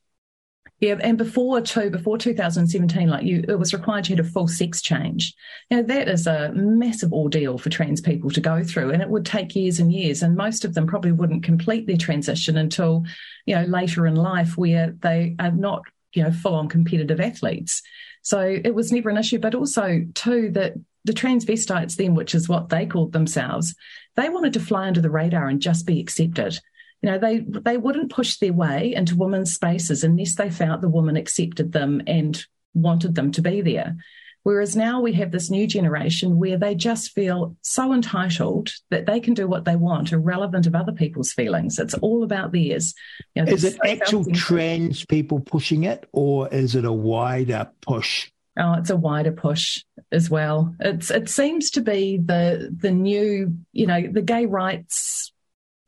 Yeah, 0.81 0.95
and 0.99 1.15
before 1.15 1.61
too, 1.61 1.91
before 1.91 2.17
2017, 2.17 3.07
like 3.07 3.23
you, 3.23 3.45
it 3.47 3.59
was 3.59 3.71
required 3.71 4.09
you 4.09 4.15
had 4.15 4.25
a 4.25 4.27
full 4.27 4.47
sex 4.47 4.81
change. 4.81 5.35
Now 5.69 5.83
that 5.83 6.09
is 6.09 6.25
a 6.25 6.51
massive 6.53 7.13
ordeal 7.13 7.59
for 7.59 7.69
trans 7.69 8.01
people 8.01 8.31
to 8.31 8.41
go 8.41 8.63
through, 8.63 8.89
and 8.89 8.99
it 8.99 9.09
would 9.09 9.23
take 9.23 9.55
years 9.55 9.79
and 9.79 9.93
years. 9.93 10.23
And 10.23 10.35
most 10.35 10.65
of 10.65 10.73
them 10.73 10.87
probably 10.87 11.11
wouldn't 11.11 11.43
complete 11.43 11.85
their 11.85 11.97
transition 11.97 12.57
until, 12.57 13.05
you 13.45 13.53
know, 13.53 13.63
later 13.65 14.07
in 14.07 14.15
life, 14.15 14.57
where 14.57 14.95
they 15.01 15.35
are 15.37 15.51
not, 15.51 15.83
you 16.13 16.23
know, 16.23 16.31
full 16.31 16.55
on 16.55 16.67
competitive 16.67 17.21
athletes. 17.21 17.83
So 18.23 18.39
it 18.39 18.73
was 18.73 18.91
never 18.91 19.11
an 19.11 19.19
issue. 19.19 19.37
But 19.37 19.53
also 19.53 20.03
too 20.15 20.49
that 20.53 20.73
the 21.05 21.13
transvestites 21.13 21.95
then, 21.95 22.15
which 22.15 22.33
is 22.33 22.49
what 22.49 22.69
they 22.69 22.87
called 22.87 23.11
themselves, 23.11 23.75
they 24.15 24.29
wanted 24.29 24.53
to 24.53 24.59
fly 24.59 24.87
under 24.87 25.01
the 25.01 25.11
radar 25.11 25.47
and 25.47 25.61
just 25.61 25.85
be 25.85 25.99
accepted. 25.99 26.59
You 27.01 27.11
know, 27.11 27.17
they 27.17 27.39
they 27.39 27.77
wouldn't 27.77 28.11
push 28.11 28.37
their 28.37 28.53
way 28.53 28.93
into 28.93 29.15
women's 29.15 29.53
spaces 29.53 30.03
unless 30.03 30.35
they 30.35 30.49
felt 30.49 30.81
the 30.81 30.89
woman 30.89 31.17
accepted 31.17 31.71
them 31.71 32.01
and 32.05 32.43
wanted 32.73 33.15
them 33.15 33.31
to 33.33 33.41
be 33.41 33.61
there. 33.61 33.95
Whereas 34.43 34.75
now 34.75 35.01
we 35.01 35.13
have 35.13 35.31
this 35.31 35.51
new 35.51 35.67
generation 35.67 36.39
where 36.39 36.57
they 36.57 36.73
just 36.73 37.11
feel 37.11 37.55
so 37.61 37.93
entitled 37.93 38.71
that 38.89 39.05
they 39.05 39.19
can 39.19 39.35
do 39.35 39.47
what 39.47 39.65
they 39.65 39.75
want, 39.75 40.11
irrelevant 40.11 40.65
of 40.65 40.73
other 40.73 40.91
people's 40.91 41.31
feelings. 41.31 41.77
It's 41.77 41.93
all 41.95 42.23
about 42.23 42.51
theirs. 42.51 42.95
You 43.35 43.45
know, 43.45 43.51
is 43.51 43.63
it 43.63 43.77
actual 43.85 44.25
trans 44.25 45.05
people 45.05 45.41
pushing 45.41 45.83
it, 45.83 46.07
or 46.11 46.47
is 46.49 46.75
it 46.75 46.85
a 46.85 46.93
wider 46.93 47.69
push? 47.81 48.31
Oh, 48.57 48.73
it's 48.73 48.89
a 48.89 48.95
wider 48.95 49.31
push 49.31 49.83
as 50.11 50.29
well. 50.29 50.75
It's 50.79 51.11
it 51.11 51.29
seems 51.29 51.71
to 51.71 51.81
be 51.81 52.17
the 52.17 52.75
the 52.75 52.91
new, 52.91 53.55
you 53.73 53.85
know, 53.85 54.07
the 54.11 54.23
gay 54.23 54.47
rights 54.47 55.30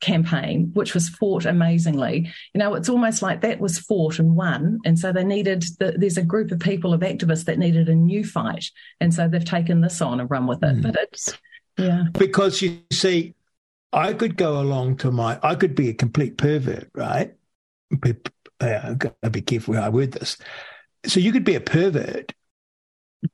campaign, 0.04 0.70
which 0.74 0.92
was 0.94 1.08
fought 1.08 1.46
amazingly. 1.46 2.30
You 2.52 2.58
know, 2.58 2.74
it's 2.74 2.88
almost 2.88 3.22
like 3.22 3.40
that 3.40 3.58
was 3.58 3.78
fought 3.78 4.18
and 4.18 4.36
won. 4.36 4.78
And 4.84 4.98
so 4.98 5.12
they 5.12 5.24
needed, 5.24 5.64
the, 5.78 5.94
there's 5.96 6.18
a 6.18 6.22
group 6.22 6.50
of 6.52 6.60
people, 6.60 6.92
of 6.92 7.00
activists 7.00 7.46
that 7.46 7.58
needed 7.58 7.88
a 7.88 7.94
new 7.94 8.24
fight. 8.24 8.66
And 9.00 9.14
so 9.14 9.26
they've 9.26 9.44
taken 9.44 9.80
this 9.80 10.00
on 10.02 10.20
and 10.20 10.30
run 10.30 10.46
with 10.46 10.62
it. 10.62 10.76
Mm. 10.76 10.82
But 10.82 10.96
it's, 11.02 11.32
yeah. 11.78 12.04
Because 12.12 12.60
you 12.60 12.80
see, 12.92 13.34
I 13.92 14.12
could 14.12 14.36
go 14.36 14.60
along 14.60 14.98
to 14.98 15.10
my, 15.10 15.38
I 15.42 15.54
could 15.54 15.74
be 15.74 15.88
a 15.88 15.94
complete 15.94 16.36
pervert, 16.36 16.90
right? 16.94 17.32
Be, 18.00 18.14
uh, 18.60 18.94
I'll 19.22 19.30
be 19.30 19.40
careful 19.40 19.74
how 19.74 19.86
I 19.86 19.88
word 19.88 20.12
this. 20.12 20.36
So 21.06 21.20
you 21.20 21.32
could 21.32 21.44
be 21.44 21.54
a 21.54 21.60
pervert, 21.60 22.32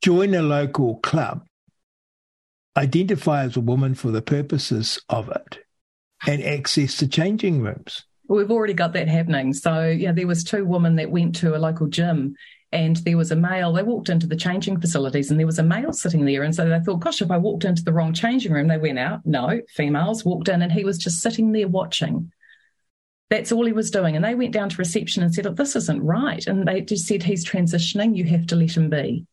join 0.01 0.35
a 0.35 0.43
local 0.43 0.97
club, 0.97 1.47
identify 2.77 3.45
as 3.45 3.57
a 3.57 3.61
woman 3.61 3.95
for 3.95 4.11
the 4.11 4.23
purposes 4.23 5.01
of 5.09 5.29
it, 5.29 5.59
and 6.27 6.43
access 6.43 6.97
to 6.99 7.09
changing 7.09 7.61
rooms. 7.61 8.05
We've 8.29 8.51
already 8.51 8.75
got 8.75 8.93
that 8.93 9.09
happening. 9.09 9.53
So, 9.53 9.89
yeah, 9.89 10.13
there 10.13 10.27
was 10.27 10.45
two 10.45 10.65
women 10.65 10.97
that 10.97 11.11
went 11.11 11.35
to 11.37 11.57
a 11.57 11.59
local 11.59 11.89
gym 11.89 12.37
and 12.73 12.97
there 12.99 13.17
was 13.17 13.33
a 13.33 13.37
male. 13.37 13.73
They 13.73 13.83
walked 13.83 14.09
into 14.09 14.29
the 14.29 14.37
changing 14.37 14.81
facilities 14.81 15.31
and 15.31 15.41
there 15.41 15.47
was 15.47 15.59
a 15.59 15.65
male 15.65 15.93
sitting 15.93 16.25
there. 16.25 16.45
And 16.45 16.55
so 16.55 16.69
they 16.69 16.79
thought, 16.79 17.01
gosh, 17.01 17.21
if 17.21 17.31
I 17.31 17.39
walked 17.39 17.65
into 17.65 17.83
the 17.83 17.93
wrong 17.93 18.13
changing 18.13 18.53
room, 18.53 18.69
they 18.69 18.79
went 18.79 18.99
out. 18.99 19.27
No, 19.27 19.61
females 19.75 20.25
walked 20.25 20.49
in 20.49 20.63
and 20.63 20.71
he 20.71 20.85
was 20.85 20.99
just 20.99 21.21
sitting 21.21 21.51
there 21.51 21.67
watching. 21.67 22.31
That's 23.29 23.51
all 23.53 23.67
he 23.67 23.73
was 23.73 23.91
doing. 23.91 24.15
And 24.15 24.25
they 24.25 24.35
went 24.35 24.53
down 24.53 24.69
to 24.69 24.77
reception 24.77 25.23
and 25.23 25.35
said, 25.35 25.57
this 25.57 25.75
isn't 25.75 26.03
right. 26.03 26.45
And 26.47 26.67
they 26.67 26.81
just 26.81 27.07
said, 27.07 27.23
he's 27.23 27.49
transitioning. 27.49 28.17
You 28.17 28.25
have 28.25 28.47
to 28.49 28.57
let 28.57 28.77
him 28.77 28.91
be. 28.91 29.27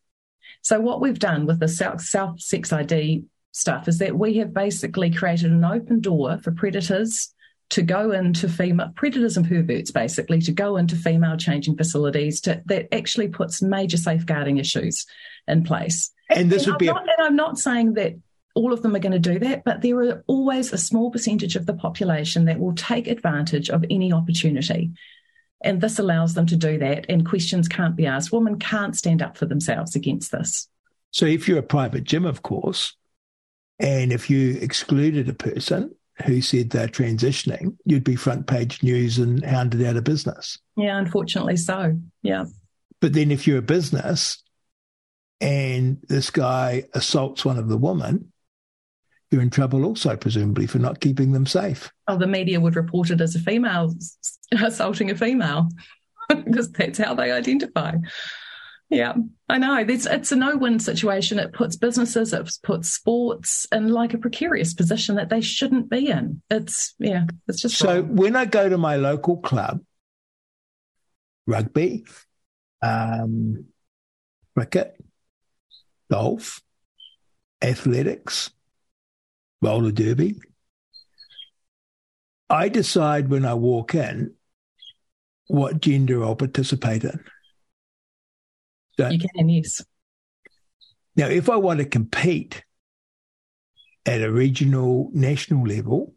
So 0.63 0.79
what 0.79 1.01
we've 1.01 1.20
done 1.20 1.46
with 1.46 1.60
the 1.60 1.67
South, 1.67 2.01
South 2.01 2.41
Sex 2.41 2.74
ID 2.74 3.25
stuff 3.57 3.87
is 3.87 3.97
that 3.97 4.17
we 4.17 4.37
have 4.37 4.53
basically 4.53 5.11
created 5.11 5.51
an 5.51 5.65
open 5.65 5.99
door 5.99 6.37
for 6.37 6.51
predators 6.51 7.33
to 7.69 7.81
go 7.81 8.11
into 8.11 8.47
female 8.47 8.91
predators 8.95 9.35
and 9.35 9.47
perverts 9.47 9.91
basically 9.91 10.39
to 10.39 10.51
go 10.51 10.77
into 10.77 10.95
female 10.95 11.35
changing 11.35 11.75
facilities 11.75 12.39
to, 12.41 12.61
that 12.65 12.87
actually 12.93 13.27
puts 13.27 13.61
major 13.61 13.97
safeguarding 13.97 14.57
issues 14.57 15.05
in 15.47 15.63
place. 15.63 16.11
And 16.29 16.49
this 16.49 16.63
and 16.63 16.67
would 16.67 16.73
I'm 16.75 16.77
be 16.77 16.85
not, 16.85 17.07
a- 17.07 17.11
and 17.17 17.27
I'm 17.27 17.35
not 17.35 17.57
saying 17.57 17.95
that 17.95 18.13
all 18.55 18.73
of 18.73 18.81
them 18.81 18.95
are 18.95 18.99
going 18.99 19.11
to 19.11 19.19
do 19.19 19.39
that, 19.39 19.63
but 19.65 19.81
there 19.81 19.99
are 19.99 20.23
always 20.27 20.71
a 20.71 20.77
small 20.77 21.11
percentage 21.11 21.55
of 21.55 21.65
the 21.65 21.73
population 21.73 22.45
that 22.45 22.59
will 22.59 22.73
take 22.73 23.07
advantage 23.07 23.69
of 23.69 23.83
any 23.89 24.13
opportunity. 24.13 24.91
And 25.61 25.81
this 25.81 26.00
allows 26.00 26.35
them 26.35 26.46
to 26.48 26.55
do 26.55 26.77
that, 26.79 27.07
and 27.09 27.27
questions 27.27 27.67
can't 27.67 27.96
be 27.96 28.05
asked. 28.05 28.31
Women 28.31 28.59
can't 28.59 28.96
stand 28.96 29.22
up 29.22 29.37
for 29.37 29.46
themselves 29.46 29.96
against 29.96 30.31
this. 30.31 30.67
So, 31.11 31.25
if 31.25 31.48
you're 31.48 31.59
a 31.59 31.63
private 31.63 32.03
gym, 32.03 32.25
of 32.25 32.43
course, 32.43 32.96
and 33.79 34.11
if 34.11 34.29
you 34.29 34.57
excluded 34.59 35.29
a 35.29 35.33
person 35.33 35.94
who 36.25 36.42
said 36.42 36.70
they're 36.70 36.87
transitioning, 36.87 37.75
you'd 37.85 38.03
be 38.03 38.16
front 38.16 38.48
page 38.48 38.81
news 38.81 39.20
and 39.20 39.44
hounded 39.46 39.85
out 39.85 39.98
of 39.98 40.03
business. 40.03 40.57
Yeah, 40.75 40.98
unfortunately 40.98 41.57
so. 41.57 42.00
Yeah. 42.24 42.46
But 43.00 43.13
then 43.13 43.31
if 43.31 43.46
you're 43.46 43.59
a 43.59 43.63
business 43.63 44.42
and 45.40 46.00
this 46.09 46.31
guy 46.31 46.85
assaults 46.94 47.46
one 47.46 47.59
of 47.59 47.70
the 47.70 47.77
women, 47.77 48.31
you're 49.29 49.42
in 49.42 49.50
trouble 49.50 49.85
also, 49.85 50.16
presumably, 50.16 50.68
for 50.68 50.79
not 50.79 51.01
keeping 51.01 51.33
them 51.33 51.46
safe. 51.46 51.92
Oh, 52.07 52.18
the 52.18 52.27
media 52.27 52.59
would 52.59 52.75
report 52.75 53.11
it 53.11 53.22
as 53.22 53.35
a 53.35 53.40
female 53.40 53.94
assaulting 54.59 55.11
a 55.11 55.16
female 55.16 55.70
because 56.29 56.72
that's 56.72 56.98
how 56.98 57.13
they 57.13 57.31
identify. 57.31 57.94
Yeah, 58.89 59.15
I 59.50 59.57
know. 59.57 59.77
It's, 59.79 60.05
it's 60.05 60.31
a 60.31 60.35
no-win 60.37 60.79
situation. 60.79 61.39
It 61.39 61.51
puts 61.51 61.75
businesses, 61.75 62.31
it 62.31 62.50
puts 62.63 62.89
sports 62.89 63.67
in 63.71 63.89
like 63.89 64.13
a 64.13 64.17
precarious 64.17 64.73
position 64.73 65.15
that 65.15 65.29
they 65.29 65.41
shouldn't 65.41 65.89
be 65.89 66.07
in. 66.07 66.41
It's 66.50 66.95
yeah, 66.97 67.25
it's 67.47 67.61
just 67.61 67.77
so. 67.77 68.00
Wrong. 68.00 68.15
When 68.15 68.35
I 68.37 68.45
go 68.45 68.69
to 68.69 68.77
my 68.77 68.95
local 68.95 69.37
club, 69.37 69.81
rugby, 71.45 72.05
um, 72.81 73.65
cricket, 74.55 74.95
golf, 76.09 76.61
athletics, 77.61 78.51
roller 79.61 79.91
derby, 79.91 80.39
I 82.50 82.69
decide 82.69 83.29
when 83.29 83.43
I 83.43 83.55
walk 83.55 83.95
in 83.95 84.33
what 85.47 85.81
gender 85.81 86.23
I'll 86.23 86.37
participate 86.37 87.03
in. 87.03 87.19
You 88.98 89.20
can, 89.36 89.50
yes. 89.50 89.83
Now, 91.16 91.27
if 91.27 91.50
I 91.50 91.55
want 91.55 91.79
to 91.79 91.86
compete 91.86 92.64
at 94.05 94.22
a 94.22 94.31
regional, 94.31 95.10
national 95.14 95.68
level, 95.68 96.14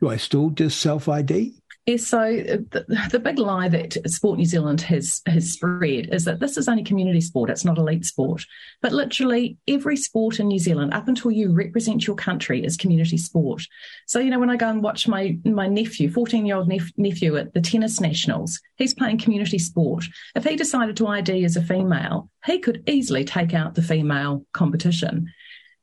do 0.00 0.08
I 0.08 0.16
still 0.16 0.50
just 0.50 0.80
self 0.80 1.08
ID? 1.08 1.60
Yes, 1.86 2.06
so 2.06 2.18
uh, 2.18 2.56
the, 2.70 3.08
the, 3.12 3.18
big 3.18 3.38
lie 3.38 3.68
that 3.68 3.98
Sport 4.10 4.38
New 4.38 4.46
Zealand 4.46 4.80
has 4.82 5.20
has 5.26 5.52
spread 5.52 6.08
is 6.14 6.24
that 6.24 6.40
this 6.40 6.56
is 6.56 6.66
only 6.66 6.82
community 6.82 7.20
sport; 7.20 7.50
it's 7.50 7.64
not 7.64 7.76
elite 7.76 8.06
sport. 8.06 8.46
But 8.80 8.92
literally 8.92 9.58
every 9.68 9.98
sport 9.98 10.40
in 10.40 10.48
New 10.48 10.58
Zealand, 10.58 10.94
up 10.94 11.08
until 11.08 11.30
you 11.30 11.52
represent 11.52 12.06
your 12.06 12.16
country, 12.16 12.64
is 12.64 12.78
community 12.78 13.18
sport. 13.18 13.66
So 14.06 14.18
you 14.18 14.30
know, 14.30 14.38
when 14.38 14.48
I 14.48 14.56
go 14.56 14.70
and 14.70 14.82
watch 14.82 15.06
my 15.06 15.38
my 15.44 15.66
nephew, 15.66 16.10
fourteen 16.10 16.46
year 16.46 16.56
old 16.56 16.68
nep- 16.68 16.96
nephew 16.96 17.36
at 17.36 17.52
the 17.52 17.60
tennis 17.60 18.00
nationals, 18.00 18.58
he's 18.76 18.94
playing 18.94 19.18
community 19.18 19.58
sport. 19.58 20.04
If 20.34 20.44
he 20.44 20.56
decided 20.56 20.96
to 20.96 21.06
ID 21.06 21.44
as 21.44 21.56
a 21.58 21.62
female, 21.62 22.30
he 22.46 22.60
could 22.60 22.82
easily 22.88 23.26
take 23.26 23.52
out 23.52 23.74
the 23.74 23.82
female 23.82 24.46
competition. 24.54 25.30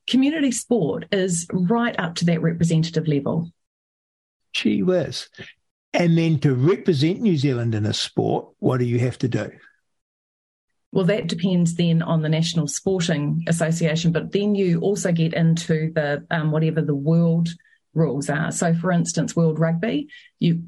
Community 0.09 0.51
sport 0.51 1.05
is 1.11 1.45
right 1.53 1.97
up 1.99 2.15
to 2.15 2.25
that 2.25 2.41
representative 2.41 3.07
level. 3.07 3.51
Gee 4.51 4.81
whiz. 4.81 5.29
And 5.93 6.17
then 6.17 6.39
to 6.39 6.55
represent 6.55 7.21
New 7.21 7.37
Zealand 7.37 7.75
in 7.75 7.85
a 7.85 7.93
sport, 7.93 8.47
what 8.59 8.77
do 8.77 8.85
you 8.85 8.99
have 8.99 9.17
to 9.19 9.27
do? 9.27 9.51
Well, 10.93 11.05
that 11.05 11.27
depends 11.27 11.75
then 11.75 12.01
on 12.01 12.21
the 12.21 12.29
National 12.29 12.67
Sporting 12.67 13.45
Association, 13.47 14.11
but 14.11 14.31
then 14.31 14.55
you 14.55 14.79
also 14.81 15.11
get 15.11 15.33
into 15.33 15.91
the 15.93 16.25
um, 16.29 16.51
whatever 16.51 16.81
the 16.81 16.95
world 16.95 17.49
rules 17.93 18.29
are. 18.29 18.51
So, 18.51 18.73
for 18.73 18.91
instance, 18.91 19.35
World 19.35 19.59
Rugby, 19.59 20.09
you 20.39 20.63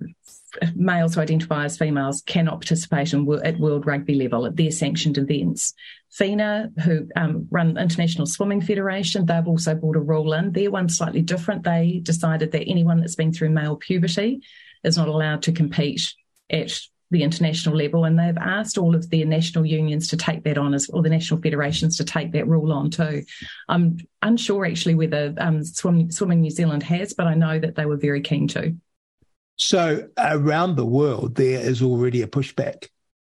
males 0.76 1.16
who 1.16 1.22
identify 1.22 1.66
as 1.66 1.78
females 1.78 2.22
cannot 2.22 2.62
participate 2.62 3.14
in, 3.14 3.28
at 3.44 3.60
World 3.60 3.86
Rugby 3.86 4.16
level 4.16 4.46
at 4.46 4.56
their 4.56 4.72
sanctioned 4.72 5.18
events. 5.18 5.74
FINA, 6.12 6.70
who 6.84 7.08
um, 7.16 7.48
run 7.50 7.78
International 7.78 8.28
Swimming 8.28 8.62
Federation, 8.62 9.26
they've 9.26 9.48
also 9.48 9.74
brought 9.74 9.96
a 9.96 10.02
rule 10.02 10.34
in. 10.34 10.52
Their 10.52 10.70
one's 10.70 10.98
slightly 10.98 11.22
different. 11.22 11.64
They 11.64 12.02
decided 12.04 12.52
that 12.52 12.70
anyone 12.70 13.00
that's 13.00 13.16
been 13.16 13.34
through 13.34 13.50
male 13.50 13.78
puberty 13.78 14.42
is 14.84 14.98
not 14.98 15.08
allowed 15.08 15.44
to 15.44 15.52
compete 15.52 16.14
at 16.50 16.80
the 17.12 17.24
international 17.24 17.78
level, 17.78 18.06
and 18.06 18.18
they've 18.18 18.38
asked 18.38 18.78
all 18.78 18.96
of 18.96 19.10
the 19.10 19.24
national 19.24 19.66
unions 19.66 20.08
to 20.10 20.18
take 20.18 20.44
that 20.44 20.58
on 20.58 20.74
as, 20.74 20.90
or 20.90 21.04
the 21.04 21.10
national 21.10 21.42
federations 21.42 21.98
to 21.98 22.04
take 22.04 22.32
that 22.32 22.48
rule 22.48 22.74
on 22.74 22.90
too. 22.90 23.24
I'm 23.70 24.00
unsure 24.22 24.66
actually 24.66 24.96
whether 24.96 25.34
um, 25.38 25.64
Swim, 25.64 26.12
Swimming 26.12 26.42
New 26.42 26.50
Zealand 26.50 26.84
has, 26.84 27.14
but 27.14 27.28
I 27.28 27.36
know 27.36 27.60
that 27.60 27.76
they 27.76 27.86
were 27.86 27.98
very 27.98 28.22
keen 28.22 28.48
to. 28.50 28.76
So 29.56 30.10
around 30.18 30.76
the 30.76 30.86
world, 30.86 31.36
there 31.36 31.60
is 31.60 31.82
already 31.82 32.24
a 32.24 32.28
pushback. 32.28 32.88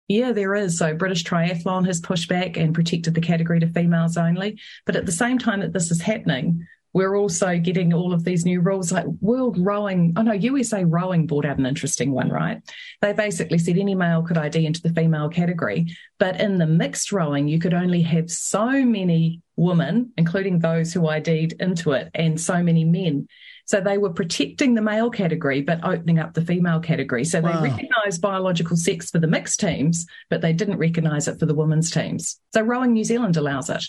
Yeah, 0.09 0.33
there 0.33 0.55
is. 0.55 0.77
So 0.77 0.95
British 0.95 1.25
Triathlon 1.25 1.87
has 1.87 2.01
pushed 2.01 2.29
back 2.29 2.57
and 2.57 2.75
protected 2.75 3.15
the 3.15 3.21
category 3.21 3.61
to 3.61 3.69
females 3.69 4.17
only. 4.17 4.59
But 4.85 4.97
at 4.97 5.07
the 5.07 5.13
same 5.13 5.39
time 5.39 5.61
that 5.61 5.73
this 5.73 5.91
is 5.91 6.03
happening, 6.03 6.67
we're 6.93 7.17
also 7.17 7.59
getting 7.59 7.93
all 7.93 8.13
of 8.13 8.25
these 8.25 8.45
new 8.45 8.61
rules 8.61 8.91
like 8.91 9.07
World 9.21 9.57
Rowing. 9.59 10.13
Oh 10.17 10.23
no, 10.23 10.33
USA 10.33 10.85
Rowing 10.85 11.27
brought 11.27 11.45
out 11.45 11.59
an 11.59 11.67
interesting 11.67 12.13
one, 12.13 12.31
right? 12.31 12.61
They 13.01 13.13
basically 13.13 13.59
said 13.59 13.79
any 13.79 13.95
male 13.95 14.23
could 14.23 14.39
ID 14.39 14.67
into 14.67 14.83
the 14.83 14.93
female 14.93 15.29
category, 15.29 15.87
but 16.19 16.41
in 16.41 16.59
the 16.59 16.67
mixed 16.67 17.13
rowing, 17.13 17.49
you 17.49 17.59
could 17.59 17.75
only 17.75 18.03
have 18.03 18.31
so 18.31 18.85
many 18.85 19.41
women, 19.57 20.13
including 20.17 20.59
those 20.59 20.93
who 20.93 21.07
ID'd 21.07 21.53
into 21.61 21.93
it, 21.93 22.11
and 22.15 22.41
so 22.41 22.63
many 22.63 22.85
men. 22.85 23.29
So 23.67 23.81
they 23.81 23.99
were 23.99 24.11
protecting 24.11 24.75
the 24.75 24.83
male 24.83 25.11
category, 25.11 25.63
but 25.63 25.85
opening 25.85 26.19
up 26.19 26.35
the 26.35 26.45
female 26.45 26.81
category. 26.81 27.25
So 27.25 27.41
they 27.41 27.51
wow. 27.51 27.63
recognised 27.63 28.21
biological 28.21 28.77
sex 28.77 29.11
for 29.11 29.21
the 29.21 29.29
mixed 29.29 29.61
teams, 29.61 30.07
but 30.29 30.41
they 30.41 30.53
didn't 30.53 30.79
recognise 30.79 31.29
it 31.29 31.39
for 31.39 31.47
the 31.47 31.55
women's 31.55 31.89
teams. 31.89 32.41
So 32.53 32.63
Rowing 32.63 32.95
New 32.95 33.05
Zealand 33.05 33.37
allows 33.37 33.71
it 33.71 33.85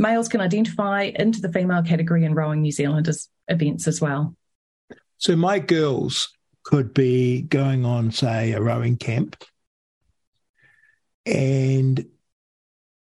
males 0.00 0.28
can 0.28 0.40
identify 0.40 1.12
into 1.14 1.40
the 1.40 1.52
female 1.52 1.82
category 1.82 2.24
in 2.24 2.34
rowing 2.34 2.62
New 2.62 2.72
Zealand 2.72 3.06
as 3.06 3.28
events 3.48 3.86
as 3.86 4.00
well. 4.00 4.34
So 5.18 5.36
my 5.36 5.58
girls 5.58 6.30
could 6.62 6.94
be 6.94 7.42
going 7.42 7.84
on, 7.84 8.10
say, 8.10 8.52
a 8.52 8.60
rowing 8.60 8.96
camp 8.96 9.44
and 11.26 12.06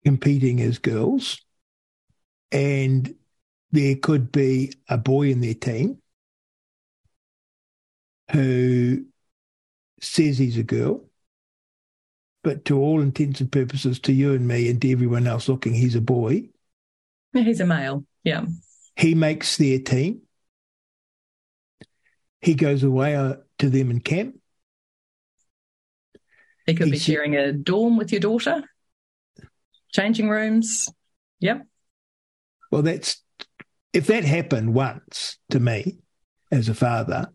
competing 0.05 0.61
as 0.61 0.77
girls, 0.77 1.41
and 2.51 3.15
there 3.71 3.95
could 3.95 4.31
be 4.31 4.73
a 4.87 4.97
boy 4.97 5.29
in 5.29 5.41
their 5.41 5.55
team 5.55 5.97
who 8.31 9.05
says 9.99 10.37
he's 10.37 10.57
a 10.57 10.63
girl, 10.63 11.03
but 12.43 12.65
to 12.65 12.79
all 12.79 13.01
intents 13.01 13.41
and 13.41 13.51
purposes, 13.51 13.99
to 14.01 14.13
you 14.13 14.33
and 14.33 14.47
me 14.47 14.69
and 14.69 14.79
to 14.81 14.91
everyone 14.91 15.25
else 15.25 15.49
looking, 15.49 15.73
he's 15.73 15.95
a 15.95 16.01
boy. 16.01 16.49
He's 17.33 17.59
a 17.59 17.65
male. 17.65 18.05
Yeah. 18.23 18.45
He 18.95 19.15
makes 19.15 19.57
their 19.57 19.79
team. 19.79 20.21
He 22.41 22.53
goes 22.53 22.83
away 22.83 23.15
uh, 23.15 23.35
to 23.59 23.69
them 23.69 23.89
in 23.89 24.01
camp. 24.01 24.35
He 26.65 26.75
could 26.75 26.91
be 26.91 26.99
sharing 26.99 27.35
a 27.35 27.51
dorm 27.51 27.97
with 27.97 28.11
your 28.11 28.21
daughter, 28.21 28.63
changing 29.91 30.29
rooms. 30.29 30.87
Yep. 31.39 31.65
Well, 32.71 32.81
that's 32.83 33.21
if 33.91 34.07
that 34.07 34.23
happened 34.23 34.73
once 34.73 35.37
to 35.51 35.59
me 35.59 35.99
as 36.51 36.69
a 36.69 36.73
father, 36.73 37.29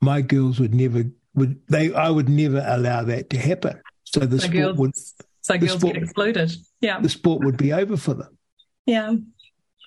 my 0.00 0.22
girls 0.22 0.60
would 0.60 0.74
never 0.74 1.04
would 1.34 1.60
they 1.68 1.92
I 1.92 2.10
would 2.10 2.28
never 2.28 2.64
allow 2.66 3.02
that 3.04 3.30
to 3.30 3.38
happen. 3.38 3.80
So 4.04 4.20
the 4.20 4.38
so 4.38 4.46
sport 4.46 4.52
girls, 4.54 4.78
would 4.78 4.92
so 5.40 5.58
girls 5.58 5.72
sport, 5.72 5.94
get 5.94 6.02
excluded. 6.02 6.52
Yeah. 6.80 7.00
The 7.00 7.08
sport 7.08 7.44
would 7.44 7.56
be 7.56 7.72
over 7.72 7.96
for 7.96 8.14
them. 8.14 8.38
Yeah. 8.86 9.14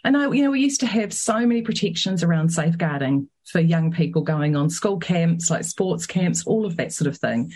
And 0.04 0.18
I, 0.18 0.32
you 0.32 0.44
know, 0.44 0.52
we 0.52 0.62
used 0.62 0.80
to 0.82 0.88
have 0.88 1.14
so 1.14 1.46
many 1.46 1.62
protections 1.62 2.24
around 2.24 2.50
safeguarding 2.50 3.30
for 3.46 3.60
young 3.60 3.92
people 3.92 4.22
going 4.22 4.56
on 4.56 4.70
school 4.70 5.00
camps, 5.00 5.50
like 5.50 5.64
sports 5.66 6.06
camps, 6.06 6.46
all 6.46 6.66
of 6.66 6.78
that 6.78 6.94
sort 6.94 7.08
of 7.08 7.18
thing. 7.18 7.52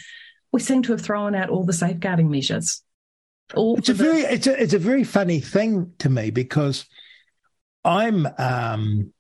We 0.52 0.60
seem 0.60 0.84
to 0.84 0.92
have 0.92 1.02
thrown 1.02 1.36
out 1.36 1.50
all 1.50 1.64
the 1.64 1.74
safeguarding 1.74 2.30
measures. 2.30 2.84
All 3.54 3.78
it's 3.78 3.90
a 3.90 3.94
the- 3.94 4.04
very, 4.04 4.22
it's 4.22 4.48
a, 4.48 4.62
it's 4.62 4.74
a 4.74 4.80
very 4.80 5.04
funny 5.04 5.40
thing 5.40 5.94
to 6.00 6.10
me 6.10 6.30
because 6.30 6.86
I'm, 7.84 8.28
um, 8.38 9.14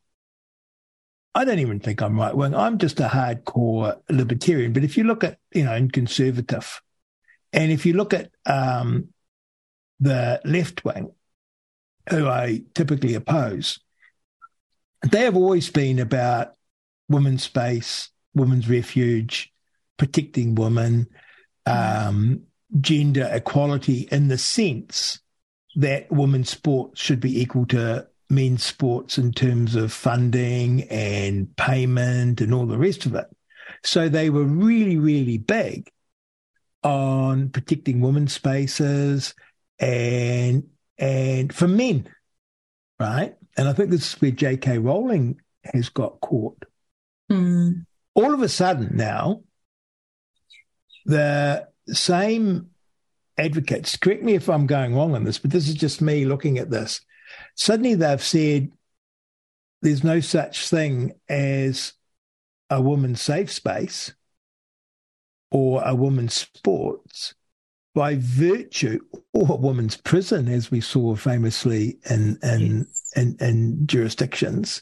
I 1.33 1.45
don't 1.45 1.59
even 1.59 1.79
think 1.79 2.01
I'm 2.01 2.19
right 2.19 2.35
wing. 2.35 2.53
I'm 2.53 2.77
just 2.77 2.99
a 2.99 3.07
hardcore 3.07 4.01
libertarian. 4.09 4.73
But 4.73 4.83
if 4.83 4.97
you 4.97 5.05
look 5.05 5.23
at, 5.23 5.37
you 5.53 5.63
know, 5.63 5.73
and 5.73 5.91
conservative, 5.91 6.81
and 7.53 7.71
if 7.71 7.85
you 7.85 7.93
look 7.93 8.13
at 8.13 8.31
um, 8.45 9.09
the 10.01 10.41
left 10.43 10.83
wing, 10.83 11.11
who 12.09 12.27
I 12.27 12.63
typically 12.73 13.15
oppose, 13.15 13.79
they 15.09 15.21
have 15.21 15.35
always 15.35 15.69
been 15.69 15.99
about 15.99 16.53
women's 17.09 17.43
space, 17.43 18.09
women's 18.33 18.69
refuge, 18.69 19.51
protecting 19.97 20.55
women, 20.55 21.07
um, 21.65 22.43
gender 22.79 23.29
equality 23.31 24.07
in 24.11 24.27
the 24.27 24.37
sense 24.37 25.19
that 25.75 26.11
women's 26.11 26.49
sports 26.49 27.01
should 27.01 27.19
be 27.19 27.41
equal 27.41 27.65
to 27.67 28.07
men's 28.29 28.63
sports 28.63 29.17
in 29.17 29.31
terms 29.31 29.75
of 29.75 29.91
funding 29.91 30.83
and 30.83 31.55
payment 31.57 32.41
and 32.41 32.53
all 32.53 32.65
the 32.65 32.77
rest 32.77 33.05
of 33.05 33.13
it. 33.13 33.25
So 33.83 34.09
they 34.09 34.29
were 34.29 34.43
really, 34.43 34.97
really 34.97 35.37
big 35.37 35.91
on 36.83 37.49
protecting 37.49 38.01
women's 38.01 38.33
spaces 38.33 39.35
and 39.79 40.63
and 41.01 41.53
for 41.53 41.67
men, 41.67 42.07
right? 42.99 43.35
And 43.57 43.67
I 43.67 43.73
think 43.73 43.89
this 43.89 44.13
is 44.13 44.21
where 44.21 44.31
J.K. 44.31 44.77
Rowling 44.77 45.41
has 45.73 45.89
got 45.89 46.21
caught. 46.21 46.63
Mm. 47.29 47.85
All 48.13 48.33
of 48.33 48.41
a 48.41 48.47
sudden 48.47 48.95
now, 48.95 49.41
the 51.05 51.67
same 51.87 52.69
advocates, 53.37 53.97
correct 53.97 54.23
me 54.23 54.35
if 54.35 54.47
I'm 54.47 54.67
going 54.67 54.95
wrong 54.95 55.15
on 55.15 55.23
this, 55.23 55.39
but 55.39 55.49
this 55.51 55.67
is 55.67 55.75
just 55.75 56.01
me 56.01 56.25
looking 56.25 56.59
at 56.59 56.69
this. 56.69 57.01
Suddenly 57.55 57.95
they've 57.95 58.21
said 58.21 58.71
there's 59.81 60.03
no 60.03 60.19
such 60.19 60.69
thing 60.69 61.13
as 61.27 61.93
a 62.69 62.79
woman's 62.79 63.21
safe 63.21 63.51
space 63.51 64.13
or 65.49 65.81
a 65.83 65.95
woman's 65.95 66.33
sports 66.33 67.33
by 67.93 68.15
virtue 68.17 68.99
or 69.33 69.47
a 69.51 69.55
woman's 69.55 69.97
prison, 69.97 70.47
as 70.47 70.71
we 70.71 70.81
saw 70.81 71.15
famously 71.15 71.97
in 72.09 72.37
in, 72.43 72.87
yes. 72.87 73.11
in, 73.15 73.37
in 73.39 73.87
jurisdictions, 73.87 74.81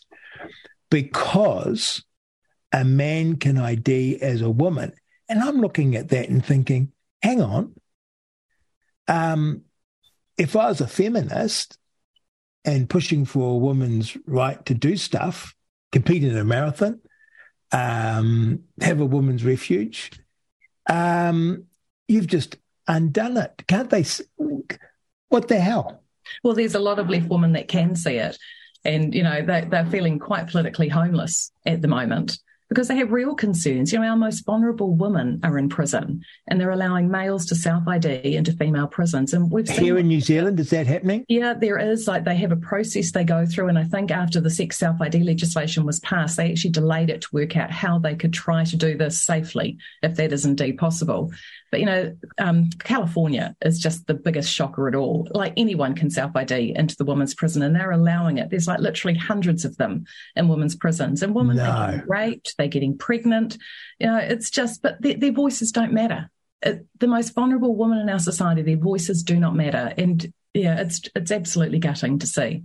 because 0.89 2.03
a 2.71 2.83
man 2.83 3.37
can 3.37 3.57
ID 3.57 4.21
as 4.21 4.41
a 4.41 4.49
woman. 4.49 4.93
And 5.27 5.41
I'm 5.41 5.61
looking 5.61 5.95
at 5.95 6.09
that 6.09 6.29
and 6.29 6.45
thinking, 6.45 6.91
hang 7.21 7.41
on. 7.41 7.73
Um, 9.07 9.63
if 10.37 10.55
I 10.55 10.67
was 10.67 10.81
a 10.81 10.87
feminist 10.87 11.77
and 12.63 12.89
pushing 12.89 13.25
for 13.25 13.53
a 13.53 13.57
woman's 13.57 14.15
right 14.25 14.63
to 14.65 14.73
do 14.73 14.97
stuff, 14.97 15.55
compete 15.91 16.23
in 16.23 16.37
a 16.37 16.43
marathon, 16.43 16.99
um, 17.71 18.63
have 18.81 19.01
a 19.01 19.05
woman's 19.05 19.43
refuge, 19.43 20.11
um, 20.87 21.65
you've 22.07 22.27
just 22.27 22.57
undone 22.89 23.37
it. 23.37 23.63
Can't 23.67 23.89
they? 23.89 24.03
What 25.29 25.47
the 25.47 25.59
hell? 25.59 26.03
Well, 26.43 26.55
there's 26.55 26.75
a 26.75 26.79
lot 26.79 26.99
of 26.99 27.09
left 27.09 27.29
women 27.29 27.53
that 27.53 27.69
can 27.69 27.95
see 27.95 28.15
it. 28.15 28.37
And, 28.83 29.13
you 29.13 29.23
know, 29.23 29.41
they, 29.41 29.65
they're 29.69 29.85
feeling 29.85 30.19
quite 30.19 30.47
politically 30.47 30.89
homeless 30.89 31.51
at 31.65 31.81
the 31.81 31.87
moment 31.87 32.37
because 32.69 32.87
they 32.87 32.95
have 32.97 33.11
real 33.11 33.35
concerns. 33.35 33.91
You 33.91 33.99
know, 33.99 34.07
our 34.07 34.15
most 34.15 34.45
vulnerable 34.45 34.95
women 34.95 35.39
are 35.43 35.57
in 35.57 35.69
prison 35.69 36.23
and 36.47 36.61
they're 36.61 36.69
allowing 36.69 37.09
males 37.09 37.45
to 37.47 37.55
self 37.55 37.87
ID 37.87 38.35
into 38.35 38.53
female 38.53 38.87
prisons. 38.87 39.33
And 39.33 39.51
we've 39.51 39.67
here 39.67 39.97
in 39.97 40.07
New 40.07 40.21
Zealand, 40.21 40.59
is 40.59 40.69
that 40.69 40.87
happening? 40.87 41.25
Yeah, 41.27 41.55
there 41.55 41.79
is. 41.79 42.07
Like 42.07 42.23
they 42.23 42.35
have 42.37 42.51
a 42.51 42.57
process 42.57 43.11
they 43.11 43.23
go 43.23 43.45
through. 43.45 43.67
And 43.67 43.79
I 43.79 43.83
think 43.83 44.11
after 44.11 44.39
the 44.39 44.51
sex 44.51 44.77
self 44.77 45.01
ID 45.01 45.23
legislation 45.23 45.85
was 45.85 45.99
passed, 45.99 46.37
they 46.37 46.51
actually 46.51 46.71
delayed 46.71 47.09
it 47.09 47.21
to 47.21 47.29
work 47.33 47.57
out 47.57 47.71
how 47.71 47.99
they 47.99 48.15
could 48.15 48.33
try 48.33 48.63
to 48.63 48.77
do 48.77 48.95
this 48.95 49.19
safely, 49.19 49.77
if 50.03 50.15
that 50.15 50.31
is 50.31 50.45
indeed 50.45 50.77
possible. 50.77 51.31
But 51.71 51.79
you 51.79 51.85
know, 51.85 52.15
um, 52.37 52.69
California 52.79 53.55
is 53.63 53.79
just 53.79 54.07
the 54.07 54.13
biggest 54.13 54.51
shocker 54.51 54.87
at 54.87 54.95
all. 54.95 55.27
Like 55.31 55.53
anyone 55.57 55.95
can 55.95 56.09
self 56.09 56.35
ID 56.35 56.73
into 56.75 56.95
the 56.95 57.05
women's 57.05 57.35
prison, 57.35 57.61
and 57.61 57.75
they're 57.75 57.91
allowing 57.91 58.37
it. 58.37 58.49
There's 58.49 58.67
like 58.67 58.79
literally 58.79 59.17
hundreds 59.17 59.65
of 59.65 59.77
them 59.77 60.05
in 60.35 60.47
women's 60.47 60.75
prisons, 60.75 61.21
and 61.21 61.35
women 61.35 61.57
no. 61.57 61.63
are 61.63 61.91
getting 61.91 62.07
raped, 62.07 62.55
they're 62.57 62.67
getting 62.67 62.97
pregnant. 62.97 63.57
You 63.99 64.07
know, 64.07 64.17
it's 64.17 64.49
just, 64.49 64.81
but 64.81 65.01
their, 65.01 65.15
their 65.15 65.31
voices 65.31 65.71
don't 65.71 65.93
matter. 65.93 66.29
It, 66.61 66.85
the 66.99 67.07
most 67.07 67.33
vulnerable 67.33 67.75
women 67.75 67.99
in 67.99 68.09
our 68.09 68.19
society, 68.19 68.61
their 68.61 68.77
voices 68.77 69.23
do 69.23 69.39
not 69.39 69.55
matter, 69.55 69.93
and 69.97 70.33
yeah, 70.53 70.79
it's 70.81 71.01
it's 71.15 71.31
absolutely 71.31 71.79
gutting 71.79 72.19
to 72.19 72.27
see. 72.27 72.63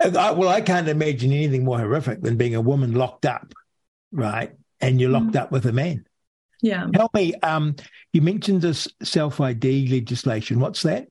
I, 0.00 0.30
well, 0.32 0.48
I 0.48 0.60
can't 0.60 0.88
imagine 0.88 1.32
anything 1.32 1.64
more 1.64 1.78
horrific 1.78 2.22
than 2.22 2.36
being 2.36 2.54
a 2.54 2.60
woman 2.60 2.94
locked 2.94 3.26
up, 3.26 3.52
right? 4.12 4.52
And 4.80 5.00
you're 5.00 5.10
locked 5.10 5.32
mm. 5.32 5.40
up 5.40 5.52
with 5.52 5.66
a 5.66 5.72
man. 5.72 6.06
Yeah. 6.62 6.86
Tell 6.92 7.10
me, 7.14 7.34
um, 7.36 7.76
you 8.12 8.22
mentioned 8.22 8.62
this 8.62 8.88
self 9.02 9.40
ID 9.40 9.88
legislation. 9.88 10.60
What's 10.60 10.82
that? 10.82 11.08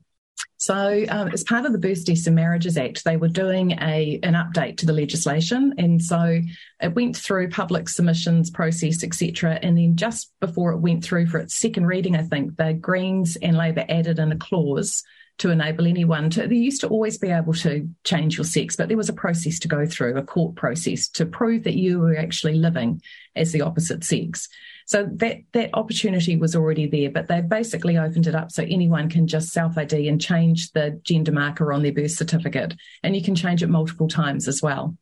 So, 0.58 1.06
um, 1.08 1.30
as 1.30 1.44
part 1.46 1.66
of 1.66 1.72
the 1.72 1.78
Births, 1.78 2.04
Deaths 2.04 2.28
and 2.28 2.36
Marriages 2.36 2.78
Act, 2.78 3.06
they 3.06 3.16
were 3.16 3.30
doing 3.30 3.72
a 3.72 4.20
an 4.24 4.34
update 4.34 4.76
to 4.78 4.86
the 4.86 4.94
legislation, 4.94 5.74
and 5.78 6.04
so 6.04 6.42
it 6.82 6.96
went 6.96 7.16
through 7.16 7.50
public 7.50 7.88
submissions 7.88 8.50
process, 8.50 9.02
etc. 9.04 9.58
And 9.62 9.78
then 9.78 9.96
just 9.96 10.34
before 10.42 10.74
it 10.74 10.80
went 10.80 11.04
through 11.04 11.28
for 11.28 11.38
its 11.38 11.56
second 11.56 11.86
reading, 11.86 12.18
I 12.18 12.24
think 12.24 12.58
the 12.58 12.74
Greens 12.74 13.38
and 13.42 13.56
Labour 13.56 13.86
added 13.88 14.20
in 14.20 14.34
a 14.34 14.38
clause 14.38 15.02
to 15.40 15.50
enable 15.50 15.88
anyone 15.88 16.30
to. 16.32 16.46
They 16.46 16.56
used 16.56 16.82
to 16.82 16.90
always 16.90 17.18
be 17.18 17.30
able 17.30 17.54
to 17.54 17.90
change 18.04 18.38
your 18.38 18.46
sex, 18.46 18.76
but 18.76 18.90
there 18.90 18.98
was 18.98 19.10
a 19.10 19.14
process 19.14 19.60
to 19.60 19.70
go 19.70 19.86
through, 19.86 20.18
a 20.18 20.24
court 20.24 20.56
process 20.56 21.08
to 21.12 21.26
prove 21.26 21.64
that 21.64 21.76
you 21.76 22.00
were 22.00 22.18
actually 22.18 22.56
living 22.56 23.02
as 23.36 23.54
the 23.54 23.62
opposite 23.62 24.04
sex. 24.04 24.50
So 24.90 25.08
that 25.18 25.38
that 25.54 25.70
opportunity 25.76 26.36
was 26.36 26.56
already 26.56 26.88
there, 26.88 27.12
but 27.12 27.28
they 27.28 27.42
basically 27.42 28.00
opened 28.00 28.26
it 28.26 28.34
up 28.34 28.52
so 28.52 28.64
anyone 28.64 29.08
can 29.08 29.28
just 29.28 29.50
self 29.50 29.78
ID 29.78 30.10
and 30.10 30.20
change 30.20 30.72
the 30.72 31.00
gender 31.04 31.32
marker 31.32 31.72
on 31.72 31.84
their 31.84 31.94
birth 31.94 32.10
certificate, 32.10 32.74
and 33.04 33.16
you 33.16 33.22
can 33.22 33.36
change 33.36 33.62
it 33.62 33.68
multiple 33.68 34.08
times 34.08 34.48
as 34.48 34.64
well. 34.64 34.98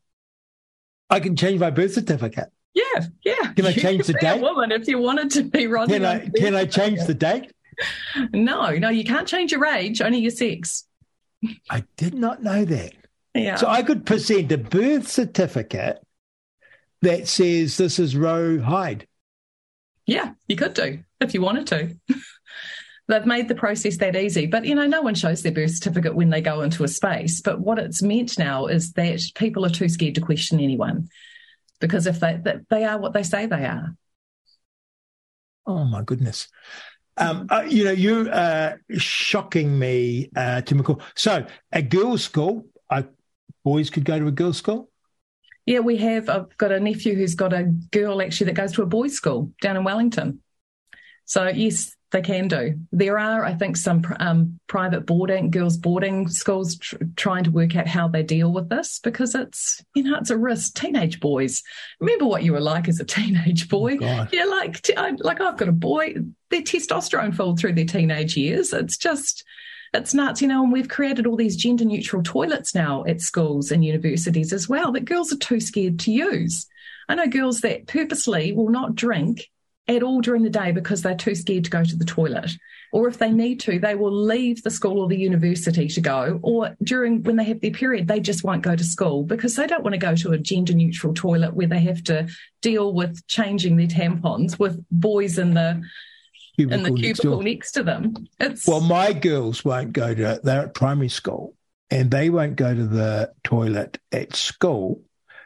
I 1.08 1.20
can 1.20 1.36
change 1.36 1.58
my 1.58 1.70
birth 1.70 1.94
certificate. 1.94 2.52
Yeah, 2.74 3.06
yeah. 3.24 3.54
Can 3.54 3.64
I 3.64 3.72
change 3.72 4.06
the 4.06 4.12
date? 4.20 4.42
woman, 4.42 4.72
if 4.72 4.86
you 4.86 4.98
wanted 4.98 5.30
to 5.30 5.44
be 5.44 5.66
Rodney. 5.66 5.94
Can 5.94 6.04
I 6.04 6.28
can 6.36 6.54
I 6.54 6.66
change 6.66 7.06
the 7.06 7.14
date? 7.14 7.50
No, 8.32 8.72
no, 8.72 8.88
you 8.88 9.04
can't 9.04 9.28
change 9.28 9.52
your 9.52 9.64
age, 9.64 10.02
only 10.02 10.18
your 10.18 10.32
sex. 10.32 10.84
I 11.70 11.84
did 11.96 12.12
not 12.12 12.42
know 12.42 12.64
that. 12.64 12.92
Yeah. 13.34 13.54
So 13.54 13.68
I 13.68 13.84
could 13.84 14.04
present 14.04 14.50
a 14.50 14.58
birth 14.58 15.06
certificate 15.06 16.04
that 17.02 17.28
says 17.28 17.76
this 17.76 18.00
is 18.00 18.16
Ro 18.16 18.60
Hide. 18.60 19.06
Yeah, 20.08 20.32
you 20.48 20.56
could 20.56 20.72
do 20.72 21.00
if 21.20 21.34
you 21.34 21.42
wanted 21.42 21.66
to. 21.66 21.94
They've 23.08 23.26
made 23.26 23.46
the 23.46 23.54
process 23.54 23.98
that 23.98 24.16
easy. 24.16 24.46
But, 24.46 24.64
you 24.64 24.74
know, 24.74 24.86
no 24.86 25.02
one 25.02 25.14
shows 25.14 25.42
their 25.42 25.52
birth 25.52 25.72
certificate 25.72 26.14
when 26.14 26.30
they 26.30 26.40
go 26.40 26.62
into 26.62 26.82
a 26.82 26.88
space. 26.88 27.42
But 27.42 27.60
what 27.60 27.78
it's 27.78 28.02
meant 28.02 28.38
now 28.38 28.66
is 28.66 28.92
that 28.94 29.20
people 29.34 29.66
are 29.66 29.70
too 29.70 29.88
scared 29.88 30.14
to 30.14 30.22
question 30.22 30.60
anyone 30.60 31.08
because 31.78 32.06
if 32.06 32.20
they, 32.20 32.40
they 32.70 32.84
are 32.84 32.98
what 32.98 33.12
they 33.12 33.22
say 33.22 33.44
they 33.44 33.66
are. 33.66 33.94
Oh, 35.66 35.84
my 35.84 36.02
goodness. 36.02 36.48
Um, 37.18 37.46
uh, 37.50 37.64
you 37.68 37.84
know, 37.84 37.90
you 37.90 38.30
are 38.32 38.80
shocking 38.96 39.78
me, 39.78 40.30
uh, 40.34 40.62
Tim 40.62 40.82
McCall. 40.82 41.02
So, 41.16 41.44
a 41.70 41.82
girls' 41.82 42.24
school, 42.24 42.64
I, 42.88 43.04
boys 43.62 43.90
could 43.90 44.06
go 44.06 44.18
to 44.18 44.26
a 44.26 44.32
girls' 44.32 44.56
school? 44.56 44.87
Yeah, 45.68 45.80
we 45.80 45.98
have. 45.98 46.30
I've 46.30 46.56
got 46.56 46.72
a 46.72 46.80
nephew 46.80 47.14
who's 47.14 47.34
got 47.34 47.52
a 47.52 47.64
girl 47.64 48.22
actually 48.22 48.46
that 48.46 48.54
goes 48.54 48.72
to 48.72 48.82
a 48.82 48.86
boys' 48.86 49.12
school 49.12 49.52
down 49.60 49.76
in 49.76 49.84
Wellington. 49.84 50.40
So 51.26 51.46
yes, 51.46 51.94
they 52.10 52.22
can 52.22 52.48
do. 52.48 52.80
There 52.90 53.18
are, 53.18 53.44
I 53.44 53.52
think, 53.52 53.76
some 53.76 54.02
um, 54.18 54.58
private 54.66 55.04
boarding, 55.04 55.50
girls' 55.50 55.76
boarding 55.76 56.26
schools 56.26 56.78
tr- 56.78 56.96
trying 57.16 57.44
to 57.44 57.50
work 57.50 57.76
out 57.76 57.86
how 57.86 58.08
they 58.08 58.22
deal 58.22 58.50
with 58.50 58.70
this 58.70 58.98
because 58.98 59.34
it's, 59.34 59.84
you 59.94 60.04
know, 60.04 60.16
it's 60.16 60.30
a 60.30 60.38
risk. 60.38 60.74
Teenage 60.74 61.20
boys. 61.20 61.62
Remember 62.00 62.24
what 62.24 62.44
you 62.44 62.54
were 62.54 62.60
like 62.60 62.88
as 62.88 62.98
a 62.98 63.04
teenage 63.04 63.68
boy? 63.68 63.98
Oh, 64.00 64.26
yeah, 64.32 64.44
like, 64.46 64.80
t- 64.80 64.96
I, 64.96 65.10
like 65.18 65.42
I've 65.42 65.58
got 65.58 65.68
a 65.68 65.72
boy. 65.72 66.14
Their 66.48 66.62
testosterone 66.62 67.36
filled 67.36 67.60
through 67.60 67.74
their 67.74 67.84
teenage 67.84 68.38
years. 68.38 68.72
It's 68.72 68.96
just 68.96 69.44
it's 69.94 70.14
nuts, 70.14 70.42
you 70.42 70.48
know, 70.48 70.62
and 70.62 70.72
we've 70.72 70.88
created 70.88 71.26
all 71.26 71.36
these 71.36 71.56
gender 71.56 71.84
neutral 71.84 72.22
toilets 72.22 72.74
now 72.74 73.04
at 73.06 73.20
schools 73.20 73.70
and 73.70 73.84
universities 73.84 74.52
as 74.52 74.68
well 74.68 74.92
that 74.92 75.04
girls 75.04 75.32
are 75.32 75.38
too 75.38 75.60
scared 75.60 75.98
to 76.00 76.12
use. 76.12 76.66
I 77.08 77.14
know 77.14 77.26
girls 77.26 77.60
that 77.62 77.86
purposely 77.86 78.52
will 78.52 78.68
not 78.68 78.94
drink 78.94 79.48
at 79.88 80.02
all 80.02 80.20
during 80.20 80.42
the 80.42 80.50
day 80.50 80.70
because 80.70 81.00
they're 81.02 81.16
too 81.16 81.34
scared 81.34 81.64
to 81.64 81.70
go 81.70 81.82
to 81.82 81.96
the 81.96 82.04
toilet. 82.04 82.50
Or 82.92 83.08
if 83.08 83.18
they 83.18 83.30
need 83.30 83.60
to, 83.60 83.78
they 83.78 83.94
will 83.94 84.12
leave 84.12 84.62
the 84.62 84.70
school 84.70 85.00
or 85.00 85.08
the 85.08 85.16
university 85.16 85.88
to 85.88 86.00
go. 86.00 86.40
Or 86.42 86.76
during 86.82 87.22
when 87.22 87.36
they 87.36 87.44
have 87.44 87.60
their 87.60 87.70
period, 87.70 88.08
they 88.08 88.20
just 88.20 88.44
won't 88.44 88.62
go 88.62 88.76
to 88.76 88.84
school 88.84 89.24
because 89.24 89.56
they 89.56 89.66
don't 89.66 89.82
want 89.82 89.94
to 89.94 89.98
go 89.98 90.14
to 90.14 90.32
a 90.32 90.38
gender 90.38 90.74
neutral 90.74 91.14
toilet 91.14 91.54
where 91.54 91.66
they 91.66 91.80
have 91.80 92.02
to 92.04 92.28
deal 92.62 92.92
with 92.92 93.26
changing 93.26 93.76
their 93.76 93.86
tampons 93.86 94.58
with 94.58 94.82
boys 94.90 95.38
in 95.38 95.54
the 95.54 95.82
in 96.58 96.82
the 96.82 96.92
cubicle 96.92 97.42
next, 97.42 97.44
next 97.44 97.72
to 97.72 97.82
them. 97.82 98.14
It's 98.40 98.66
well, 98.66 98.80
my 98.80 99.12
girls 99.12 99.64
won't 99.64 99.92
go 99.92 100.14
to. 100.14 100.40
They're 100.42 100.62
at 100.62 100.74
primary 100.74 101.08
school, 101.08 101.54
and 101.90 102.10
they 102.10 102.30
won't 102.30 102.56
go 102.56 102.74
to 102.74 102.86
the 102.86 103.32
toilet 103.44 103.98
at 104.12 104.34
school 104.34 105.02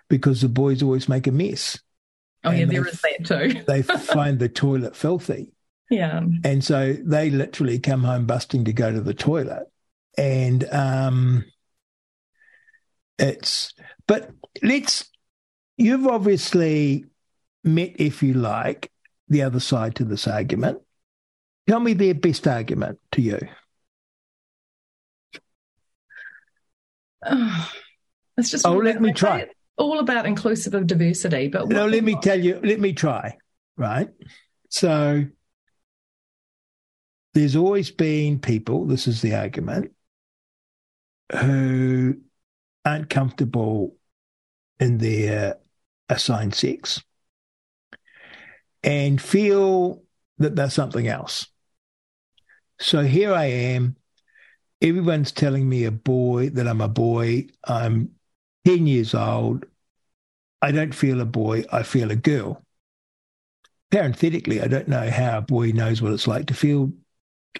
because 0.08 0.40
the 0.40 0.48
boys 0.48 0.82
always 0.82 1.08
make 1.08 1.26
a 1.26 1.32
mess. 1.32 1.78
Oh 2.44 2.50
yeah, 2.50 2.64
there 2.64 2.86
is 2.86 3.00
that 3.00 3.24
too. 3.24 3.62
they 3.66 3.82
find 3.82 4.38
the 4.38 4.48
toilet 4.48 4.96
filthy. 4.96 5.52
Yeah, 5.90 6.22
and 6.44 6.64
so 6.64 6.94
they 6.94 7.28
literally 7.28 7.78
come 7.78 8.04
home 8.04 8.26
busting 8.26 8.64
to 8.64 8.72
go 8.72 8.90
to 8.90 9.00
the 9.00 9.14
toilet, 9.14 9.66
and 10.16 10.64
um, 10.72 11.44
it's. 13.18 13.74
But 14.06 14.30
let's. 14.62 15.08
You've 15.76 16.06
obviously 16.06 17.06
met, 17.64 17.92
if 17.96 18.22
you 18.22 18.34
like, 18.34 18.90
the 19.28 19.42
other 19.42 19.60
side 19.60 19.96
to 19.96 20.04
this 20.04 20.28
argument. 20.28 20.78
Tell 21.68 21.80
me 21.80 21.92
their 21.92 22.14
best 22.14 22.46
argument 22.46 22.98
to 23.12 23.22
you. 23.22 23.38
Oh, 27.24 27.70
it's 28.36 28.50
just 28.50 28.66
oh, 28.66 28.76
let 28.76 29.00
me 29.00 29.12
try. 29.12 29.46
All 29.76 30.00
about 30.00 30.26
inclusive 30.26 30.74
of 30.74 30.86
diversity, 30.86 31.48
but 31.48 31.68
no, 31.68 31.86
let 31.86 32.04
me 32.04 32.16
tell 32.20 32.38
you. 32.38 32.60
Let 32.62 32.80
me 32.80 32.92
try. 32.92 33.36
Right. 33.76 34.08
So 34.68 35.24
there's 37.34 37.56
always 37.56 37.90
been 37.90 38.40
people. 38.40 38.86
This 38.86 39.06
is 39.06 39.22
the 39.22 39.34
argument 39.34 39.92
who 41.32 42.16
aren't 42.84 43.08
comfortable 43.08 43.96
in 44.80 44.98
their 44.98 45.56
assigned 46.08 46.54
sex 46.54 47.02
and 48.82 49.20
feel 49.20 50.02
that 50.38 50.56
they're 50.56 50.68
something 50.68 51.06
else. 51.06 51.46
So 52.82 53.02
here 53.02 53.32
I 53.32 53.44
am. 53.44 53.96
Everyone's 54.80 55.30
telling 55.30 55.68
me 55.68 55.84
a 55.84 55.92
boy 55.92 56.50
that 56.50 56.66
I'm 56.66 56.80
a 56.80 56.88
boy. 56.88 57.46
I'm 57.64 58.10
10 58.64 58.88
years 58.88 59.14
old. 59.14 59.66
I 60.60 60.72
don't 60.72 60.94
feel 60.94 61.20
a 61.20 61.24
boy. 61.24 61.64
I 61.70 61.84
feel 61.84 62.10
a 62.10 62.16
girl. 62.16 62.60
Parenthetically, 63.92 64.60
I 64.60 64.66
don't 64.66 64.88
know 64.88 65.08
how 65.10 65.38
a 65.38 65.42
boy 65.42 65.70
knows 65.70 66.02
what 66.02 66.12
it's 66.12 66.26
like 66.26 66.46
to 66.46 66.54
feel 66.54 66.92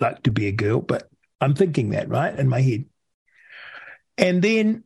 like 0.01 0.25
to 0.25 0.33
be 0.33 0.49
a 0.49 0.53
girl, 0.53 0.81
but 0.81 1.09
I'm 1.41 1.55
thinking 1.55 1.91
that, 1.91 2.09
right, 2.09 2.37
in 2.37 2.49
my 2.49 2.61
head. 2.61 2.87
And 4.19 4.43
then 4.43 4.83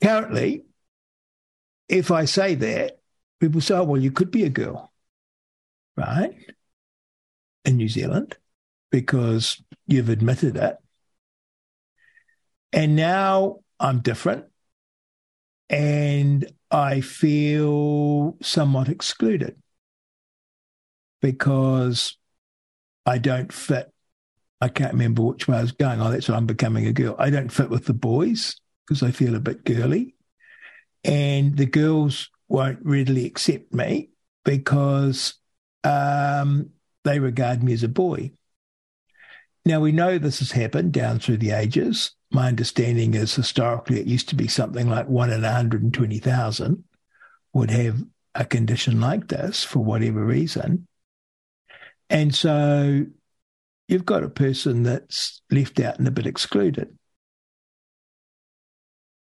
currently, 0.00 0.66
if 1.88 2.12
I 2.12 2.26
say 2.26 2.54
that, 2.54 3.00
people 3.40 3.60
say, 3.60 3.74
oh, 3.74 3.84
well, 3.84 4.00
you 4.00 4.12
could 4.12 4.30
be 4.30 4.44
a 4.44 4.50
girl, 4.50 4.92
right? 5.96 6.32
In 7.64 7.76
New 7.76 7.88
Zealand 7.88 8.36
because 8.94 9.60
you've 9.88 10.08
admitted 10.08 10.56
it. 10.56 10.76
And 12.72 12.94
now 12.94 13.56
I'm 13.80 13.98
different 13.98 14.44
and 15.68 16.48
I 16.70 17.00
feel 17.00 18.36
somewhat 18.40 18.88
excluded 18.88 19.60
because 21.20 22.16
I 23.04 23.18
don't 23.18 23.52
fit. 23.52 23.92
I 24.60 24.68
can't 24.68 24.92
remember 24.92 25.22
which 25.22 25.48
way 25.48 25.56
I 25.56 25.62
was 25.62 25.72
going. 25.72 26.00
Oh, 26.00 26.12
that's 26.12 26.28
why 26.28 26.36
I'm 26.36 26.46
becoming 26.46 26.86
a 26.86 26.92
girl. 26.92 27.16
I 27.18 27.30
don't 27.30 27.50
fit 27.50 27.70
with 27.70 27.86
the 27.86 27.94
boys 27.94 28.54
because 28.86 29.02
I 29.02 29.10
feel 29.10 29.34
a 29.34 29.40
bit 29.40 29.64
girly. 29.64 30.14
And 31.02 31.56
the 31.56 31.66
girls 31.66 32.30
won't 32.46 32.78
readily 32.84 33.26
accept 33.26 33.74
me 33.74 34.10
because 34.44 35.34
um, 35.82 36.70
they 37.02 37.18
regard 37.18 37.60
me 37.64 37.72
as 37.72 37.82
a 37.82 37.88
boy. 37.88 38.30
Now, 39.66 39.80
we 39.80 39.92
know 39.92 40.18
this 40.18 40.40
has 40.40 40.52
happened 40.52 40.92
down 40.92 41.18
through 41.18 41.38
the 41.38 41.52
ages. 41.52 42.12
My 42.30 42.48
understanding 42.48 43.14
is 43.14 43.34
historically 43.34 43.98
it 43.98 44.06
used 44.06 44.28
to 44.28 44.34
be 44.34 44.48
something 44.48 44.90
like 44.90 45.08
one 45.08 45.30
in 45.30 45.40
120,000 45.40 46.84
would 47.54 47.70
have 47.70 48.02
a 48.34 48.44
condition 48.44 49.00
like 49.00 49.28
this 49.28 49.64
for 49.64 49.78
whatever 49.78 50.22
reason. 50.24 50.86
And 52.10 52.34
so 52.34 53.06
you've 53.88 54.04
got 54.04 54.24
a 54.24 54.28
person 54.28 54.82
that's 54.82 55.40
left 55.50 55.80
out 55.80 55.98
and 55.98 56.08
a 56.08 56.10
bit 56.10 56.26
excluded. 56.26 56.98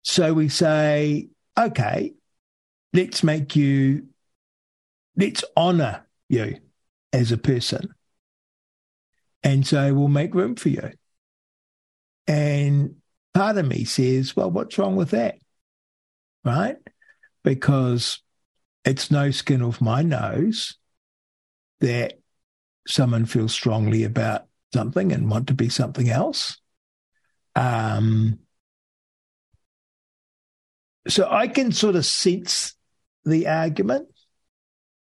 So 0.03 0.33
we 0.33 0.49
say, 0.49 1.29
okay, 1.57 2.13
let's 2.91 3.23
make 3.23 3.55
you, 3.55 4.07
let's 5.15 5.43
honor 5.55 6.07
you 6.27 6.57
as 7.11 7.31
a 7.31 7.37
person. 7.37 7.92
And 9.43 9.67
so 9.67 9.93
we'll 9.93 10.07
make 10.07 10.33
room 10.33 10.55
for 10.55 10.69
you. 10.69 10.91
And 12.27 12.95
part 13.33 13.57
of 13.57 13.67
me 13.67 13.83
says, 13.83 14.35
well, 14.35 14.49
what's 14.49 14.77
wrong 14.77 14.95
with 14.95 15.11
that? 15.11 15.35
Right? 16.45 16.77
Because 17.43 18.21
it's 18.85 19.11
no 19.11 19.31
skin 19.31 19.61
off 19.61 19.81
my 19.81 20.01
nose 20.01 20.77
that 21.79 22.13
someone 22.87 23.25
feels 23.25 23.53
strongly 23.53 24.03
about 24.03 24.43
something 24.73 25.11
and 25.11 25.29
want 25.29 25.47
to 25.47 25.53
be 25.53 25.69
something 25.69 26.09
else. 26.09 26.57
Um, 27.55 28.39
so 31.07 31.27
I 31.29 31.47
can 31.47 31.71
sort 31.71 31.95
of 31.95 32.05
sense 32.05 32.75
the 33.25 33.47
argument. 33.47 34.07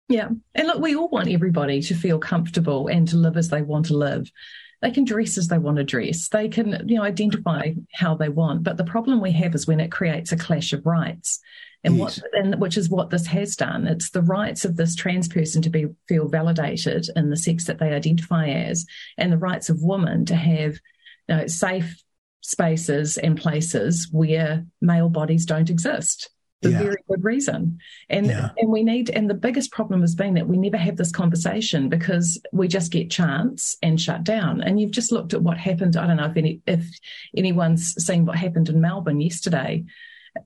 Yeah. 0.10 0.30
And 0.56 0.68
look, 0.68 0.80
we 0.80 0.96
all 0.96 1.08
want 1.08 1.30
everybody 1.30 1.82
to 1.84 1.94
feel 1.94 2.18
comfortable 2.18 2.88
and 2.88 3.08
to 3.10 3.16
live 3.16 3.38
as 3.38 3.50
they 3.50 3.62
want 3.62 3.86
to 3.86 3.98
live. 3.98 4.30
They 4.82 4.92
can 4.92 5.06
dress 5.06 5.38
as 5.38 5.50
they 5.50 5.60
want 5.60 5.78
to 5.78 5.84
dress. 5.84 6.30
They 6.30 6.50
can, 6.50 6.88
you 6.88 6.96
know, 6.96 7.04
identify 7.04 7.74
how 7.94 8.16
they 8.16 8.30
want. 8.30 8.64
But 8.64 8.78
the 8.78 8.84
problem 8.84 9.22
we 9.22 9.32
have 9.34 9.54
is 9.54 9.68
when 9.68 9.80
it 9.80 9.92
creates 9.92 10.32
a 10.32 10.38
clash 10.38 10.74
of 10.74 10.86
rights. 10.86 11.40
And 11.84 11.96
yes. 11.96 12.20
what 12.22 12.34
and 12.34 12.60
which 12.60 12.76
is 12.76 12.90
what 12.90 13.10
this 13.10 13.28
has 13.28 13.56
done. 13.56 13.88
It's 13.88 14.10
the 14.10 14.22
rights 14.22 14.66
of 14.66 14.76
this 14.76 14.96
trans 14.96 15.28
person 15.28 15.62
to 15.62 15.70
be 15.70 15.88
feel 16.08 16.28
validated 16.28 17.06
in 17.16 17.30
the 17.30 17.38
sex 17.38 17.66
that 17.66 17.80
they 17.80 17.94
identify 17.94 18.50
as, 18.50 18.86
and 19.18 19.32
the 19.32 19.38
rights 19.38 19.70
of 19.70 19.82
women 19.82 20.26
to 20.26 20.36
have 20.36 20.74
you 21.30 21.36
know, 21.36 21.48
safe 21.48 22.04
spaces 22.42 23.18
and 23.18 23.40
places 23.40 24.10
where 24.12 24.66
male 24.82 25.08
bodies 25.08 25.46
don't 25.46 25.70
exist 25.70 26.32
for 26.62 26.70
yeah. 26.70 26.80
very 26.80 26.98
good 27.08 27.24
reason. 27.24 27.80
And 28.10 28.28
yeah. 28.28 28.50
and 28.58 28.70
we 28.70 28.84
need 28.84 29.10
and 29.10 29.30
the 29.30 29.36
biggest 29.36 29.72
problem 29.72 30.02
has 30.02 30.16
been 30.16 30.34
that 30.34 30.48
we 30.48 30.58
never 30.58 30.78
have 30.78 30.98
this 30.98 31.12
conversation 31.12 31.90
because 31.90 32.42
we 32.52 32.68
just 32.68 32.92
get 32.92 33.12
chance 33.12 33.78
and 33.82 34.00
shut 34.00 34.24
down. 34.24 34.62
And 34.62 34.80
you've 34.80 34.92
just 34.92 35.12
looked 35.12 35.34
at 35.34 35.42
what 35.42 35.58
happened. 35.58 35.96
I 35.96 36.08
don't 36.08 36.18
know 36.18 36.26
if 36.26 36.38
any 36.38 36.62
if 36.68 36.86
anyone's 37.36 37.94
seen 38.04 38.26
what 38.26 38.38
happened 38.38 38.70
in 38.70 38.82
Melbourne 38.82 39.22
yesterday. 39.22 39.86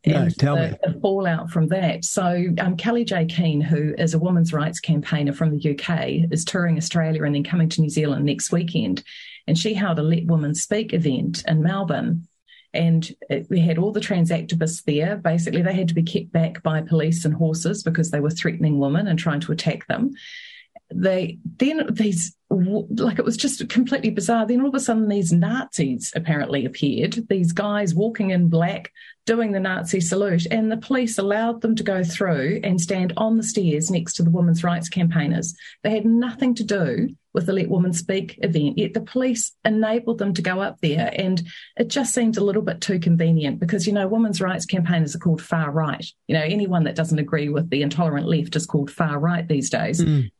No, 0.05 0.29
tell 0.29 0.55
the, 0.55 0.71
me. 0.71 0.77
the 0.83 0.99
fallout 1.01 1.51
from 1.51 1.67
that. 1.67 2.05
So, 2.05 2.47
um, 2.59 2.77
Kellie-Jay 2.77 3.25
Keen, 3.25 3.61
who 3.61 3.93
is 3.97 4.13
a 4.13 4.19
women's 4.19 4.53
rights 4.53 4.79
campaigner 4.79 5.33
from 5.33 5.51
the 5.51 5.71
UK, 5.71 6.31
is 6.31 6.45
touring 6.45 6.77
Australia 6.77 7.23
and 7.23 7.35
then 7.35 7.43
coming 7.43 7.69
to 7.69 7.81
New 7.81 7.89
Zealand 7.89 8.25
next 8.25 8.51
weekend. 8.51 9.03
And 9.45 9.57
she 9.57 9.73
held 9.73 9.99
a 9.99 10.03
Let 10.03 10.25
Women 10.25 10.55
Speak 10.55 10.93
event 10.93 11.43
in 11.47 11.61
Melbourne. 11.61 12.27
And 12.73 13.09
it, 13.29 13.47
we 13.49 13.59
had 13.59 13.77
all 13.77 13.91
the 13.91 13.99
trans 13.99 14.31
activists 14.31 14.83
there. 14.83 15.15
Basically, 15.17 15.61
they 15.61 15.73
had 15.73 15.87
to 15.89 15.93
be 15.93 16.03
kept 16.03 16.31
back 16.31 16.63
by 16.63 16.81
police 16.81 17.25
and 17.25 17.33
horses 17.33 17.83
because 17.83 18.11
they 18.11 18.19
were 18.19 18.31
threatening 18.31 18.79
women 18.79 19.07
and 19.07 19.19
trying 19.19 19.41
to 19.41 19.51
attack 19.51 19.87
them. 19.87 20.13
They 20.95 21.39
then 21.57 21.87
these 21.91 22.35
like 22.53 23.19
it 23.19 23.25
was 23.25 23.37
just 23.37 23.67
completely 23.69 24.09
bizarre. 24.09 24.45
Then 24.45 24.61
all 24.61 24.69
of 24.69 24.75
a 24.75 24.79
sudden, 24.79 25.07
these 25.07 25.31
Nazis 25.31 26.11
apparently 26.15 26.65
appeared. 26.65 27.27
These 27.29 27.51
guys 27.51 27.95
walking 27.95 28.31
in 28.31 28.49
black, 28.49 28.91
doing 29.25 29.51
the 29.51 29.59
Nazi 29.59 29.99
salute, 29.99 30.45
and 30.51 30.71
the 30.71 30.77
police 30.77 31.17
allowed 31.17 31.61
them 31.61 31.75
to 31.75 31.83
go 31.83 32.03
through 32.03 32.59
and 32.63 32.79
stand 32.79 33.13
on 33.17 33.37
the 33.37 33.43
stairs 33.43 33.89
next 33.89 34.13
to 34.15 34.23
the 34.23 34.29
women's 34.29 34.63
rights 34.63 34.89
campaigners. 34.89 35.55
They 35.83 35.91
had 35.91 36.05
nothing 36.05 36.55
to 36.55 36.63
do 36.63 37.09
with 37.33 37.47
the 37.47 37.53
Let 37.53 37.69
Women 37.69 37.93
Speak 37.93 38.37
event, 38.43 38.77
yet 38.77 38.93
the 38.93 39.01
police 39.01 39.53
enabled 39.65 40.19
them 40.19 40.35
to 40.35 40.41
go 40.41 40.61
up 40.61 40.79
there, 40.81 41.11
and 41.15 41.41
it 41.77 41.87
just 41.87 42.13
seemed 42.13 42.37
a 42.37 42.43
little 42.43 42.61
bit 42.61 42.81
too 42.81 42.99
convenient 42.99 43.59
because 43.59 43.87
you 43.87 43.93
know 43.93 44.07
women's 44.07 44.41
rights 44.41 44.65
campaigners 44.65 45.15
are 45.15 45.19
called 45.19 45.41
far 45.41 45.71
right. 45.71 46.05
You 46.27 46.35
know 46.35 46.43
anyone 46.43 46.83
that 46.83 46.95
doesn't 46.95 47.19
agree 47.19 47.49
with 47.49 47.69
the 47.69 47.81
intolerant 47.81 48.27
left 48.27 48.55
is 48.55 48.65
called 48.65 48.91
far 48.91 49.19
right 49.19 49.47
these 49.47 49.69
days. 49.69 50.01
Mm 50.01 50.31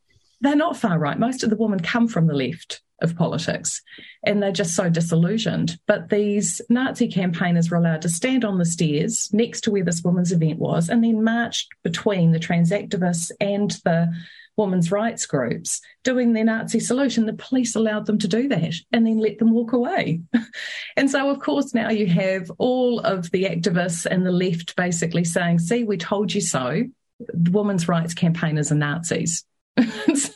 they're 0.44 0.56
not 0.56 0.76
far 0.76 0.98
right. 0.98 1.18
Most 1.18 1.42
of 1.42 1.50
the 1.50 1.56
women 1.56 1.80
come 1.80 2.08
from 2.08 2.26
the 2.26 2.34
left 2.34 2.82
of 3.02 3.16
politics 3.16 3.82
and 4.24 4.42
they're 4.42 4.52
just 4.52 4.74
so 4.74 4.88
disillusioned. 4.88 5.78
But 5.86 6.08
these 6.08 6.60
Nazi 6.68 7.08
campaigners 7.08 7.70
were 7.70 7.76
allowed 7.76 8.02
to 8.02 8.08
stand 8.08 8.44
on 8.44 8.58
the 8.58 8.64
stairs 8.64 9.28
next 9.32 9.62
to 9.62 9.70
where 9.70 9.84
this 9.84 10.02
woman's 10.02 10.32
event 10.32 10.58
was 10.58 10.88
and 10.88 11.02
then 11.02 11.22
marched 11.22 11.68
between 11.82 12.32
the 12.32 12.38
trans 12.38 12.70
activists 12.70 13.30
and 13.40 13.70
the 13.84 14.12
women's 14.56 14.92
rights 14.92 15.26
groups 15.26 15.80
doing 16.04 16.32
their 16.32 16.44
Nazi 16.44 16.78
salute. 16.80 17.16
And 17.16 17.28
the 17.28 17.34
police 17.34 17.74
allowed 17.74 18.06
them 18.06 18.18
to 18.18 18.28
do 18.28 18.48
that 18.48 18.74
and 18.92 19.06
then 19.06 19.18
let 19.18 19.38
them 19.38 19.52
walk 19.52 19.72
away. 19.72 20.20
and 20.96 21.10
so, 21.10 21.30
of 21.30 21.40
course, 21.40 21.74
now 21.74 21.90
you 21.90 22.06
have 22.06 22.50
all 22.58 23.00
of 23.00 23.30
the 23.30 23.44
activists 23.44 24.06
and 24.06 24.24
the 24.24 24.32
left 24.32 24.76
basically 24.76 25.24
saying, 25.24 25.58
see, 25.58 25.84
we 25.84 25.96
told 25.96 26.32
you 26.32 26.40
so. 26.40 26.84
The 27.20 27.50
women's 27.50 27.88
rights 27.88 28.14
campaigners 28.14 28.72
are 28.72 28.76
Nazis. 28.76 29.44
it's, 29.76 30.30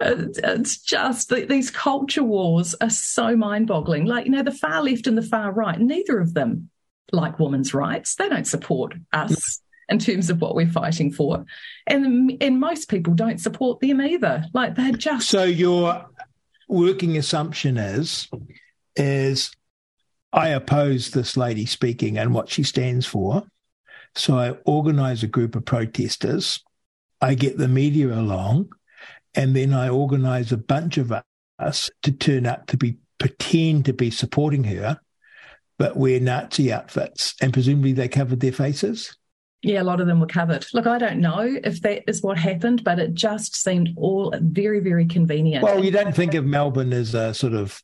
it's 0.00 0.78
just 0.82 1.30
these 1.30 1.70
culture 1.70 2.22
wars 2.22 2.74
are 2.80 2.90
so 2.90 3.36
mind 3.36 3.66
boggling. 3.66 4.04
Like, 4.04 4.26
you 4.26 4.32
know, 4.32 4.42
the 4.42 4.50
far 4.50 4.82
left 4.82 5.06
and 5.06 5.16
the 5.16 5.22
far 5.22 5.52
right, 5.52 5.78
neither 5.78 6.18
of 6.18 6.34
them 6.34 6.70
like 7.12 7.38
women's 7.38 7.74
rights. 7.74 8.16
They 8.16 8.28
don't 8.28 8.46
support 8.46 8.94
us 9.12 9.60
in 9.88 9.98
terms 9.98 10.28
of 10.28 10.40
what 10.40 10.54
we're 10.54 10.68
fighting 10.68 11.10
for. 11.10 11.44
And, 11.86 12.36
and 12.40 12.60
most 12.60 12.88
people 12.88 13.14
don't 13.14 13.40
support 13.40 13.80
them 13.80 14.00
either. 14.00 14.44
Like, 14.52 14.74
they're 14.74 14.92
just. 14.92 15.28
So, 15.28 15.44
your 15.44 16.06
working 16.68 17.16
assumption 17.16 17.78
is, 17.78 18.28
is 18.96 19.50
I 20.32 20.48
oppose 20.48 21.10
this 21.10 21.36
lady 21.36 21.66
speaking 21.66 22.18
and 22.18 22.34
what 22.34 22.48
she 22.48 22.62
stands 22.62 23.06
for. 23.06 23.44
So 24.14 24.38
I 24.38 24.50
organize 24.64 25.22
a 25.22 25.28
group 25.28 25.56
of 25.56 25.64
protesters. 25.64 26.62
I 27.20 27.34
get 27.34 27.58
the 27.58 27.68
media 27.68 28.12
along 28.14 28.70
and 29.34 29.54
then 29.54 29.72
I 29.72 29.88
organize 29.88 30.52
a 30.52 30.56
bunch 30.56 30.98
of 30.98 31.12
us 31.58 31.90
to 32.02 32.12
turn 32.12 32.46
up 32.46 32.66
to 32.68 32.76
be 32.76 32.98
pretend 33.18 33.84
to 33.84 33.92
be 33.92 34.10
supporting 34.10 34.64
her, 34.64 35.00
but 35.76 35.96
wear 35.96 36.20
Nazi 36.20 36.72
outfits, 36.72 37.34
and 37.40 37.52
presumably 37.52 37.92
they 37.92 38.08
covered 38.08 38.40
their 38.40 38.52
faces. 38.52 39.16
Yeah, 39.62 39.82
a 39.82 39.84
lot 39.84 40.00
of 40.00 40.06
them 40.06 40.20
were 40.20 40.26
covered. 40.26 40.64
Look, 40.72 40.86
I 40.86 40.98
don't 40.98 41.20
know 41.20 41.58
if 41.64 41.82
that 41.82 42.04
is 42.06 42.22
what 42.22 42.38
happened, 42.38 42.84
but 42.84 43.00
it 43.00 43.14
just 43.14 43.56
seemed 43.56 43.90
all 43.96 44.32
very, 44.40 44.78
very 44.78 45.06
convenient. 45.06 45.64
Well, 45.64 45.84
you 45.84 45.90
don't 45.90 46.14
think 46.14 46.34
of 46.34 46.44
Melbourne 46.44 46.92
as 46.92 47.12
a 47.14 47.34
sort 47.34 47.54
of 47.54 47.82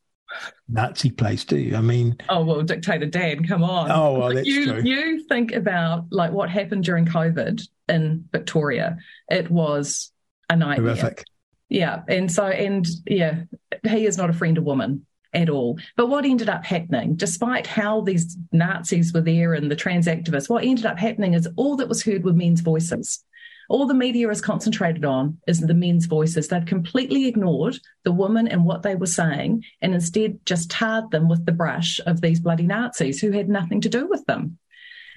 Nazi 0.68 1.10
place, 1.10 1.44
do 1.44 1.56
you? 1.56 1.76
I 1.76 1.80
mean, 1.80 2.16
oh 2.28 2.44
well, 2.44 2.62
dictator 2.62 3.06
Dan, 3.06 3.44
come 3.46 3.62
on. 3.62 3.90
Oh, 3.90 4.18
well, 4.18 4.34
that's 4.34 4.46
you 4.46 4.72
true. 4.72 4.82
you 4.82 5.24
think 5.24 5.52
about 5.52 6.06
like 6.10 6.32
what 6.32 6.50
happened 6.50 6.84
during 6.84 7.06
COVID 7.06 7.66
in 7.88 8.28
Victoria. 8.32 8.98
It 9.28 9.50
was 9.50 10.12
a 10.50 10.56
nightmare. 10.56 10.94
Horrific. 10.94 11.24
Yeah. 11.68 12.02
And 12.08 12.30
so, 12.30 12.46
and 12.46 12.86
yeah, 13.06 13.42
he 13.84 14.06
is 14.06 14.16
not 14.16 14.30
a 14.30 14.34
friend 14.34 14.58
of 14.58 14.64
woman 14.64 15.06
at 15.32 15.48
all. 15.48 15.78
But 15.96 16.08
what 16.08 16.24
ended 16.24 16.48
up 16.48 16.64
happening, 16.64 17.16
despite 17.16 17.66
how 17.66 18.02
these 18.02 18.36
Nazis 18.52 19.12
were 19.12 19.20
there 19.20 19.54
and 19.54 19.70
the 19.70 19.76
trans 19.76 20.06
activists, 20.06 20.48
what 20.48 20.64
ended 20.64 20.86
up 20.86 20.98
happening 20.98 21.34
is 21.34 21.48
all 21.56 21.76
that 21.76 21.88
was 21.88 22.02
heard 22.02 22.24
were 22.24 22.32
men's 22.32 22.60
voices. 22.60 23.24
All 23.68 23.86
the 23.86 23.94
media 23.94 24.28
is 24.30 24.40
concentrated 24.40 25.04
on 25.04 25.38
is 25.46 25.60
the 25.60 25.74
men's 25.74 26.06
voices. 26.06 26.48
They've 26.48 26.64
completely 26.64 27.26
ignored 27.26 27.78
the 28.04 28.12
women 28.12 28.48
and 28.48 28.64
what 28.64 28.82
they 28.82 28.94
were 28.94 29.06
saying 29.06 29.64
and 29.80 29.94
instead 29.94 30.44
just 30.46 30.70
tarred 30.70 31.10
them 31.10 31.28
with 31.28 31.46
the 31.46 31.52
brush 31.52 32.00
of 32.06 32.20
these 32.20 32.40
bloody 32.40 32.66
Nazis 32.66 33.20
who 33.20 33.30
had 33.30 33.48
nothing 33.48 33.80
to 33.82 33.88
do 33.88 34.06
with 34.06 34.24
them. 34.26 34.58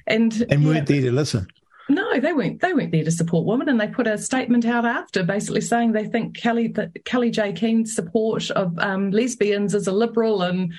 And, 0.06 0.46
and 0.50 0.66
weren't 0.66 0.88
there 0.88 1.02
to 1.02 1.12
listen. 1.12 1.48
No, 1.90 2.20
they 2.20 2.34
weren't. 2.34 2.62
They 2.62 2.74
weren't 2.74 2.92
there 2.92 3.04
to 3.04 3.12
support 3.12 3.46
women, 3.46 3.70
and 3.70 3.80
they 3.80 3.88
put 3.88 4.08
a 4.08 4.18
statement 4.18 4.66
out 4.66 4.86
after, 4.86 5.24
basically 5.24 5.62
saying 5.62 5.94
they 5.94 6.06
think 6.06 6.36
Kelly 6.36 6.68
that 6.70 7.06
Kellie-Jay 7.06 7.54
Keen's 7.54 7.96
support 7.96 8.52
of 8.52 8.78
um, 8.80 9.12
lesbians 9.12 9.74
is 9.74 9.88
a 9.88 9.94
liberal 9.94 10.42
and, 10.42 10.74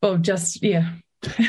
well, 0.00 0.18
just 0.18 0.62
yeah. 0.62 0.90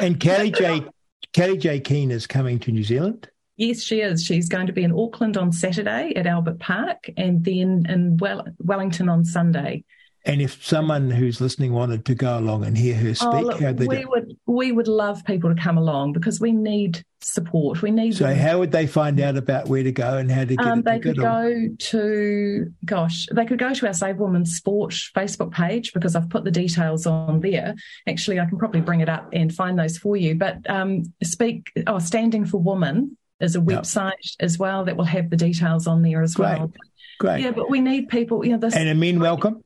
And 0.01 0.19
Kelly 0.19 0.51
J. 0.55 0.85
Kellie-Jay 1.33 1.79
Keen 1.81 2.09
is 2.09 2.25
coming 2.25 2.59
to 2.59 2.71
New 2.71 2.83
Zealand. 2.83 3.29
Yes, 3.57 3.81
she 3.81 4.01
is. 4.01 4.23
She's 4.23 4.49
going 4.49 4.67
to 4.67 4.73
be 4.73 4.83
in 4.83 4.91
Auckland 4.91 5.37
on 5.37 5.51
Saturday 5.51 6.13
at 6.15 6.25
Albert 6.25 6.59
Park, 6.59 7.09
and 7.17 7.43
then 7.43 7.85
in 7.87 8.17
well- 8.17 8.45
Wellington 8.59 9.09
on 9.09 9.25
Sunday. 9.25 9.83
And 10.25 10.41
if 10.41 10.65
someone 10.65 11.11
who's 11.11 11.41
listening 11.41 11.73
wanted 11.73 12.05
to 12.05 12.15
go 12.15 12.39
along 12.39 12.63
and 12.63 12.77
hear 12.77 12.95
her 12.95 13.09
oh, 13.09 13.13
speak, 13.13 13.29
oh, 13.33 13.39
look, 13.41 13.59
how 13.59 13.73
we 13.73 13.87
do? 13.87 14.09
would 14.09 14.37
we 14.45 14.71
would 14.71 14.87
love 14.87 15.23
people 15.25 15.53
to 15.53 15.61
come 15.61 15.77
along 15.77 16.13
because 16.13 16.39
we 16.39 16.53
need 16.53 17.03
support. 17.19 17.81
We 17.81 17.91
need. 17.91 18.15
So, 18.15 18.33
how 18.33 18.59
would 18.59 18.71
they 18.71 18.87
find 18.87 19.19
out 19.19 19.35
about 19.35 19.67
where 19.67 19.83
to 19.83 19.91
go 19.91 20.17
and 20.17 20.31
how 20.31 20.45
to 20.45 20.55
get? 20.55 20.65
Um, 20.65 20.81
they 20.81 20.99
could 20.99 21.17
go 21.17 21.67
to, 21.77 22.73
gosh, 22.85 23.27
they 23.33 23.45
could 23.45 23.59
go 23.59 23.73
to 23.73 23.87
our 23.87 23.93
Save 23.93 24.17
Women 24.17 24.45
Sport 24.45 24.93
Facebook 25.13 25.51
page 25.51 25.91
because 25.91 26.15
I've 26.15 26.29
put 26.29 26.45
the 26.45 26.51
details 26.51 27.05
on 27.05 27.41
there. 27.41 27.75
Actually, 28.07 28.39
I 28.39 28.45
can 28.45 28.57
probably 28.57 28.81
bring 28.81 29.01
it 29.01 29.09
up 29.09 29.27
and 29.33 29.53
find 29.53 29.77
those 29.77 29.97
for 29.97 30.15
you. 30.15 30.35
But 30.35 30.69
um, 30.69 31.03
speak, 31.21 31.69
oh, 31.85 31.99
Standing 31.99 32.45
for 32.45 32.59
Women 32.59 33.17
is 33.43 33.55
a 33.55 33.59
website 33.59 34.11
yep. 34.11 34.35
as 34.39 34.57
well 34.57 34.85
that 34.85 34.97
will 34.97 35.05
have 35.05 35.29
the 35.29 35.37
details 35.37 35.87
on 35.87 36.01
there 36.01 36.21
as 36.21 36.35
Great. 36.35 36.59
well. 36.59 36.71
Great. 37.19 37.41
Yeah, 37.41 37.51
but 37.51 37.69
we 37.69 37.79
need 37.79 38.09
people. 38.09 38.43
You 38.45 38.53
know, 38.53 38.57
this 38.57 38.75
and 38.75 38.89
a 38.89 38.95
men 38.95 39.19
welcome. 39.19 39.63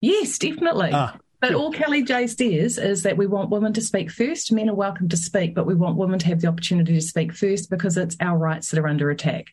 Yes, 0.00 0.38
definitely. 0.38 0.90
Ah, 0.92 1.16
but 1.40 1.54
all 1.54 1.72
Kellie-Jay 1.72 2.26
says 2.26 2.78
is 2.78 3.02
that 3.04 3.16
we 3.16 3.26
want 3.26 3.50
women 3.50 3.72
to 3.74 3.80
speak 3.80 4.10
first. 4.10 4.50
Men 4.50 4.70
are 4.70 4.74
welcome 4.74 5.08
to 5.08 5.16
speak, 5.16 5.54
but 5.54 5.66
we 5.66 5.74
want 5.74 5.96
women 5.96 6.18
to 6.18 6.26
have 6.26 6.40
the 6.40 6.48
opportunity 6.48 6.94
to 6.94 7.00
speak 7.00 7.32
first 7.32 7.70
because 7.70 7.96
it's 7.96 8.16
our 8.20 8.36
rights 8.36 8.70
that 8.70 8.80
are 8.80 8.88
under 8.88 9.10
attack. 9.10 9.46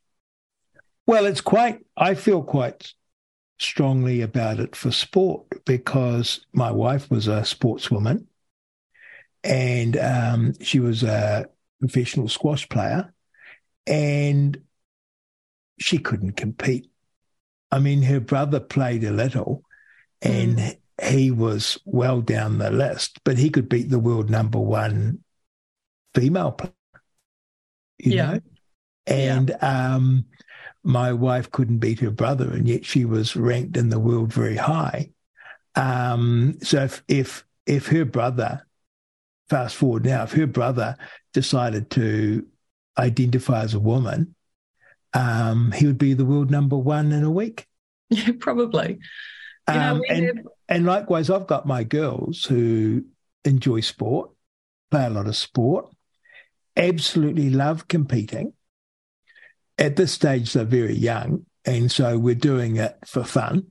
Well, 1.05 1.25
it's 1.25 1.41
quite, 1.41 1.85
I 1.95 2.15
feel 2.15 2.41
quite 2.41 2.91
strongly 3.59 4.21
about 4.21 4.59
it 4.59 4.75
for 4.75 4.91
sport 4.91 5.63
because 5.65 6.45
my 6.53 6.71
wife 6.71 7.09
was 7.11 7.27
a 7.27 7.41
sportswoman 7.41 8.25
and 9.43 9.95
um, 9.97 10.53
she 10.61 10.79
was 10.79 11.03
a 11.03 11.47
professional 11.79 12.27
squash 12.27 12.67
player 12.67 13.13
and 13.87 14.61
she 15.79 15.97
couldn't 15.97 16.33
compete. 16.33 16.89
I 17.71 17.79
mean, 17.79 18.03
her 18.03 18.19
brother 18.19 18.59
played 18.59 19.03
a 19.03 19.11
little 19.11 19.63
and 20.21 20.57
mm. 20.57 20.77
he 21.03 21.31
was 21.31 21.77
well 21.85 22.21
down 22.21 22.57
the 22.57 22.71
list, 22.71 23.19
but 23.23 23.37
he 23.37 23.49
could 23.49 23.67
beat 23.67 23.89
the 23.89 23.99
world 23.99 24.29
number 24.29 24.59
one 24.59 25.19
female 26.13 26.51
player. 26.51 26.71
You 27.99 28.11
yeah. 28.11 28.31
know? 28.31 28.39
And 29.07 29.49
yeah. 29.49 29.95
um, 29.95 30.25
my 30.83 31.13
wife 31.13 31.51
couldn't 31.51 31.79
beat 31.79 31.99
her 31.99 32.11
brother, 32.11 32.51
and 32.51 32.67
yet 32.67 32.85
she 32.85 33.05
was 33.05 33.35
ranked 33.35 33.77
in 33.77 33.89
the 33.89 33.99
world 33.99 34.33
very 34.33 34.55
high. 34.55 35.09
Um, 35.75 36.57
so 36.61 36.83
if, 36.83 37.03
if 37.07 37.45
if 37.65 37.87
her 37.87 38.05
brother, 38.05 38.65
fast 39.49 39.75
forward 39.75 40.05
now, 40.05 40.23
if 40.23 40.31
her 40.33 40.47
brother 40.47 40.97
decided 41.33 41.89
to 41.91 42.45
identify 42.97 43.61
as 43.61 43.73
a 43.73 43.79
woman, 43.79 44.35
um, 45.13 45.71
he 45.71 45.85
would 45.85 45.97
be 45.97 46.13
the 46.13 46.25
world 46.25 46.51
number 46.51 46.77
one 46.77 47.11
in 47.11 47.23
a 47.23 47.31
week. 47.31 47.67
Yeah, 48.09 48.31
probably. 48.39 48.99
Um, 49.67 49.97
know, 49.97 50.03
and, 50.09 50.25
have... 50.25 50.47
and 50.69 50.85
likewise, 50.85 51.29
I've 51.29 51.47
got 51.47 51.65
my 51.65 51.83
girls 51.83 52.45
who 52.45 53.05
enjoy 53.43 53.79
sport, 53.81 54.31
play 54.91 55.05
a 55.05 55.09
lot 55.09 55.27
of 55.27 55.35
sport, 55.35 55.87
absolutely 56.75 57.49
love 57.49 57.87
competing. 57.87 58.53
At 59.77 59.95
this 59.95 60.11
stage, 60.11 60.53
they're 60.53 60.65
very 60.65 60.95
young, 60.95 61.45
and 61.65 61.91
so 61.91 62.17
we're 62.17 62.35
doing 62.35 62.77
it 62.77 62.97
for 63.05 63.23
fun. 63.23 63.67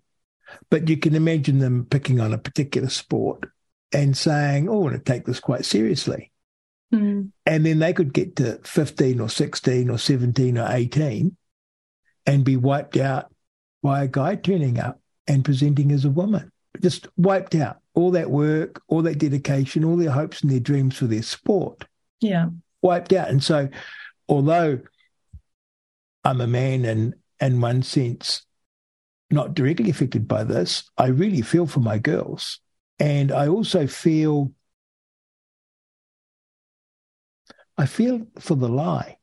But 0.70 0.88
you 0.88 0.96
can 0.96 1.14
imagine 1.14 1.58
them 1.58 1.86
picking 1.88 2.20
on 2.20 2.32
a 2.32 2.38
particular 2.38 2.88
sport 2.88 3.48
and 3.92 4.16
saying, 4.16 4.68
Oh, 4.68 4.74
I 4.74 4.76
want 4.76 4.94
to 4.94 5.12
take 5.12 5.24
this 5.24 5.40
quite 5.40 5.64
seriously. 5.64 6.30
Mm. 6.92 7.30
And 7.46 7.66
then 7.66 7.78
they 7.78 7.92
could 7.92 8.12
get 8.12 8.36
to 8.36 8.58
15 8.64 9.20
or 9.20 9.28
16 9.28 9.90
or 9.90 9.98
17 9.98 10.58
or 10.58 10.66
18 10.68 11.36
and 12.26 12.44
be 12.44 12.56
wiped 12.56 12.96
out 12.96 13.32
by 13.82 14.04
a 14.04 14.08
guy 14.08 14.36
turning 14.36 14.78
up 14.78 15.00
and 15.26 15.44
presenting 15.44 15.92
as 15.92 16.04
a 16.04 16.10
woman. 16.10 16.50
Just 16.80 17.08
wiped 17.16 17.54
out 17.54 17.78
all 17.94 18.10
that 18.12 18.30
work, 18.30 18.82
all 18.88 19.02
that 19.02 19.18
dedication, 19.18 19.84
all 19.84 19.96
their 19.96 20.10
hopes 20.10 20.42
and 20.42 20.50
their 20.50 20.60
dreams 20.60 20.96
for 20.96 21.06
their 21.06 21.22
sport. 21.22 21.84
Yeah. 22.20 22.48
Wiped 22.82 23.12
out. 23.12 23.28
And 23.28 23.42
so, 23.42 23.68
although 24.28 24.80
I'm 26.24 26.40
a 26.40 26.46
man 26.46 26.84
and 26.84 27.14
in 27.40 27.60
one 27.60 27.82
sense 27.82 28.44
not 29.30 29.54
directly 29.54 29.90
affected 29.90 30.28
by 30.28 30.44
this, 30.44 30.90
I 30.96 31.06
really 31.06 31.42
feel 31.42 31.66
for 31.66 31.80
my 31.80 31.98
girls. 31.98 32.60
And 32.98 33.32
I 33.32 33.48
also 33.48 33.86
feel 33.86 34.52
I 37.76 37.86
feel 37.86 38.26
for 38.38 38.54
the 38.54 38.68
lie. 38.68 39.18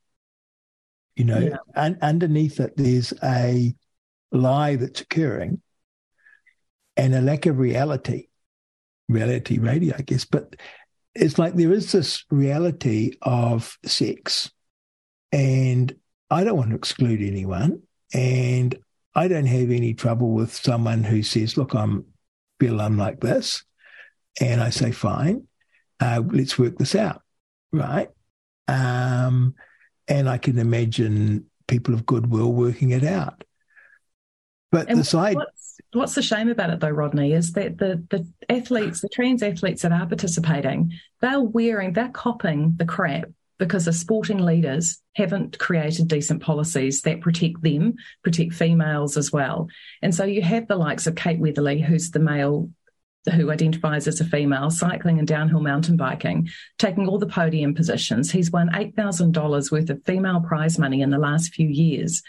You 1.15 1.25
know, 1.25 1.39
yeah. 1.39 1.57
and 1.75 1.97
underneath 2.01 2.59
it 2.59 2.77
there's 2.77 3.13
a 3.21 3.75
lie 4.31 4.77
that's 4.77 5.01
occurring 5.01 5.61
and 6.97 7.13
a 7.13 7.21
lack 7.21 7.45
of 7.45 7.59
reality. 7.59 8.27
Reality 9.09 9.59
radio, 9.59 9.95
I 9.97 10.01
guess. 10.03 10.25
But 10.25 10.55
it's 11.13 11.37
like 11.37 11.55
there 11.55 11.73
is 11.73 11.91
this 11.91 12.23
reality 12.29 13.13
of 13.21 13.77
sex. 13.85 14.51
And 15.31 15.93
I 16.29 16.43
don't 16.43 16.57
want 16.57 16.69
to 16.69 16.75
exclude 16.75 17.21
anyone. 17.21 17.83
And 18.13 18.77
I 19.13 19.27
don't 19.27 19.45
have 19.45 19.71
any 19.71 19.93
trouble 19.93 20.31
with 20.31 20.53
someone 20.53 21.03
who 21.03 21.23
says, 21.23 21.57
look, 21.57 21.73
I'm 21.73 22.05
feel 22.59 22.79
I'm 22.79 22.97
like 22.97 23.19
this. 23.19 23.63
And 24.39 24.61
I 24.61 24.69
say, 24.69 24.91
fine, 24.91 25.47
uh, 25.99 26.21
let's 26.31 26.59
work 26.59 26.77
this 26.77 26.95
out. 26.95 27.21
Right. 27.71 28.09
Um, 28.71 29.55
and 30.07 30.29
I 30.29 30.37
can 30.37 30.57
imagine 30.57 31.45
people 31.67 31.93
of 31.93 32.05
goodwill 32.05 32.51
working 32.53 32.91
it 32.91 33.03
out. 33.03 33.43
But 34.71 34.89
and. 34.89 34.97
What's, 35.35 35.77
what's 35.91 36.15
the 36.15 36.21
shame 36.21 36.49
about 36.49 36.69
it, 36.69 36.79
though, 36.79 36.89
Rodney, 36.89 37.33
is 37.33 37.53
that 37.53 37.77
the, 37.77 38.03
the 38.09 38.25
athletes, 38.49 39.01
the 39.01 39.09
trans 39.09 39.43
athletes 39.43 39.81
that 39.81 39.91
are 39.91 40.05
participating, 40.05 40.93
they're 41.19 41.41
wearing, 41.41 41.93
they're 41.93 42.09
copping 42.09 42.73
the 42.77 42.85
crap 42.85 43.25
because 43.59 43.85
the 43.85 43.93
sporting 43.93 44.39
leaders 44.39 44.99
haven't 45.15 45.59
created 45.59 46.07
decent 46.07 46.41
policies 46.41 47.01
that 47.01 47.21
protect 47.21 47.61
them, 47.61 47.93
protect 48.23 48.53
females 48.53 49.17
as 49.17 49.31
well. 49.31 49.67
And 50.01 50.15
so 50.15 50.23
you 50.23 50.41
have 50.41 50.67
the 50.67 50.75
likes 50.77 51.05
of 51.05 51.15
Kate 51.15 51.39
Weatherly, 51.39 51.79
who's 51.79 52.09
the 52.09 52.19
male 52.19 52.71
who 53.29 53.51
identifies 53.51 54.07
as 54.07 54.19
a 54.19 54.25
female, 54.25 54.71
cycling 54.71 55.19
and 55.19 55.27
downhill 55.27 55.61
mountain 55.61 55.95
biking, 55.95 56.49
taking 56.79 57.07
all 57.07 57.19
the 57.19 57.27
podium 57.27 57.75
positions. 57.75 58.31
He's 58.31 58.51
won 58.51 58.69
$8,000 58.69 59.71
worth 59.71 59.89
of 59.89 60.03
female 60.05 60.41
prize 60.41 60.79
money 60.79 61.01
in 61.01 61.11
the 61.11 61.19
last 61.19 61.53
few 61.53 61.67
years. 61.67 62.23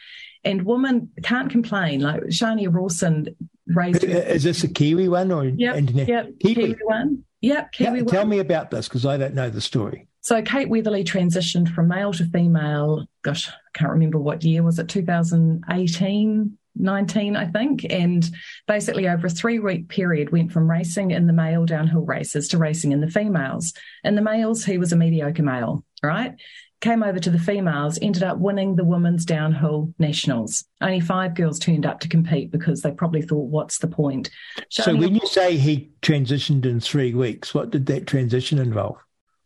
And 0.44 0.64
women 0.64 1.10
can't 1.22 1.50
complain. 1.50 2.00
Like 2.00 2.22
Shania 2.24 2.72
Rawson 2.72 3.34
raised. 3.66 4.04
Uh, 4.04 4.08
is 4.08 4.42
this 4.42 4.64
a 4.64 4.68
Kiwi 4.68 5.08
one 5.08 5.30
or 5.30 5.44
yep, 5.44 5.76
internet? 5.76 6.08
Yep, 6.08 6.30
Kiwi. 6.40 6.54
Kiwi 6.54 6.76
one. 6.84 7.24
Yep, 7.40 7.72
Kiwi 7.72 7.98
yeah, 7.98 8.02
one. 8.02 8.14
Tell 8.14 8.26
me 8.26 8.38
about 8.40 8.70
this 8.70 8.88
because 8.88 9.06
I 9.06 9.16
don't 9.16 9.34
know 9.34 9.50
the 9.50 9.60
story. 9.60 10.08
So 10.20 10.40
Kate 10.42 10.68
Weatherly 10.68 11.02
transitioned 11.02 11.74
from 11.74 11.88
male 11.88 12.12
to 12.12 12.24
female. 12.26 13.06
Gosh, 13.22 13.48
I 13.48 13.52
can't 13.74 13.90
remember 13.90 14.18
what 14.18 14.44
year 14.44 14.62
was 14.62 14.78
it? 14.78 14.88
2018, 14.88 16.58
19, 16.76 17.36
I 17.36 17.46
think. 17.46 17.86
And 17.90 18.28
basically 18.66 19.08
over 19.08 19.26
a 19.26 19.30
three 19.30 19.58
week 19.58 19.88
period 19.88 20.30
went 20.30 20.52
from 20.52 20.70
racing 20.70 21.10
in 21.10 21.26
the 21.26 21.32
male 21.32 21.64
downhill 21.64 22.04
races 22.04 22.48
to 22.48 22.58
racing 22.58 22.92
in 22.92 23.00
the 23.00 23.10
females. 23.10 23.72
In 24.04 24.14
the 24.14 24.22
males, 24.22 24.64
he 24.64 24.78
was 24.78 24.92
a 24.92 24.96
mediocre 24.96 25.42
male, 25.42 25.84
right? 26.02 26.34
Came 26.80 27.04
over 27.04 27.20
to 27.20 27.30
the 27.30 27.38
females, 27.38 27.98
ended 28.02 28.24
up 28.24 28.38
winning 28.38 28.74
the 28.74 28.84
women's 28.84 29.24
downhill 29.24 29.94
nationals. 30.00 30.64
Only 30.80 30.98
five 30.98 31.34
girls 31.34 31.60
turned 31.60 31.86
up 31.86 32.00
to 32.00 32.08
compete 32.08 32.50
because 32.50 32.82
they 32.82 32.90
probably 32.90 33.22
thought, 33.22 33.48
what's 33.48 33.78
the 33.78 33.86
point? 33.86 34.30
so 34.68 34.96
when 34.96 35.14
you 35.14 35.24
say 35.26 35.56
he 35.56 35.92
transitioned 36.02 36.66
in 36.66 36.80
three 36.80 37.14
weeks, 37.14 37.54
what 37.54 37.70
did 37.70 37.86
that 37.86 38.08
transition 38.08 38.58
involve? 38.58 38.96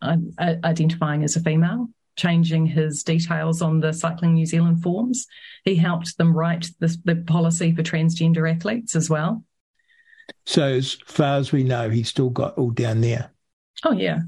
Uh, 0.01 0.17
identifying 0.65 1.25
as 1.25 1.37
a 1.37 1.41
female, 1.41 1.89
changing 2.17 2.67
his 2.67 3.03
details 3.03 3.63
on 3.63 3.81
the 3.81 3.93
Cycling 3.93 4.35
New 4.35 4.47
Zealand 4.47 4.83
forms. 4.83 5.27
He 5.65 5.77
helped 5.77 6.17
them 6.19 6.37
write 6.37 6.69
the, 6.79 6.97
the 7.05 7.17
policy 7.17 7.75
for 7.75 7.83
transgender 7.83 8.51
athletes 8.51 8.97
as 8.97 9.09
well. 9.09 9.45
So, 10.45 10.65
as 10.65 10.95
far 11.07 11.39
as 11.39 11.53
we 11.53 11.63
know, 11.63 11.89
he's 11.91 12.09
still 12.09 12.31
got 12.31 12.59
all 12.59 12.71
down 12.71 13.01
there. 13.01 13.31
Oh 13.85 13.93
yeah, 13.93 14.21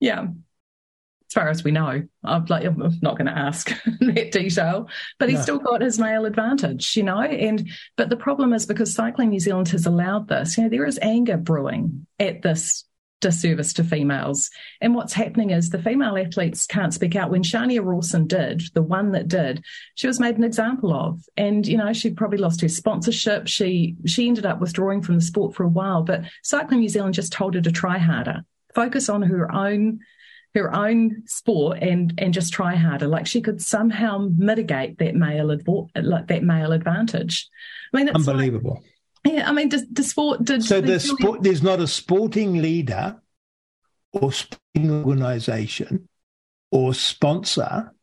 yeah. 0.00 0.22
As 0.22 1.34
far 1.34 1.48
as 1.48 1.64
we 1.64 1.70
know, 1.70 2.02
I'm 2.22 2.44
like 2.46 2.64
I'm 2.64 2.98
not 3.00 3.16
going 3.16 3.26
to 3.26 3.38
ask 3.38 3.72
that 4.00 4.32
detail, 4.32 4.88
but 5.18 5.28
he's 5.28 5.38
no. 5.38 5.42
still 5.42 5.58
got 5.58 5.80
his 5.80 5.98
male 5.98 6.26
advantage, 6.26 6.96
you 6.96 7.02
know. 7.02 7.20
And 7.20 7.68
but 7.96 8.10
the 8.10 8.16
problem 8.16 8.52
is 8.52 8.66
because 8.66 8.94
Cycling 8.94 9.30
New 9.30 9.40
Zealand 9.40 9.68
has 9.70 9.86
allowed 9.86 10.28
this, 10.28 10.56
you 10.56 10.64
know, 10.64 10.68
there 10.68 10.86
is 10.86 10.98
anger 11.00 11.38
brewing 11.38 12.06
at 12.20 12.42
this 12.42 12.84
disservice 13.22 13.72
to 13.72 13.84
females. 13.84 14.50
And 14.82 14.94
what's 14.94 15.14
happening 15.14 15.50
is 15.50 15.70
the 15.70 15.82
female 15.82 16.18
athletes 16.18 16.66
can't 16.66 16.92
speak 16.92 17.16
out. 17.16 17.30
When 17.30 17.42
Shania 17.42 17.82
Rawson 17.82 18.26
did, 18.26 18.62
the 18.74 18.82
one 18.82 19.12
that 19.12 19.28
did, 19.28 19.64
she 19.94 20.06
was 20.06 20.20
made 20.20 20.36
an 20.36 20.44
example 20.44 20.92
of. 20.92 21.22
And, 21.38 21.66
you 21.66 21.78
know, 21.78 21.94
she 21.94 22.10
probably 22.10 22.38
lost 22.38 22.60
her 22.60 22.68
sponsorship. 22.68 23.48
She 23.48 23.96
she 24.04 24.28
ended 24.28 24.44
up 24.44 24.60
withdrawing 24.60 25.00
from 25.00 25.14
the 25.14 25.22
sport 25.22 25.54
for 25.54 25.64
a 25.64 25.68
while. 25.68 26.02
But 26.02 26.24
Cycling 26.42 26.80
New 26.80 26.90
Zealand 26.90 27.14
just 27.14 27.32
told 27.32 27.54
her 27.54 27.62
to 27.62 27.72
try 27.72 27.96
harder, 27.96 28.44
focus 28.74 29.08
on 29.08 29.22
her 29.22 29.50
own 29.50 30.00
her 30.54 30.74
own 30.74 31.22
sport 31.26 31.78
and 31.80 32.12
and 32.18 32.34
just 32.34 32.52
try 32.52 32.74
harder. 32.74 33.06
Like 33.06 33.26
she 33.26 33.40
could 33.40 33.62
somehow 33.62 34.28
mitigate 34.36 34.98
that 34.98 35.14
male 35.14 35.46
advo- 35.46 35.88
that 35.94 36.42
male 36.42 36.72
advantage. 36.72 37.48
I 37.94 37.96
mean, 37.96 38.08
unbelievable. 38.10 38.80
Like, 38.82 38.91
yeah, 39.24 39.48
I 39.48 39.52
mean, 39.52 39.68
does 39.68 39.86
the 39.88 40.02
sport? 40.02 40.44
Did 40.44 40.64
so 40.64 40.80
the 40.80 40.98
sport, 40.98 41.42
there's 41.42 41.62
not 41.62 41.80
a 41.80 41.86
sporting 41.86 42.60
leader 42.60 43.20
or 44.12 44.32
sporting 44.32 44.90
organisation 44.90 46.08
or 46.70 46.94
sponsor 46.94 47.94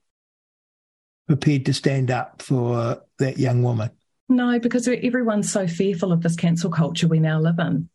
prepared 1.27 1.65
to 1.65 1.73
stand 1.73 2.09
up 2.09 2.41
for 2.41 3.03
that 3.19 3.37
young 3.37 3.61
woman. 3.63 3.91
No, 4.29 4.59
because 4.59 4.87
everyone's 4.87 5.51
so 5.51 5.67
fearful 5.67 6.11
of 6.11 6.21
this 6.21 6.35
cancel 6.35 6.71
culture 6.71 7.07
we 7.07 7.19
now 7.19 7.39
live 7.39 7.59
in. 7.59 7.89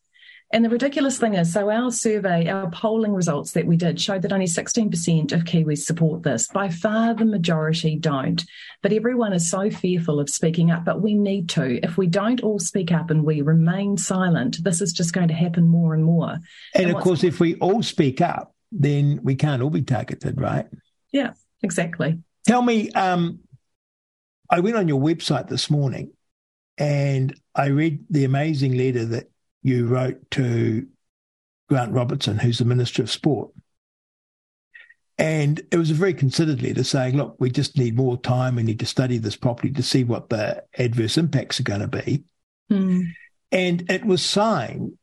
And 0.54 0.64
the 0.64 0.70
ridiculous 0.70 1.18
thing 1.18 1.34
is, 1.34 1.52
so 1.52 1.68
our 1.68 1.90
survey, 1.90 2.48
our 2.48 2.70
polling 2.70 3.12
results 3.12 3.50
that 3.52 3.66
we 3.66 3.76
did 3.76 4.00
showed 4.00 4.22
that 4.22 4.32
only 4.32 4.46
16% 4.46 5.32
of 5.32 5.42
Kiwis 5.42 5.78
support 5.78 6.22
this. 6.22 6.46
By 6.46 6.68
far, 6.68 7.12
the 7.12 7.24
majority 7.24 7.96
don't. 7.96 8.40
But 8.80 8.92
everyone 8.92 9.32
is 9.32 9.50
so 9.50 9.68
fearful 9.68 10.20
of 10.20 10.30
speaking 10.30 10.70
up, 10.70 10.84
but 10.84 11.02
we 11.02 11.14
need 11.14 11.48
to. 11.50 11.84
If 11.84 11.96
we 11.96 12.06
don't 12.06 12.40
all 12.44 12.60
speak 12.60 12.92
up 12.92 13.10
and 13.10 13.24
we 13.24 13.42
remain 13.42 13.96
silent, 13.96 14.62
this 14.62 14.80
is 14.80 14.92
just 14.92 15.12
going 15.12 15.26
to 15.26 15.34
happen 15.34 15.66
more 15.66 15.92
and 15.92 16.04
more. 16.04 16.38
And, 16.72 16.86
and 16.86 16.90
of 16.92 17.02
course, 17.02 17.24
if 17.24 17.40
we 17.40 17.56
all 17.56 17.82
speak 17.82 18.20
up, 18.20 18.54
then 18.70 19.18
we 19.24 19.34
can't 19.34 19.60
all 19.60 19.70
be 19.70 19.82
targeted, 19.82 20.40
right? 20.40 20.68
Yeah, 21.10 21.32
exactly. 21.64 22.20
Tell 22.46 22.62
me, 22.62 22.92
um, 22.92 23.40
I 24.48 24.60
went 24.60 24.76
on 24.76 24.86
your 24.86 25.00
website 25.00 25.48
this 25.48 25.68
morning 25.68 26.12
and 26.78 27.34
I 27.56 27.66
read 27.66 28.04
the 28.08 28.22
amazing 28.22 28.76
letter 28.76 29.04
that 29.06 29.30
you 29.64 29.86
wrote 29.86 30.30
to 30.32 30.86
Grant 31.68 31.92
Robertson, 31.92 32.38
who's 32.38 32.58
the 32.58 32.64
Minister 32.64 33.02
of 33.02 33.10
Sport. 33.10 33.50
And 35.16 35.60
it 35.70 35.76
was 35.76 35.90
a 35.90 35.94
very 35.94 36.12
considered 36.12 36.62
letter 36.62 36.84
saying, 36.84 37.16
look, 37.16 37.36
we 37.38 37.50
just 37.50 37.78
need 37.78 37.96
more 37.96 38.16
time. 38.16 38.56
We 38.56 38.62
need 38.62 38.80
to 38.80 38.86
study 38.86 39.18
this 39.18 39.36
properly 39.36 39.72
to 39.72 39.82
see 39.82 40.04
what 40.04 40.28
the 40.28 40.62
adverse 40.76 41.16
impacts 41.16 41.58
are 41.58 41.64
going 41.64 41.80
to 41.80 41.88
be. 41.88 42.24
Mm. 42.70 43.06
And 43.50 43.90
it 43.90 44.04
was 44.04 44.22
signed 44.22 44.98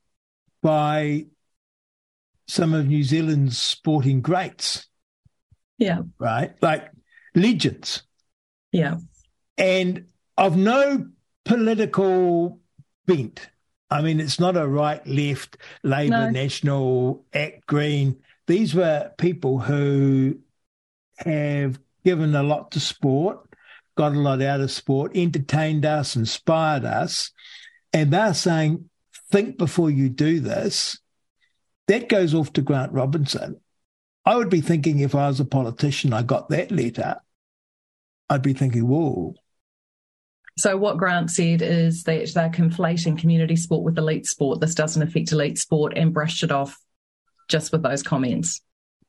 by 0.62 1.26
some 2.48 2.74
of 2.74 2.88
New 2.88 3.04
Zealand's 3.04 3.58
sporting 3.58 4.22
greats. 4.22 4.88
Yeah. 5.78 6.02
Right? 6.20 6.54
Like 6.62 6.92
legends. 7.34 8.04
Yeah. 8.72 8.98
And 9.58 10.06
of 10.38 10.56
no 10.56 11.08
political 11.46 12.60
bent. 13.08 13.50
I 13.92 14.02
mean, 14.02 14.22
it's 14.22 14.40
not 14.40 14.56
a 14.56 14.66
right, 14.66 15.06
left, 15.06 15.58
Labour, 15.84 16.12
No. 16.12 16.30
National, 16.30 17.26
Act 17.34 17.68
Green. 17.68 18.18
These 18.48 18.74
were 18.74 19.12
people 19.18 19.60
who 19.60 20.40
have 21.18 21.78
given 22.06 22.34
a 22.34 22.42
lot 22.42 22.72
to 22.72 22.80
sport, 22.80 23.40
got 23.96 24.14
a 24.14 24.20
lot 24.20 24.42
out 24.42 24.62
of 24.62 24.72
sport, 24.72 25.12
entertained 25.14 25.86
us, 25.86 26.16
inspired 26.16 26.86
us. 26.86 27.32
And 27.92 28.12
they're 28.12 28.34
saying, 28.34 28.90
think 29.30 29.58
before 29.58 29.90
you 29.90 30.10
do 30.10 30.40
this. 30.40 30.98
That 31.88 32.08
goes 32.08 32.34
off 32.34 32.54
to 32.54 32.62
Grant 32.62 32.94
Robertson. 32.94 33.60
I 34.26 34.38
would 34.38 34.50
be 34.50 34.62
thinking 34.62 35.00
if 35.00 35.16
I 35.16 35.28
was 35.28 35.40
a 35.40 35.46
politician, 35.46 36.14
I 36.14 36.22
got 36.22 36.50
that 36.50 36.72
letter, 36.72 37.18
I'd 38.30 38.42
be 38.42 38.54
thinking, 38.54 38.88
whoa, 38.88 39.34
So 40.58 40.78
what 40.78 40.98
Grant 40.98 41.32
said 41.32 41.62
is 41.62 42.04
that 42.04 42.32
they're 42.34 42.50
conflating 42.50 43.18
community 43.18 43.56
sport 43.56 43.84
with 43.84 43.98
elite 43.98 44.26
sport. 44.26 44.60
This 44.60 44.76
doesn't 44.76 45.02
affect 45.02 45.32
elite 45.32 45.58
sport 45.58 45.94
and 45.96 46.14
brushed 46.14 46.44
it 46.44 46.52
off 46.52 46.78
just 47.48 47.72
with 47.72 47.84
those 47.84 48.04
comments. 48.04 48.62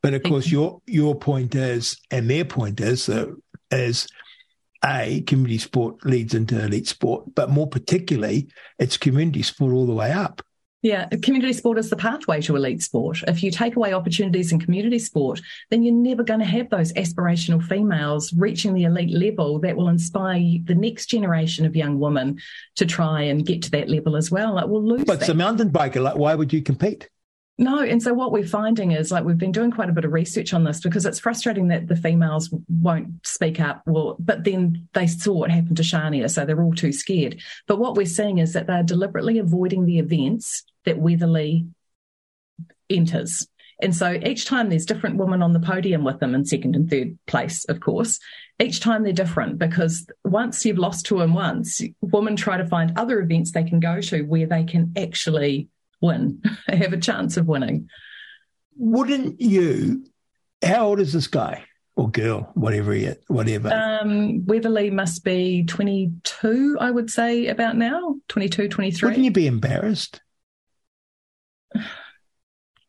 But 0.02 0.14
of 0.14 0.22
course, 0.24 0.50
your 0.50 0.80
your 0.86 1.14
point 1.14 1.54
is, 1.54 2.00
and 2.10 2.28
their 2.28 2.44
point 2.44 2.80
is, 2.80 3.06
that 3.06 3.36
is 3.70 4.08
a 4.84 5.22
community 5.26 5.58
sport 5.58 6.04
leads 6.04 6.34
into 6.34 6.62
elite 6.64 6.88
sport, 6.88 7.34
but 7.34 7.50
more 7.50 7.68
particularly, 7.68 8.48
it's 8.78 8.96
community 8.96 9.42
sport 9.42 9.72
all 9.72 9.86
the 9.86 9.94
way 9.94 10.10
up. 10.10 10.42
Yeah, 10.82 11.06
community 11.06 11.52
sport 11.52 11.78
is 11.78 11.90
the 11.90 11.96
pathway 11.96 12.40
to 12.42 12.56
elite 12.56 12.82
sport. 12.82 13.22
If 13.28 13.44
you 13.44 13.52
take 13.52 13.76
away 13.76 13.92
opportunities 13.92 14.50
in 14.50 14.58
community 14.58 14.98
sport, 14.98 15.40
then 15.70 15.84
you're 15.84 15.94
never 15.94 16.24
going 16.24 16.40
to 16.40 16.46
have 16.46 16.70
those 16.70 16.92
aspirational 16.94 17.62
females 17.62 18.32
reaching 18.32 18.74
the 18.74 18.84
elite 18.84 19.16
level 19.16 19.60
that 19.60 19.76
will 19.76 19.88
inspire 19.88 20.58
the 20.64 20.74
next 20.74 21.06
generation 21.06 21.64
of 21.66 21.76
young 21.76 22.00
women 22.00 22.40
to 22.76 22.84
try 22.84 23.22
and 23.22 23.46
get 23.46 23.62
to 23.62 23.70
that 23.70 23.88
level 23.88 24.16
as 24.16 24.32
well. 24.32 24.54
Like 24.54 24.66
we'll 24.66 24.84
lose 24.84 25.04
But 25.04 25.20
it's 25.20 25.28
a 25.28 25.34
mountain 25.34 25.70
biker. 25.70 26.02
Like, 26.02 26.16
why 26.16 26.34
would 26.34 26.52
you 26.52 26.62
compete? 26.62 27.08
No, 27.58 27.80
and 27.80 28.02
so 28.02 28.12
what 28.12 28.32
we're 28.32 28.46
finding 28.46 28.90
is 28.90 29.12
like 29.12 29.24
we've 29.24 29.38
been 29.38 29.52
doing 29.52 29.70
quite 29.70 29.88
a 29.88 29.92
bit 29.92 30.04
of 30.04 30.12
research 30.12 30.52
on 30.52 30.64
this 30.64 30.80
because 30.80 31.06
it's 31.06 31.20
frustrating 31.20 31.68
that 31.68 31.86
the 31.86 31.94
females 31.94 32.52
won't 32.68 33.24
speak 33.24 33.60
up. 33.60 33.82
Well, 33.86 34.16
but 34.18 34.42
then 34.42 34.88
they 34.94 35.06
saw 35.06 35.34
what 35.34 35.50
happened 35.52 35.76
to 35.76 35.84
Shania, 35.84 36.28
so 36.28 36.44
they're 36.44 36.62
all 36.62 36.74
too 36.74 36.92
scared. 36.92 37.40
But 37.68 37.78
what 37.78 37.94
we're 37.94 38.06
seeing 38.06 38.38
is 38.38 38.54
that 38.54 38.66
they're 38.66 38.82
deliberately 38.82 39.38
avoiding 39.38 39.84
the 39.84 40.00
events 40.00 40.64
that 40.84 40.98
Weatherly 40.98 41.66
enters. 42.90 43.46
And 43.82 43.94
so 43.94 44.12
each 44.12 44.46
time 44.46 44.68
there's 44.68 44.86
different 44.86 45.16
women 45.16 45.42
on 45.42 45.52
the 45.52 45.60
podium 45.60 46.04
with 46.04 46.20
them 46.20 46.36
in 46.36 46.44
second 46.44 46.76
and 46.76 46.88
third 46.88 47.18
place, 47.26 47.64
of 47.64 47.80
course. 47.80 48.20
Each 48.60 48.78
time 48.78 49.02
they're 49.02 49.12
different 49.12 49.58
because 49.58 50.06
once 50.24 50.64
you've 50.64 50.78
lost 50.78 51.06
to 51.06 51.18
them 51.18 51.34
once, 51.34 51.80
women 52.00 52.36
try 52.36 52.56
to 52.56 52.66
find 52.66 52.96
other 52.96 53.18
events 53.18 53.50
they 53.50 53.64
can 53.64 53.80
go 53.80 54.00
to 54.00 54.22
where 54.22 54.46
they 54.46 54.62
can 54.62 54.92
actually 54.96 55.68
win, 56.00 56.42
have 56.68 56.92
a 56.92 56.98
chance 56.98 57.36
of 57.36 57.48
winning. 57.48 57.88
Wouldn't 58.76 59.40
you? 59.40 60.04
How 60.62 60.86
old 60.86 61.00
is 61.00 61.12
this 61.12 61.26
guy 61.26 61.64
or 61.96 62.08
girl, 62.08 62.52
whatever 62.54 62.92
he 62.92 63.06
is, 63.06 63.16
whatever? 63.26 63.72
Um, 63.72 64.46
Weatherly 64.46 64.90
must 64.90 65.24
be 65.24 65.64
22, 65.64 66.76
I 66.80 66.90
would 66.90 67.10
say, 67.10 67.48
about 67.48 67.76
now 67.76 68.14
22, 68.28 68.68
23. 68.68 69.08
Wouldn't 69.08 69.24
you 69.24 69.32
be 69.32 69.48
embarrassed? 69.48 70.20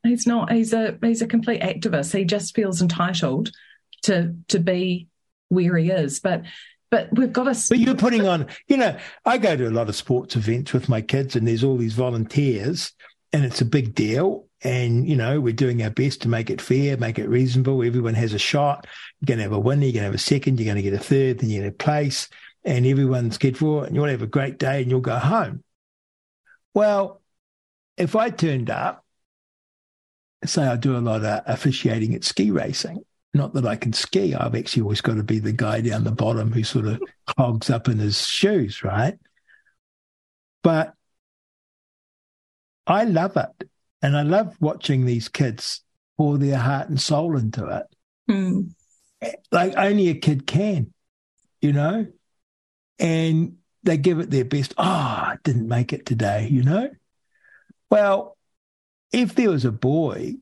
He's 0.03 0.27
not. 0.27 0.51
He's 0.51 0.73
a 0.73 0.97
he's 1.01 1.21
a 1.21 1.27
complete 1.27 1.61
activist. 1.61 2.17
He 2.17 2.25
just 2.25 2.55
feels 2.55 2.81
entitled 2.81 3.51
to 4.03 4.35
to 4.49 4.59
be 4.59 5.07
where 5.49 5.77
he 5.77 5.89
is. 5.89 6.19
But 6.19 6.43
but 6.91 7.09
we've 7.17 7.33
got 7.33 7.53
to. 7.53 7.69
But 7.69 7.79
you're 7.79 7.95
putting 7.95 8.27
on, 8.27 8.47
you 8.67 8.77
know, 8.77 8.97
I 9.25 9.37
go 9.37 9.55
to 9.55 9.67
a 9.67 9.71
lot 9.71 9.89
of 9.89 9.95
sports 9.95 10.35
events 10.35 10.73
with 10.73 10.89
my 10.89 11.01
kids, 11.01 11.35
and 11.35 11.47
there's 11.47 11.63
all 11.63 11.77
these 11.77 11.93
volunteers, 11.93 12.91
and 13.31 13.45
it's 13.45 13.61
a 13.61 13.65
big 13.65 13.95
deal. 13.95 14.47
And, 14.65 15.09
you 15.09 15.17
know, 15.17 15.41
we're 15.41 15.53
doing 15.53 15.83
our 15.83 15.89
best 15.89 16.21
to 16.21 16.29
make 16.29 16.49
it 16.49 16.61
fair, 16.61 16.95
make 16.95 17.19
it 17.19 17.27
reasonable. 17.27 17.83
Everyone 17.83 18.13
has 18.13 18.33
a 18.33 18.39
shot. 18.39 18.87
You're 19.19 19.25
going 19.25 19.39
to 19.39 19.43
have 19.43 19.51
a 19.51 19.59
winner, 19.59 19.83
you're 19.83 19.91
going 19.91 20.03
to 20.03 20.05
have 20.05 20.13
a 20.13 20.19
second, 20.19 20.57
you're 20.59 20.71
going 20.71 20.81
to 20.81 20.89
get 20.89 20.93
a 20.93 21.03
third, 21.03 21.39
then 21.39 21.49
you're 21.49 21.63
going 21.63 21.71
to 21.71 21.77
place, 21.77 22.29
and 22.63 22.85
everyone's 22.85 23.37
good 23.37 23.57
for 23.57 23.83
it, 23.83 23.87
and 23.87 23.95
you'll 23.95 24.05
have 24.05 24.21
a 24.21 24.27
great 24.27 24.59
day 24.59 24.81
and 24.81 24.89
you'll 24.89 25.01
go 25.01 25.17
home. 25.17 25.63
Well, 26.73 27.22
if 27.97 28.15
I 28.15 28.29
turned 28.29 28.69
up, 28.69 29.05
say 30.45 30.63
I 30.63 30.75
do 30.75 30.97
a 30.97 30.99
lot 30.99 31.23
of 31.23 31.43
officiating 31.45 32.13
at 32.15 32.23
ski 32.23 32.51
racing, 32.51 33.03
not 33.33 33.53
that 33.53 33.65
I 33.65 33.75
can 33.75 33.93
ski. 33.93 34.35
I've 34.35 34.55
actually 34.55 34.83
always 34.83 35.01
got 35.01 35.15
to 35.15 35.23
be 35.23 35.39
the 35.39 35.53
guy 35.53 35.81
down 35.81 36.03
the 36.03 36.11
bottom 36.11 36.51
who 36.51 36.63
sort 36.63 36.85
of 36.85 37.01
clogs 37.25 37.69
up 37.69 37.87
in 37.87 37.97
his 37.97 38.27
shoes, 38.27 38.83
right? 38.83 39.17
But 40.61 40.93
I 42.85 43.05
love 43.05 43.37
it. 43.37 43.69
And 44.01 44.17
I 44.17 44.23
love 44.23 44.57
watching 44.59 45.05
these 45.05 45.29
kids 45.29 45.81
pour 46.17 46.37
their 46.37 46.57
heart 46.57 46.89
and 46.89 46.99
soul 46.99 47.37
into 47.37 47.65
it. 47.67 47.85
Hmm. 48.27 48.61
Like 49.51 49.75
only 49.77 50.09
a 50.09 50.15
kid 50.15 50.45
can, 50.45 50.93
you 51.61 51.71
know? 51.71 52.07
And 52.99 53.57
they 53.83 53.97
give 53.97 54.19
it 54.19 54.29
their 54.29 54.45
best. 54.45 54.73
Oh, 54.77 54.83
I 54.83 55.37
didn't 55.43 55.67
make 55.67 55.93
it 55.93 56.05
today, 56.05 56.49
you 56.51 56.63
know? 56.63 56.89
Well, 57.93 58.35
if 59.11 59.35
there 59.35 59.51
was 59.51 59.65
a 59.65 59.71
boy 59.71 60.37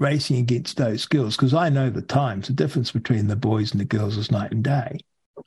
racing 0.00 0.38
against 0.38 0.78
those 0.78 1.04
girls, 1.04 1.36
because 1.36 1.52
I 1.52 1.68
know 1.68 1.90
the 1.90 2.00
times, 2.00 2.46
the 2.46 2.54
difference 2.54 2.90
between 2.90 3.26
the 3.26 3.36
boys 3.36 3.72
and 3.72 3.80
the 3.82 3.84
girls 3.84 4.16
is 4.16 4.30
night 4.30 4.50
and 4.50 4.64
day. 4.64 5.00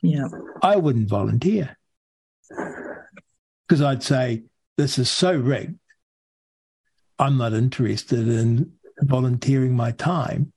Yeah. 0.03 0.28
I 0.61 0.76
wouldn't 0.76 1.09
volunteer 1.09 1.76
because 2.47 3.82
I'd 3.82 4.03
say 4.03 4.43
this 4.78 4.99
is 4.99 5.09
so 5.09 5.36
rigged. 5.36 5.80
I'm 7.18 7.39
not 7.39 7.53
interested 7.53 8.28
in 8.28 8.74
volunteering 9.01 9.76
my 9.76 9.93
time 9.93 10.53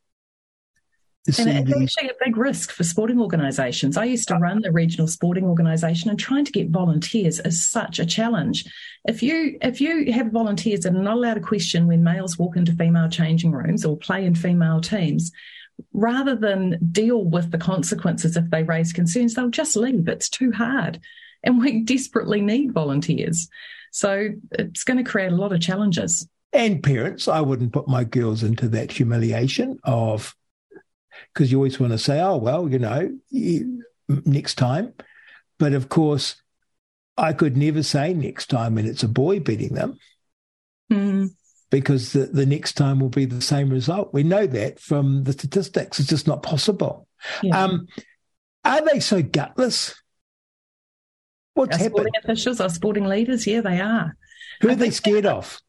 to 1.27 1.43
And 1.43 1.68
it's 1.68 1.83
actually 1.83 2.09
a 2.09 2.25
big 2.25 2.37
risk 2.37 2.73
for 2.73 2.85
sporting 2.85 3.21
organisations. 3.21 3.97
I 3.97 4.05
used 4.05 4.29
to 4.29 4.37
run 4.37 4.61
the 4.61 4.73
regional 4.73 5.07
sporting 5.07 5.45
organisation, 5.45 6.11
and 6.11 6.18
trying 6.18 6.45
to 6.45 6.53
get 6.53 6.71
volunteers 6.71 7.41
is 7.41 7.71
such 7.71 7.99
a 7.99 8.07
challenge. 8.07 8.64
If 9.07 9.23
you 9.23 9.59
if 9.62 9.81
you 9.81 10.12
have 10.12 10.33
volunteers 10.33 10.81
that 10.81 10.95
are 10.95 11.03
not 11.03 11.16
allowed 11.16 11.35
to 11.35 11.41
question 11.41 11.87
when 11.87 12.03
males 12.03 12.39
walk 12.39 12.57
into 12.57 12.73
female 12.73 13.09
changing 13.09 13.53
rooms 13.53 13.85
or 13.85 13.97
play 13.97 14.25
in 14.25 14.35
female 14.35 14.81
teams, 14.81 15.31
rather 15.93 16.35
than 16.35 16.79
deal 16.93 17.25
with 17.25 17.51
the 17.51 17.59
consequences 17.59 18.37
if 18.37 18.49
they 18.51 18.62
raise 18.62 18.93
concerns, 18.93 19.35
they'll 19.35 19.51
just 19.51 19.77
leave. 19.77 20.09
It's 20.09 20.29
too 20.29 20.53
hard, 20.53 21.01
and 21.43 21.61
we 21.61 21.83
desperately 21.83 22.41
need 22.41 22.73
volunteers. 22.73 23.49
So 23.93 24.31
it's 24.53 24.85
going 24.85 25.03
to 25.03 25.11
create 25.11 25.33
a 25.33 25.37
lot 25.37 25.53
of 25.53 25.61
challenges. 25.61 26.27
And 26.53 26.83
parents, 26.83 27.29
I 27.29 27.41
wouldn't 27.41 27.73
put 27.73 27.89
my 27.89 28.05
girls 28.05 28.43
into 28.43 28.68
that 28.71 28.91
humiliation 28.91 29.79
of 29.85 30.35
because 31.33 31.51
you 31.51 31.59
always 31.59 31.79
want 31.81 31.93
to 31.93 31.99
say, 31.99 32.21
oh, 32.21 32.37
well, 32.37 32.68
you 32.68 32.79
know, 32.79 33.16
next 34.09 34.57
time. 34.57 34.95
But 35.59 35.73
of 35.75 35.89
course, 35.89 36.37
I 37.16 37.33
could 37.33 37.57
never 37.57 37.83
say 37.83 38.14
next 38.14 38.47
time 38.47 38.75
when 38.75 38.87
it's 38.87 39.03
a 39.03 39.09
boy 39.09 39.41
beating 39.41 39.75
them. 39.75 39.99
Hmm. 40.91 41.27
because 41.71 42.12
the, 42.14 42.27
the 42.27 42.47
next 42.47 42.73
time 42.73 42.99
will 42.99 43.11
be 43.11 43.25
the 43.25 43.41
same 43.41 43.71
result. 43.71 44.12
We 44.12 44.25
know 44.25 44.45
that 44.45 44.81
from 44.81 45.23
the 45.23 45.33
statistics. 45.33 46.01
It's 46.01 46.09
just 46.09 46.27
not 46.27 46.43
possible. 46.43 47.07
Yeah. 47.43 47.62
Um, 47.62 47.87
are 48.64 48.85
they 48.85 48.99
so 48.99 49.23
gutless? 49.23 49.95
What's 51.55 51.77
Our 51.77 51.79
happened? 51.79 51.93
sporting 51.93 52.12
officials, 52.25 52.61
our 52.61 52.71
sporting 52.71 53.05
leaders, 53.05 53.47
yeah, 53.47 53.61
they 53.61 53.81
are. 53.81 54.16
Who 54.62 54.71
I 54.71 54.73
are 54.73 54.77
they 54.77 54.91
scared 54.91 55.27
of? 55.27 55.61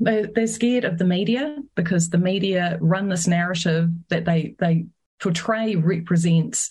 They're, 0.00 0.26
they're 0.26 0.46
scared 0.46 0.84
of 0.84 0.98
the 0.98 1.04
media 1.04 1.58
because 1.74 2.10
the 2.10 2.18
media 2.18 2.78
run 2.80 3.08
this 3.08 3.26
narrative 3.26 3.90
that 4.08 4.24
they 4.24 4.54
they 4.58 4.86
portray 5.20 5.76
represents 5.76 6.68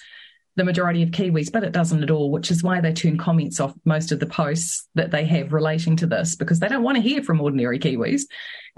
the 0.55 0.63
majority 0.63 1.01
of 1.01 1.09
Kiwis, 1.09 1.51
but 1.51 1.63
it 1.63 1.71
doesn't 1.71 2.03
at 2.03 2.11
all, 2.11 2.29
which 2.29 2.51
is 2.51 2.61
why 2.61 2.79
they 2.79 2.93
turn 2.93 3.17
comments 3.17 3.59
off 3.59 3.73
most 3.85 4.11
of 4.11 4.19
the 4.19 4.27
posts 4.27 4.87
that 4.93 5.09
they 5.09 5.25
have 5.25 5.51
relating 5.51 5.95
to 5.95 6.05
this 6.05 6.35
because 6.35 6.59
they 6.59 6.67
don't 6.67 6.83
want 6.83 6.95
to 6.95 7.01
hear 7.01 7.23
from 7.23 7.41
ordinary 7.41 7.79
Kiwis. 7.79 8.23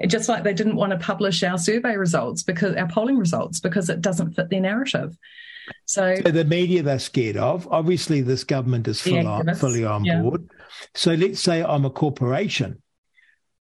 Just 0.08 0.30
like 0.30 0.44
they 0.44 0.54
didn't 0.54 0.78
want 0.78 0.92
to 0.92 0.98
publish 0.98 1.44
our 1.44 1.58
survey 1.58 1.98
results 1.98 2.44
because 2.44 2.76
our 2.76 2.88
polling 2.88 3.18
results 3.18 3.60
because 3.60 3.90
it 3.90 4.02
doesn't 4.02 4.34
fit 4.34 4.50
their 4.50 4.62
narrative. 4.62 5.18
So 5.86 6.16
So 6.24 6.32
the 6.32 6.46
media 6.46 6.82
they're 6.82 7.00
scared 7.00 7.38
of. 7.38 7.68
Obviously, 7.70 8.22
this 8.22 8.44
government 8.44 8.88
is 8.88 9.02
full 9.02 9.28
on, 9.28 9.54
fully 9.56 9.84
on 9.84 10.06
yeah. 10.06 10.22
board. 10.22 10.50
So 10.94 11.14
let's 11.14 11.42
say 11.42 11.64
I'm 11.64 11.86
a 11.86 11.90
corporation. 11.90 12.82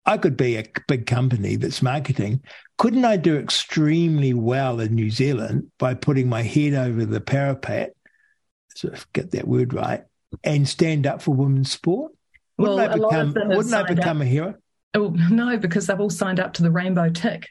I 0.07 0.19
could 0.19 0.37
be 0.37 0.57
a 0.57 0.65
big 0.87 1.07
company 1.07 1.57
that's 1.57 1.83
marketing. 1.83 2.43
Couldn't 2.77 3.05
I 3.05 3.17
do 3.17 3.37
extremely 3.37 4.35
well 4.35 4.81
in 4.81 4.95
New 4.95 5.11
Zealand 5.11 5.71
by 5.79 5.95
putting 5.95 6.29
my 6.29 6.43
head 6.43 6.75
over 6.75 7.05
the 7.05 7.21
parapet, 7.21 7.97
sort 8.75 8.95
of 8.95 9.11
get 9.13 9.31
that 9.31 9.49
word 9.49 9.73
right, 9.73 10.05
and 10.43 10.69
stand 10.69 11.07
up 11.07 11.23
for 11.23 11.35
women's 11.35 11.71
sport? 11.71 12.13
Wouldn't 12.59 12.77
Well, 12.77 12.91
I 12.91 12.95
become, 12.95 13.29
of 13.29 13.35
them 13.35 13.49
have 13.51 13.57
wouldn't 13.57 13.75
I 13.75 13.83
become 13.83 14.21
a 14.21 14.27
hero? 14.27 14.55
Oh, 14.95 15.09
no, 15.31 15.57
because 15.57 15.87
they've 15.87 15.99
all 15.99 16.11
signed 16.11 16.39
up 16.39 16.53
to 16.55 16.63
the 16.63 16.71
rainbow 16.71 17.09
tick. 17.09 17.49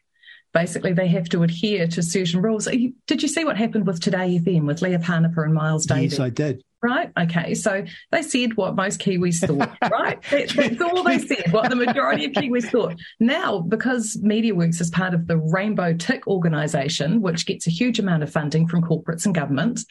Basically, 0.54 0.94
they 0.94 1.08
have 1.08 1.28
to 1.30 1.42
adhere 1.42 1.88
to 1.88 2.04
certain 2.04 2.42
rules. 2.42 2.68
Did 3.08 3.24
you 3.24 3.28
see 3.28 3.44
what 3.44 3.58
happened 3.58 3.88
with 3.88 4.00
Today 4.00 4.40
FM 4.40 4.66
with 4.66 4.82
Leah 4.84 5.00
Panapa 5.00 5.44
and 5.44 5.54
Miles 5.54 5.88
Davis? 5.88 6.14
Yes, 6.14 6.20
I 6.20 6.30
did. 6.30 6.64
Right. 6.84 7.12
Okay. 7.18 7.54
So 7.54 7.86
they 8.12 8.22
said 8.22 8.58
what 8.58 8.76
most 8.76 9.00
Kiwis 9.00 9.40
thought, 9.40 9.78
right? 9.90 10.22
That, 10.30 10.50
that's 10.50 10.82
all 10.82 11.02
they 11.02 11.18
said, 11.18 11.54
what 11.54 11.70
the 11.70 11.78
majority 11.78 12.26
of 12.26 12.34
Kiwis 12.34 12.70
thought. 12.70 13.00
Now, 13.22 13.60
because 13.60 14.18
MediaWorks 14.22 14.82
is 14.82 14.90
part 14.90 15.14
of 15.14 15.28
the 15.28 15.38
Rainbow 15.38 15.94
Tick 15.94 16.28
organisation, 16.28 17.22
which 17.22 17.46
gets 17.46 17.68
a 17.68 17.70
huge 17.70 18.00
amount 18.00 18.24
of 18.24 18.30
funding 18.30 18.68
from 18.68 18.82
corporates 18.82 19.26
and 19.26 19.34
governments, 19.34 19.86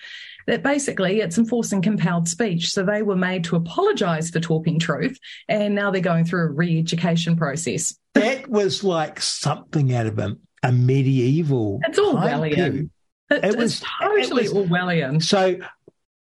that 0.47 0.62
basically 0.62 1.20
it's 1.20 1.38
enforcing 1.38 1.80
compelled 1.80 2.28
speech. 2.28 2.70
So 2.72 2.84
they 2.84 3.01
were 3.01 3.16
made 3.16 3.45
to 3.45 3.57
apologise 3.57 4.28
for 4.28 4.40
talking 4.40 4.78
truth, 4.78 5.18
and 5.49 5.74
now 5.74 5.90
they're 5.90 6.03
going 6.03 6.26
through 6.26 6.43
a 6.43 6.51
re-education 6.51 7.36
process. 7.36 7.97
That 8.12 8.49
was 8.49 8.84
like 8.84 9.22
something 9.22 9.95
out 9.95 10.05
of 10.07 10.18
a, 10.18 10.36
a 10.62 10.72
medieval. 10.72 11.80
It's 11.84 11.99
Orwellian. 11.99 12.90
It, 13.30 13.45
it 13.45 13.57
was 13.57 13.80
totally 13.99 14.45
it 14.45 14.53
was, 14.53 14.68
Orwellian. 14.68 15.22
So 15.22 15.57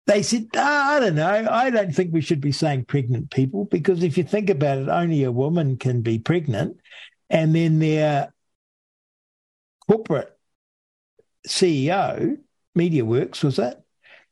they 0.06 0.22
said, 0.22 0.48
oh, 0.56 0.60
I 0.60 1.00
don't 1.00 1.14
know. 1.14 1.48
I 1.50 1.70
don't 1.70 1.94
think 1.94 2.12
we 2.12 2.20
should 2.20 2.40
be 2.40 2.52
saying 2.52 2.86
pregnant 2.86 3.30
people 3.30 3.66
because 3.66 4.02
if 4.02 4.18
you 4.18 4.24
think 4.24 4.50
about 4.50 4.78
it, 4.78 4.88
only 4.88 5.22
a 5.24 5.32
woman 5.32 5.76
can 5.76 6.02
be 6.02 6.18
pregnant. 6.18 6.78
And 7.30 7.54
then 7.54 7.78
their 7.78 8.32
corporate 9.88 10.36
CEO, 11.46 12.38
MediaWorks, 12.76 13.44
was 13.44 13.58
it? 13.58 13.82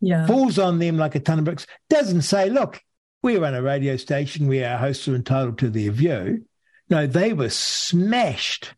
yeah. 0.00 0.26
falls 0.26 0.58
on 0.58 0.78
them 0.78 0.96
like 0.96 1.14
a 1.14 1.20
ton 1.20 1.38
of 1.38 1.44
bricks, 1.44 1.66
doesn't 1.88 2.22
say, 2.22 2.48
look, 2.48 2.82
we 3.22 3.36
run 3.36 3.54
a 3.54 3.62
radio 3.62 3.96
station 3.96 4.48
where 4.48 4.70
our 4.70 4.78
hosts 4.78 5.06
are 5.08 5.14
entitled 5.14 5.58
to 5.58 5.70
their 5.70 5.92
view. 5.92 6.46
No, 6.88 7.06
they 7.06 7.32
were 7.32 7.50
smashed. 7.50 8.74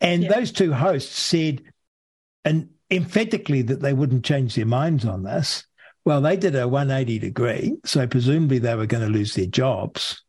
And 0.00 0.22
yeah. 0.22 0.32
those 0.32 0.52
two 0.52 0.72
hosts 0.72 1.18
said, 1.18 1.62
and 2.44 2.70
emphatically 2.90 3.62
that 3.62 3.80
they 3.80 3.92
wouldn't 3.92 4.24
change 4.24 4.54
their 4.54 4.66
minds 4.66 5.04
on 5.04 5.24
this. 5.24 5.64
Well, 6.04 6.20
they 6.20 6.36
did 6.36 6.54
a 6.54 6.68
180 6.68 7.18
degree. 7.18 7.76
So 7.84 8.06
presumably 8.06 8.58
they 8.58 8.74
were 8.74 8.86
going 8.86 9.06
to 9.06 9.12
lose 9.12 9.34
their 9.34 9.46
jobs. 9.46 10.22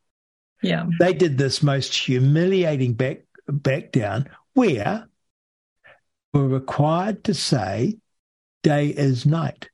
Yeah. 0.61 0.85
They 0.99 1.13
did 1.13 1.37
this 1.37 1.61
most 1.61 1.93
humiliating 1.93 2.93
back 2.93 3.25
back 3.47 3.91
down 3.91 4.29
where 4.53 5.07
we're 6.33 6.47
required 6.47 7.23
to 7.25 7.33
say 7.33 7.97
day 8.63 8.87
is 8.87 9.25
night. 9.25 9.69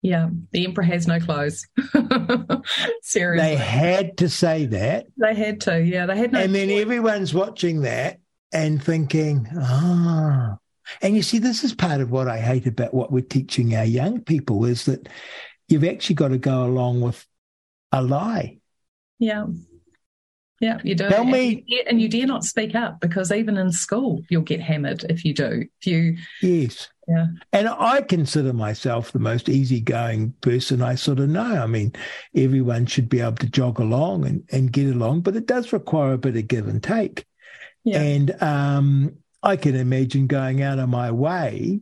Yeah, 0.00 0.28
the 0.52 0.64
emperor 0.64 0.84
has 0.84 1.08
no 1.08 1.18
clothes. 1.18 1.66
Seriously. 3.02 3.48
They 3.48 3.56
had 3.56 4.18
to 4.18 4.28
say 4.28 4.66
that. 4.66 5.06
They 5.16 5.34
had 5.34 5.60
to, 5.62 5.82
yeah. 5.82 6.06
They 6.06 6.16
had 6.16 6.30
no 6.30 6.38
And 6.38 6.54
then 6.54 6.70
everyone's 6.70 7.34
watching 7.34 7.80
that 7.80 8.20
and 8.52 8.82
thinking, 8.82 9.48
ah. 9.56 10.52
Oh. 10.52 10.58
And 11.02 11.16
you 11.16 11.22
see, 11.22 11.38
this 11.38 11.64
is 11.64 11.74
part 11.74 12.00
of 12.00 12.10
what 12.10 12.28
I 12.28 12.38
hate 12.38 12.66
about 12.66 12.94
what 12.94 13.12
we're 13.12 13.22
teaching 13.22 13.74
our 13.74 13.84
young 13.84 14.20
people 14.20 14.64
is 14.64 14.84
that 14.86 15.08
you've 15.68 15.84
actually 15.84 16.16
got 16.16 16.28
to 16.28 16.38
go 16.38 16.64
along 16.64 17.00
with 17.00 17.26
a 17.92 18.02
lie. 18.02 18.58
Yeah. 19.18 19.46
Yeah, 20.60 20.78
you 20.82 20.96
do. 20.96 21.08
Tell 21.08 21.24
me, 21.24 21.48
and 21.50 21.62
you, 21.66 21.82
and 21.86 22.00
you 22.00 22.08
dare 22.08 22.26
not 22.26 22.42
speak 22.42 22.74
up 22.74 22.98
because 22.98 23.30
even 23.30 23.56
in 23.58 23.70
school 23.70 24.22
you'll 24.28 24.42
get 24.42 24.60
hammered 24.60 25.04
if 25.04 25.24
you 25.24 25.32
do. 25.32 25.66
If 25.80 25.86
you, 25.86 26.16
yes, 26.42 26.88
yeah. 27.06 27.26
And 27.52 27.68
I 27.68 28.02
consider 28.02 28.52
myself 28.52 29.12
the 29.12 29.20
most 29.20 29.48
easygoing 29.48 30.34
person 30.40 30.82
I 30.82 30.96
sort 30.96 31.20
of 31.20 31.28
know. 31.28 31.62
I 31.62 31.66
mean, 31.66 31.92
everyone 32.34 32.86
should 32.86 33.08
be 33.08 33.20
able 33.20 33.36
to 33.36 33.48
jog 33.48 33.78
along 33.78 34.26
and, 34.26 34.42
and 34.50 34.72
get 34.72 34.92
along, 34.92 35.20
but 35.20 35.36
it 35.36 35.46
does 35.46 35.72
require 35.72 36.12
a 36.12 36.18
bit 36.18 36.36
of 36.36 36.48
give 36.48 36.66
and 36.66 36.82
take. 36.82 37.24
Yeah. 37.84 38.02
And 38.02 38.42
um, 38.42 39.16
I 39.42 39.56
can 39.56 39.76
imagine 39.76 40.26
going 40.26 40.62
out 40.62 40.78
of 40.78 40.88
my 40.88 41.10
way 41.10 41.80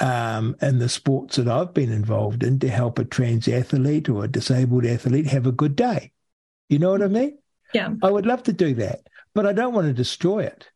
um, 0.00 0.56
in 0.60 0.78
the 0.78 0.88
sports 0.88 1.36
that 1.36 1.48
I've 1.48 1.72
been 1.72 1.92
involved 1.92 2.42
in 2.42 2.58
to 2.60 2.68
help 2.68 2.98
a 2.98 3.04
trans 3.04 3.48
athlete 3.48 4.08
or 4.08 4.24
a 4.24 4.28
disabled 4.28 4.84
athlete 4.84 5.26
have 5.26 5.46
a 5.46 5.52
good 5.52 5.76
day. 5.76 6.12
You 6.68 6.78
know 6.78 6.90
what 6.90 7.02
I 7.02 7.08
mean? 7.08 7.38
Yeah. 7.72 7.90
I 8.02 8.10
would 8.10 8.26
love 8.26 8.42
to 8.44 8.52
do 8.52 8.74
that, 8.74 9.08
but 9.34 9.46
I 9.46 9.52
don't 9.52 9.74
want 9.74 9.86
to 9.86 9.92
destroy 9.92 10.40
it 10.44 10.68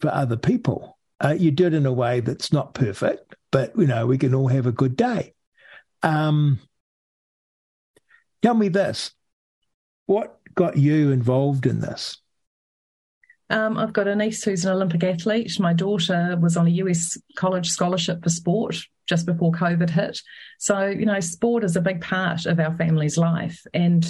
for 0.00 0.08
other 0.08 0.36
people. 0.36 0.98
Uh, 1.22 1.34
you 1.38 1.50
do 1.50 1.66
it 1.66 1.74
in 1.74 1.86
a 1.86 1.92
way 1.92 2.20
that's 2.20 2.52
not 2.52 2.74
perfect, 2.74 3.34
but 3.50 3.72
you 3.78 3.86
know 3.86 4.06
we 4.06 4.18
can 4.18 4.34
all 4.34 4.48
have 4.48 4.66
a 4.66 4.72
good 4.72 4.96
day. 4.96 5.34
Um, 6.02 6.58
tell 8.42 8.54
me 8.54 8.68
this: 8.68 9.12
what 10.06 10.38
got 10.54 10.76
you 10.76 11.12
involved 11.12 11.66
in 11.66 11.80
this? 11.80 12.18
Um, 13.54 13.78
I've 13.78 13.92
got 13.92 14.08
a 14.08 14.16
niece 14.16 14.42
who's 14.42 14.64
an 14.64 14.72
Olympic 14.72 15.04
athlete. 15.04 15.60
My 15.60 15.72
daughter 15.72 16.36
was 16.40 16.56
on 16.56 16.66
a 16.66 16.70
US 16.70 17.16
college 17.36 17.68
scholarship 17.68 18.20
for 18.20 18.28
sport 18.28 18.76
just 19.06 19.26
before 19.26 19.52
COVID 19.52 19.90
hit. 19.90 20.20
So, 20.58 20.86
you 20.86 21.06
know, 21.06 21.20
sport 21.20 21.62
is 21.62 21.76
a 21.76 21.80
big 21.80 22.00
part 22.00 22.46
of 22.46 22.58
our 22.58 22.76
family's 22.76 23.16
life. 23.16 23.64
And 23.72 24.04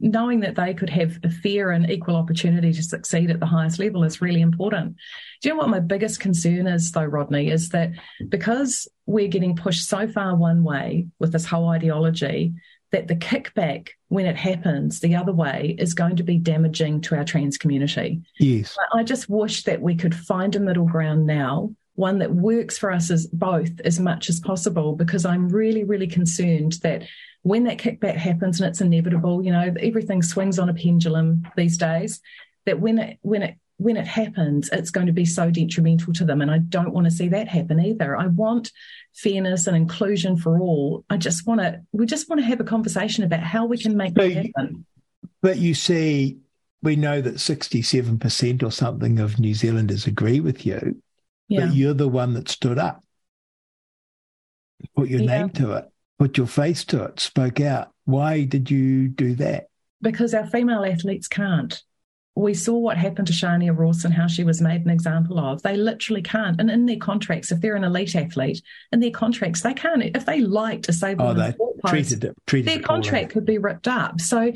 knowing 0.00 0.40
that 0.40 0.54
they 0.54 0.72
could 0.72 0.88
have 0.88 1.18
a 1.24 1.28
fair 1.28 1.72
and 1.72 1.90
equal 1.90 2.16
opportunity 2.16 2.72
to 2.72 2.82
succeed 2.82 3.30
at 3.30 3.38
the 3.38 3.44
highest 3.44 3.78
level 3.78 4.02
is 4.02 4.22
really 4.22 4.40
important. 4.40 4.96
Do 5.42 5.48
you 5.48 5.54
know 5.54 5.58
what 5.58 5.68
my 5.68 5.80
biggest 5.80 6.20
concern 6.20 6.66
is, 6.66 6.90
though, 6.90 7.04
Rodney, 7.04 7.50
is 7.50 7.68
that 7.70 7.90
because 8.30 8.88
we're 9.04 9.28
getting 9.28 9.56
pushed 9.56 9.86
so 9.86 10.08
far 10.08 10.36
one 10.36 10.64
way 10.64 11.06
with 11.18 11.32
this 11.32 11.44
whole 11.44 11.68
ideology, 11.68 12.54
that 12.94 13.08
the 13.08 13.16
kickback 13.16 13.88
when 14.06 14.24
it 14.24 14.36
happens 14.36 15.00
the 15.00 15.16
other 15.16 15.32
way 15.32 15.74
is 15.80 15.94
going 15.94 16.14
to 16.14 16.22
be 16.22 16.38
damaging 16.38 17.00
to 17.00 17.16
our 17.16 17.24
trans 17.24 17.58
community. 17.58 18.22
Yes. 18.38 18.78
I 18.92 19.02
just 19.02 19.28
wish 19.28 19.64
that 19.64 19.82
we 19.82 19.96
could 19.96 20.14
find 20.14 20.54
a 20.54 20.60
middle 20.60 20.86
ground 20.86 21.26
now 21.26 21.74
one 21.96 22.20
that 22.20 22.32
works 22.32 22.78
for 22.78 22.92
us 22.92 23.10
as 23.10 23.26
both 23.26 23.80
as 23.84 23.98
much 23.98 24.28
as 24.28 24.38
possible 24.38 24.94
because 24.94 25.24
I'm 25.24 25.48
really, 25.48 25.82
really 25.82 26.06
concerned 26.06 26.74
that 26.82 27.02
when 27.42 27.64
that 27.64 27.78
kickback 27.78 28.14
happens 28.14 28.60
and 28.60 28.68
it's 28.68 28.80
inevitable, 28.80 29.44
you 29.44 29.50
know, 29.50 29.74
everything 29.80 30.22
swings 30.22 30.60
on 30.60 30.68
a 30.68 30.74
pendulum 30.74 31.42
these 31.56 31.76
days, 31.76 32.20
that 32.64 32.78
when 32.78 32.98
it 32.98 33.18
when 33.22 33.42
it 33.42 33.58
when 33.78 33.96
it 33.96 34.06
happens, 34.06 34.68
it's 34.72 34.90
going 34.90 35.06
to 35.06 35.12
be 35.12 35.24
so 35.24 35.50
detrimental 35.50 36.12
to 36.14 36.24
them. 36.24 36.40
And 36.40 36.50
I 36.50 36.58
don't 36.58 36.92
want 36.92 37.06
to 37.06 37.10
see 37.10 37.28
that 37.28 37.48
happen 37.48 37.80
either. 37.80 38.16
I 38.16 38.28
want 38.28 38.70
fairness 39.14 39.66
and 39.66 39.76
inclusion 39.76 40.36
for 40.36 40.58
all. 40.60 41.04
I 41.10 41.16
just 41.16 41.46
want 41.46 41.60
to, 41.60 41.80
we 41.92 42.06
just 42.06 42.28
want 42.28 42.40
to 42.40 42.46
have 42.46 42.60
a 42.60 42.64
conversation 42.64 43.24
about 43.24 43.40
how 43.40 43.66
we 43.66 43.78
can 43.78 43.96
make 43.96 44.14
that 44.14 44.32
happen. 44.32 44.86
But 45.42 45.58
you 45.58 45.74
see, 45.74 46.38
we 46.82 46.96
know 46.96 47.20
that 47.20 47.34
67% 47.36 48.62
or 48.62 48.70
something 48.70 49.18
of 49.18 49.38
New 49.38 49.54
Zealanders 49.54 50.06
agree 50.06 50.40
with 50.40 50.64
you, 50.64 51.00
yeah. 51.48 51.66
but 51.66 51.74
you're 51.74 51.94
the 51.94 52.08
one 52.08 52.34
that 52.34 52.48
stood 52.48 52.78
up, 52.78 53.02
put 54.96 55.08
your 55.08 55.20
yeah. 55.20 55.38
name 55.38 55.50
to 55.50 55.72
it 55.72 55.90
put 56.18 56.38
your 56.38 56.46
face 56.46 56.84
to 56.84 57.04
it, 57.04 57.20
spoke 57.20 57.60
out. 57.60 57.90
Why 58.04 58.44
did 58.44 58.70
you 58.70 59.08
do 59.08 59.34
that? 59.36 59.66
Because 60.00 60.34
our 60.34 60.46
female 60.46 60.84
athletes 60.84 61.28
can't. 61.28 61.82
We 62.36 62.54
saw 62.54 62.76
what 62.76 62.96
happened 62.96 63.28
to 63.28 63.32
Shania 63.32 63.76
Ross 63.76 64.04
and 64.04 64.12
how 64.12 64.26
she 64.26 64.42
was 64.42 64.60
made 64.60 64.82
an 64.82 64.90
example 64.90 65.38
of. 65.38 65.62
They 65.62 65.76
literally 65.76 66.22
can't. 66.22 66.60
And 66.60 66.68
in 66.70 66.86
their 66.86 66.96
contracts, 66.96 67.52
if 67.52 67.60
they're 67.60 67.76
an 67.76 67.84
elite 67.84 68.16
athlete, 68.16 68.60
in 68.90 69.00
their 69.00 69.12
contracts, 69.12 69.60
they 69.62 69.74
can't. 69.74 70.02
If 70.16 70.26
they 70.26 70.40
like 70.40 70.82
disabled 70.82 71.38
oh, 71.38 71.40
they 71.40 71.54
treated 71.88 72.24
it, 72.24 72.34
treated 72.46 72.68
their 72.68 72.82
contract 72.82 73.30
could 73.30 73.46
be 73.46 73.58
ripped 73.58 73.86
up. 73.86 74.20
So 74.20 74.52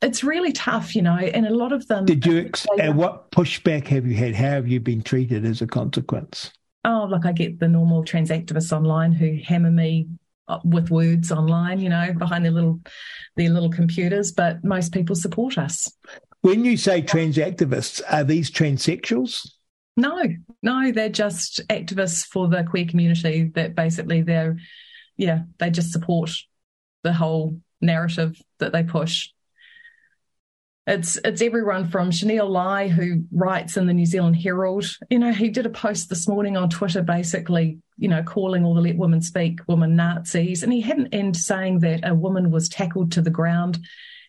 it's 0.00 0.22
really 0.22 0.52
tough, 0.52 0.94
you 0.94 1.02
know, 1.02 1.16
and 1.16 1.46
a 1.46 1.54
lot 1.54 1.72
of 1.72 1.86
them. 1.88 2.04
Did 2.04 2.24
you, 2.24 2.38
ex- 2.38 2.66
they, 2.76 2.88
what 2.90 3.30
pushback 3.32 3.88
have 3.88 4.06
you 4.06 4.14
had? 4.14 4.34
How 4.34 4.50
have 4.50 4.68
you 4.68 4.80
been 4.80 5.02
treated 5.02 5.44
as 5.44 5.60
a 5.60 5.66
consequence? 5.66 6.52
Oh, 6.84 7.06
look, 7.10 7.26
I 7.26 7.32
get 7.32 7.58
the 7.58 7.68
normal 7.68 8.04
trans 8.04 8.30
activists 8.30 8.74
online 8.74 9.12
who 9.12 9.38
hammer 9.44 9.70
me 9.70 10.08
uh, 10.46 10.60
with 10.64 10.90
words 10.90 11.32
online, 11.32 11.80
you 11.80 11.88
know, 11.88 12.12
behind 12.16 12.44
their 12.44 12.52
little 12.52 12.80
their 13.36 13.50
little 13.50 13.70
computers, 13.70 14.32
but 14.32 14.62
most 14.64 14.92
people 14.92 15.16
support 15.16 15.58
us. 15.58 15.92
When 16.40 16.64
you 16.64 16.76
say 16.76 17.02
trans 17.02 17.36
activists, 17.36 18.00
are 18.08 18.24
these 18.24 18.50
transsexuals? 18.50 19.48
No, 19.96 20.22
no, 20.62 20.92
they're 20.92 21.08
just 21.08 21.60
activists 21.68 22.24
for 22.24 22.48
the 22.48 22.62
queer 22.62 22.86
community 22.86 23.50
that 23.54 23.74
basically 23.74 24.22
they're 24.22 24.56
yeah, 25.16 25.42
they 25.58 25.70
just 25.70 25.90
support 25.90 26.30
the 27.02 27.12
whole 27.12 27.60
narrative 27.80 28.40
that 28.60 28.72
they 28.72 28.84
push. 28.84 29.30
It's 30.86 31.16
it's 31.24 31.42
everyone 31.42 31.90
from 31.90 32.10
Shaneel 32.10 32.48
Lal 32.48 32.88
who 32.88 33.24
writes 33.32 33.76
in 33.76 33.86
the 33.86 33.92
New 33.92 34.06
Zealand 34.06 34.36
Herald. 34.36 34.86
You 35.10 35.18
know, 35.18 35.32
he 35.32 35.48
did 35.48 35.66
a 35.66 35.70
post 35.70 36.08
this 36.08 36.28
morning 36.28 36.56
on 36.56 36.70
Twitter 36.70 37.02
basically 37.02 37.80
you 37.98 38.08
know, 38.08 38.22
calling 38.22 38.64
all 38.64 38.74
the 38.74 38.80
Let 38.80 38.96
Women 38.96 39.20
Speak 39.20 39.60
women 39.66 39.96
Nazis. 39.96 40.62
And 40.62 40.72
he 40.72 40.80
hadn't 40.80 41.12
end 41.12 41.36
saying 41.36 41.80
that 41.80 42.08
a 42.08 42.14
woman 42.14 42.50
was 42.50 42.68
tackled 42.68 43.12
to 43.12 43.20
the 43.20 43.30
ground 43.30 43.80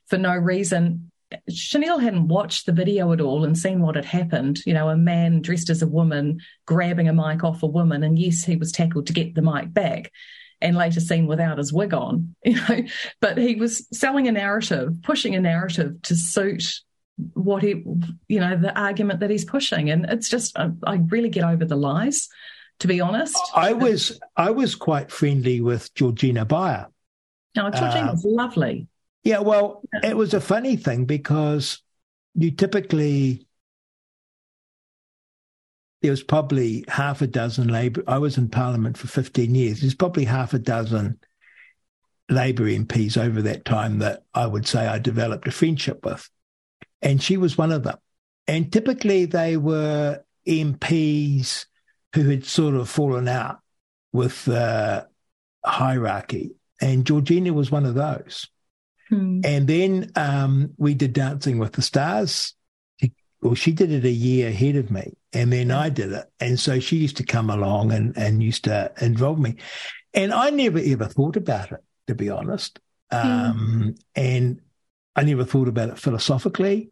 for 0.08 0.18
no 0.18 0.36
reason. 0.36 1.09
Shaneel 1.50 2.02
hadn't 2.02 2.28
watched 2.28 2.66
the 2.66 2.72
video 2.72 3.12
at 3.12 3.22
all 3.22 3.44
and 3.44 3.58
seen 3.58 3.82
what 3.82 3.96
had 3.96 4.06
happened. 4.06 4.60
You 4.66 4.74
know, 4.74 4.90
a 4.90 4.98
man 4.98 5.42
dressed 5.42 5.70
as 5.70 5.82
a 5.82 5.88
woman 5.88 6.40
grabbing 6.66 7.08
a 7.08 7.14
mic 7.14 7.44
off 7.44 7.64
a 7.64 7.68
woman. 7.68 8.04
And 8.04 8.18
yes, 8.18 8.44
he 8.44 8.56
was 8.56 8.72
tackled 8.72 9.08
to 9.08 9.14
get 9.14 9.36
the 9.36 9.42
mic 9.42 9.74
back 9.74 10.12
and 10.62 10.76
later 10.76 11.00
seen 11.00 11.28
without 11.28 11.58
his 11.58 11.72
wig 11.72 11.94
on, 11.94 12.36
you 12.44 12.56
know, 12.56 12.84
but 13.22 13.38
he 13.38 13.56
was 13.56 13.88
selling 13.98 14.28
a 14.28 14.32
narrative, 14.32 14.98
pushing 15.04 15.36
a 15.36 15.40
narrative 15.40 16.02
to 16.04 16.16
suit 16.16 16.82
what 17.34 17.64
he, 17.64 17.84
you 18.28 18.40
know, 18.40 18.58
the 18.58 18.78
argument 18.80 19.20
that 19.20 19.30
he's 19.30 19.46
pushing. 19.46 19.90
And 19.90 20.06
it's 20.06 20.30
just, 20.30 20.58
I, 20.58 20.72
I 20.86 20.96
really 21.08 21.30
get 21.30 21.44
over 21.44 21.66
the 21.66 21.76
lies, 21.76 22.30
to 22.80 22.88
be 22.88 23.02
honest. 23.02 23.38
I 23.56 23.74
was, 23.74 24.20
I 24.36 24.52
was 24.52 24.76
quite 24.76 25.12
friendly 25.12 25.62
with 25.62 25.94
Georgina 25.96 26.46
Beyer. 26.46 26.88
No, 27.56 27.70
Georgina 27.70 28.12
was 28.12 28.26
uh, 28.26 28.30
lovely. 28.30 28.88
Yeah, 29.24 29.40
well, 29.40 29.82
it 30.04 30.16
was 30.16 30.34
a 30.34 30.42
funny 30.42 30.76
thing 30.78 31.06
because 31.06 31.82
you 32.36 32.52
typically 32.52 33.46
there 36.02 36.12
was 36.12 36.24
probably 36.24 36.86
half 36.88 37.22
a 37.22 37.28
dozen 37.28 37.68
Labour. 37.68 38.04
I 38.08 38.20
was 38.20 38.38
in 38.38 38.50
Parliament 38.50 38.98
for 38.98 39.08
15 39.08 39.54
years. 39.54 39.82
There's 39.82 39.96
probably 39.96 40.24
half 40.24 40.54
a 40.54 40.60
dozen 40.60 41.20
Labour 42.30 42.66
MPs 42.66 43.18
over 43.18 43.42
that 43.42 43.66
time 43.66 44.00
that 44.00 44.24
I 44.34 44.46
would 44.46 44.68
say 44.68 44.88
I 44.88 45.00
developed 45.00 45.48
a 45.48 45.52
friendship 45.52 46.06
with. 46.06 46.30
And 47.02 47.22
she 47.22 47.38
was 47.38 47.58
one 47.58 47.72
of 47.72 47.84
them. 47.84 47.98
And 48.48 48.72
typically 48.72 49.26
they 49.26 49.58
were 49.58 50.24
MPs 50.48 51.66
who 52.16 52.30
had 52.30 52.46
sort 52.46 52.76
of 52.76 52.90
fallen 52.90 53.28
out 53.28 53.60
with 54.14 54.46
the 54.46 55.08
hierarchy. 55.66 56.52
And 56.82 57.06
Georgina 57.06 57.52
was 57.52 57.72
one 57.72 57.86
of 57.86 57.96
those. 57.96 58.48
Hmm. 59.10 59.42
And 59.44 59.68
then 59.68 60.12
um, 60.16 60.72
we 60.78 60.94
did 60.94 61.14
Dancing 61.14 61.58
with 61.60 61.74
the 61.74 61.82
Stars. 61.82 62.54
Well, 63.42 63.56
she 63.56 63.72
did 63.72 63.92
it 63.92 64.04
a 64.04 64.12
year 64.12 64.50
ahead 64.50 64.76
of 64.76 64.92
me, 64.92 65.14
and 65.32 65.54
then 65.54 65.72
I 65.72 65.88
did 65.88 66.12
it. 66.12 66.26
And 66.42 66.60
so 66.60 66.80
she 66.82 66.98
used 66.98 67.18
to 67.18 67.24
come 67.24 67.50
along 67.50 67.94
and, 67.94 68.18
and 68.18 68.44
used 68.44 68.66
to 68.66 68.92
involve 69.00 69.40
me. 69.40 69.56
And 70.14 70.34
I 70.34 70.50
never 70.50 70.80
ever 70.84 71.06
thought 71.06 71.38
about 71.38 71.72
it, 71.72 71.80
to 72.08 72.16
be 72.16 72.30
honest. 72.30 72.80
Hmm. 73.12 73.18
Um, 73.18 73.96
And 74.14 74.62
I 75.16 75.24
never 75.24 75.46
thought 75.46 75.68
about 75.68 75.90
it 75.90 76.00
philosophically. 76.00 76.90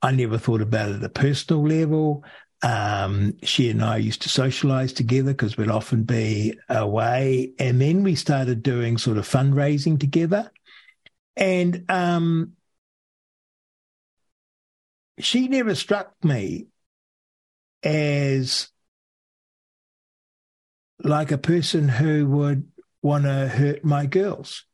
I 0.00 0.12
never 0.12 0.38
thought 0.38 0.62
about 0.62 0.90
it 0.90 0.96
at 0.96 1.04
a 1.04 1.08
personal 1.08 1.66
level. 1.66 2.24
Um, 2.62 3.34
she 3.42 3.70
and 3.70 3.82
I 3.82 3.96
used 3.96 4.22
to 4.22 4.28
socialize 4.28 4.92
together 4.92 5.32
because 5.32 5.56
we'd 5.56 5.70
often 5.70 6.04
be 6.04 6.58
away. 6.68 7.52
And 7.58 7.80
then 7.80 8.02
we 8.02 8.14
started 8.14 8.62
doing 8.62 8.96
sort 8.96 9.18
of 9.18 9.28
fundraising 9.28 9.98
together. 9.98 10.50
And 11.40 11.84
um, 11.88 12.52
she 15.18 15.48
never 15.48 15.74
struck 15.74 16.12
me 16.22 16.66
as 17.82 18.68
like 21.02 21.32
a 21.32 21.38
person 21.38 21.88
who 21.88 22.26
would 22.28 22.68
want 23.02 23.24
to 23.24 23.48
hurt 23.48 23.82
my 23.82 24.04
girls 24.04 24.66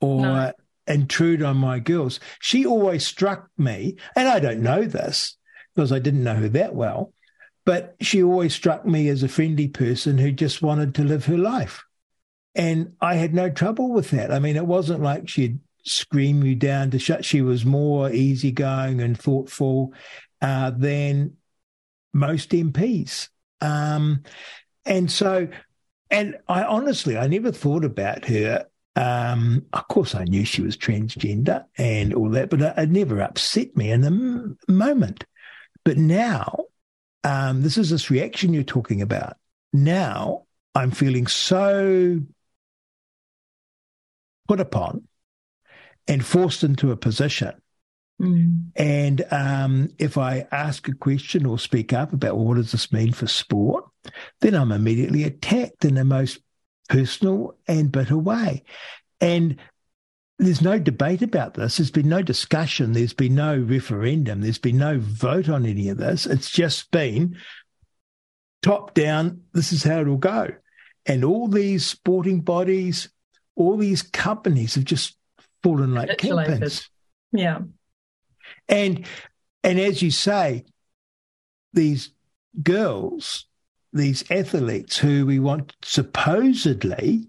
or 0.00 0.20
no. 0.20 0.52
intrude 0.88 1.42
on 1.42 1.56
my 1.56 1.78
girls. 1.78 2.18
She 2.40 2.66
always 2.66 3.06
struck 3.06 3.48
me, 3.56 3.96
and 4.16 4.28
I 4.28 4.40
don't 4.40 4.62
know 4.62 4.84
this 4.84 5.36
because 5.74 5.92
I 5.92 6.00
didn't 6.00 6.24
know 6.24 6.34
her 6.34 6.48
that 6.48 6.74
well, 6.74 7.12
but 7.64 7.94
she 8.00 8.22
always 8.22 8.52
struck 8.52 8.84
me 8.84 9.08
as 9.08 9.22
a 9.22 9.28
friendly 9.28 9.68
person 9.68 10.18
who 10.18 10.32
just 10.32 10.60
wanted 10.60 10.94
to 10.96 11.04
live 11.04 11.26
her 11.26 11.38
life. 11.38 11.84
And 12.56 12.94
I 13.00 13.14
had 13.14 13.34
no 13.34 13.50
trouble 13.50 13.92
with 13.92 14.10
that. 14.10 14.32
I 14.32 14.38
mean, 14.38 14.56
it 14.56 14.66
wasn't 14.66 15.02
like 15.02 15.28
she'd 15.28 15.60
scream 15.84 16.42
you 16.44 16.54
down 16.54 16.90
to 16.90 16.98
shut. 16.98 17.24
She 17.24 17.42
was 17.42 17.64
more 17.64 18.10
easygoing 18.10 19.00
and 19.00 19.18
thoughtful 19.18 19.92
uh, 20.40 20.70
than 20.70 21.36
most 22.12 22.50
MPs. 22.50 23.28
Um, 23.60 24.22
and 24.84 25.10
so, 25.10 25.48
and 26.10 26.38
I 26.48 26.64
honestly, 26.64 27.16
I 27.16 27.26
never 27.26 27.52
thought 27.52 27.84
about 27.84 28.24
her. 28.26 28.66
Um, 28.96 29.66
of 29.72 29.88
course, 29.88 30.14
I 30.14 30.24
knew 30.24 30.44
she 30.44 30.62
was 30.62 30.76
transgender 30.76 31.64
and 31.76 32.14
all 32.14 32.30
that, 32.30 32.50
but 32.50 32.60
it, 32.60 32.90
never 32.90 33.20
upset 33.20 33.76
me 33.76 33.90
in 33.90 34.02
the 34.02 34.06
m- 34.08 34.58
moment. 34.68 35.24
But 35.84 35.96
now, 35.96 36.66
um, 37.24 37.62
this 37.62 37.76
is 37.76 37.90
this 37.90 38.10
reaction 38.10 38.54
you're 38.54 38.62
talking 38.62 39.02
about. 39.02 39.36
Now 39.72 40.44
I'm 40.74 40.90
feeling 40.90 41.26
so 41.26 42.20
put 44.46 44.60
upon 44.60 45.08
and 46.06 46.24
forced 46.24 46.64
into 46.64 46.90
a 46.90 46.96
position. 46.96 47.52
Mm. 48.20 48.70
And 48.76 49.24
um, 49.30 49.88
if 49.98 50.16
I 50.18 50.46
ask 50.52 50.88
a 50.88 50.94
question 50.94 51.46
or 51.46 51.58
speak 51.58 51.92
up 51.92 52.12
about 52.12 52.36
well, 52.36 52.46
what 52.46 52.56
does 52.56 52.72
this 52.72 52.92
mean 52.92 53.12
for 53.12 53.26
sport, 53.26 53.84
then 54.40 54.54
I'm 54.54 54.72
immediately 54.72 55.24
attacked 55.24 55.84
in 55.84 55.94
the 55.94 56.04
most 56.04 56.38
personal 56.88 57.56
and 57.66 57.90
bitter 57.90 58.18
way. 58.18 58.62
And 59.20 59.56
there's 60.38 60.62
no 60.62 60.78
debate 60.78 61.22
about 61.22 61.54
this. 61.54 61.76
There's 61.76 61.90
been 61.90 62.08
no 62.08 62.22
discussion. 62.22 62.92
There's 62.92 63.12
been 63.12 63.34
no 63.34 63.56
referendum. 63.56 64.40
There's 64.40 64.58
been 64.58 64.78
no 64.78 64.98
vote 64.98 65.48
on 65.48 65.64
any 65.64 65.88
of 65.88 65.98
this. 65.98 66.26
It's 66.26 66.50
just 66.50 66.90
been 66.90 67.36
top 68.62 68.94
down. 68.94 69.42
This 69.52 69.72
is 69.72 69.84
how 69.84 70.00
it'll 70.00 70.16
go. 70.16 70.50
And 71.06 71.24
all 71.24 71.48
these 71.48 71.86
sporting 71.86 72.40
bodies, 72.40 73.08
all 73.54 73.76
these 73.76 74.02
companies 74.02 74.74
have 74.74 74.84
just 74.84 75.16
fallen 75.64 75.94
like 75.94 76.10
kingpins. 76.18 76.88
Yeah. 77.32 77.60
And 78.68 79.06
and 79.64 79.80
as 79.80 80.02
you 80.02 80.12
say, 80.12 80.64
these 81.72 82.10
girls, 82.62 83.46
these 83.92 84.30
athletes 84.30 84.98
who 84.98 85.26
we 85.26 85.40
want 85.40 85.74
supposedly 85.82 87.28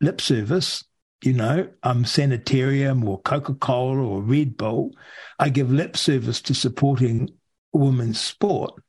lip 0.00 0.20
service, 0.20 0.84
you 1.22 1.34
know, 1.34 1.68
um, 1.82 2.04
Sanitarium 2.04 3.06
or 3.06 3.20
Coca 3.20 3.54
Cola 3.54 4.02
or 4.02 4.22
Red 4.22 4.56
Bull, 4.56 4.92
I 5.38 5.50
give 5.50 5.70
lip 5.70 5.96
service 5.96 6.40
to 6.42 6.54
supporting 6.54 7.30
women's 7.72 8.20
sport, 8.20 8.82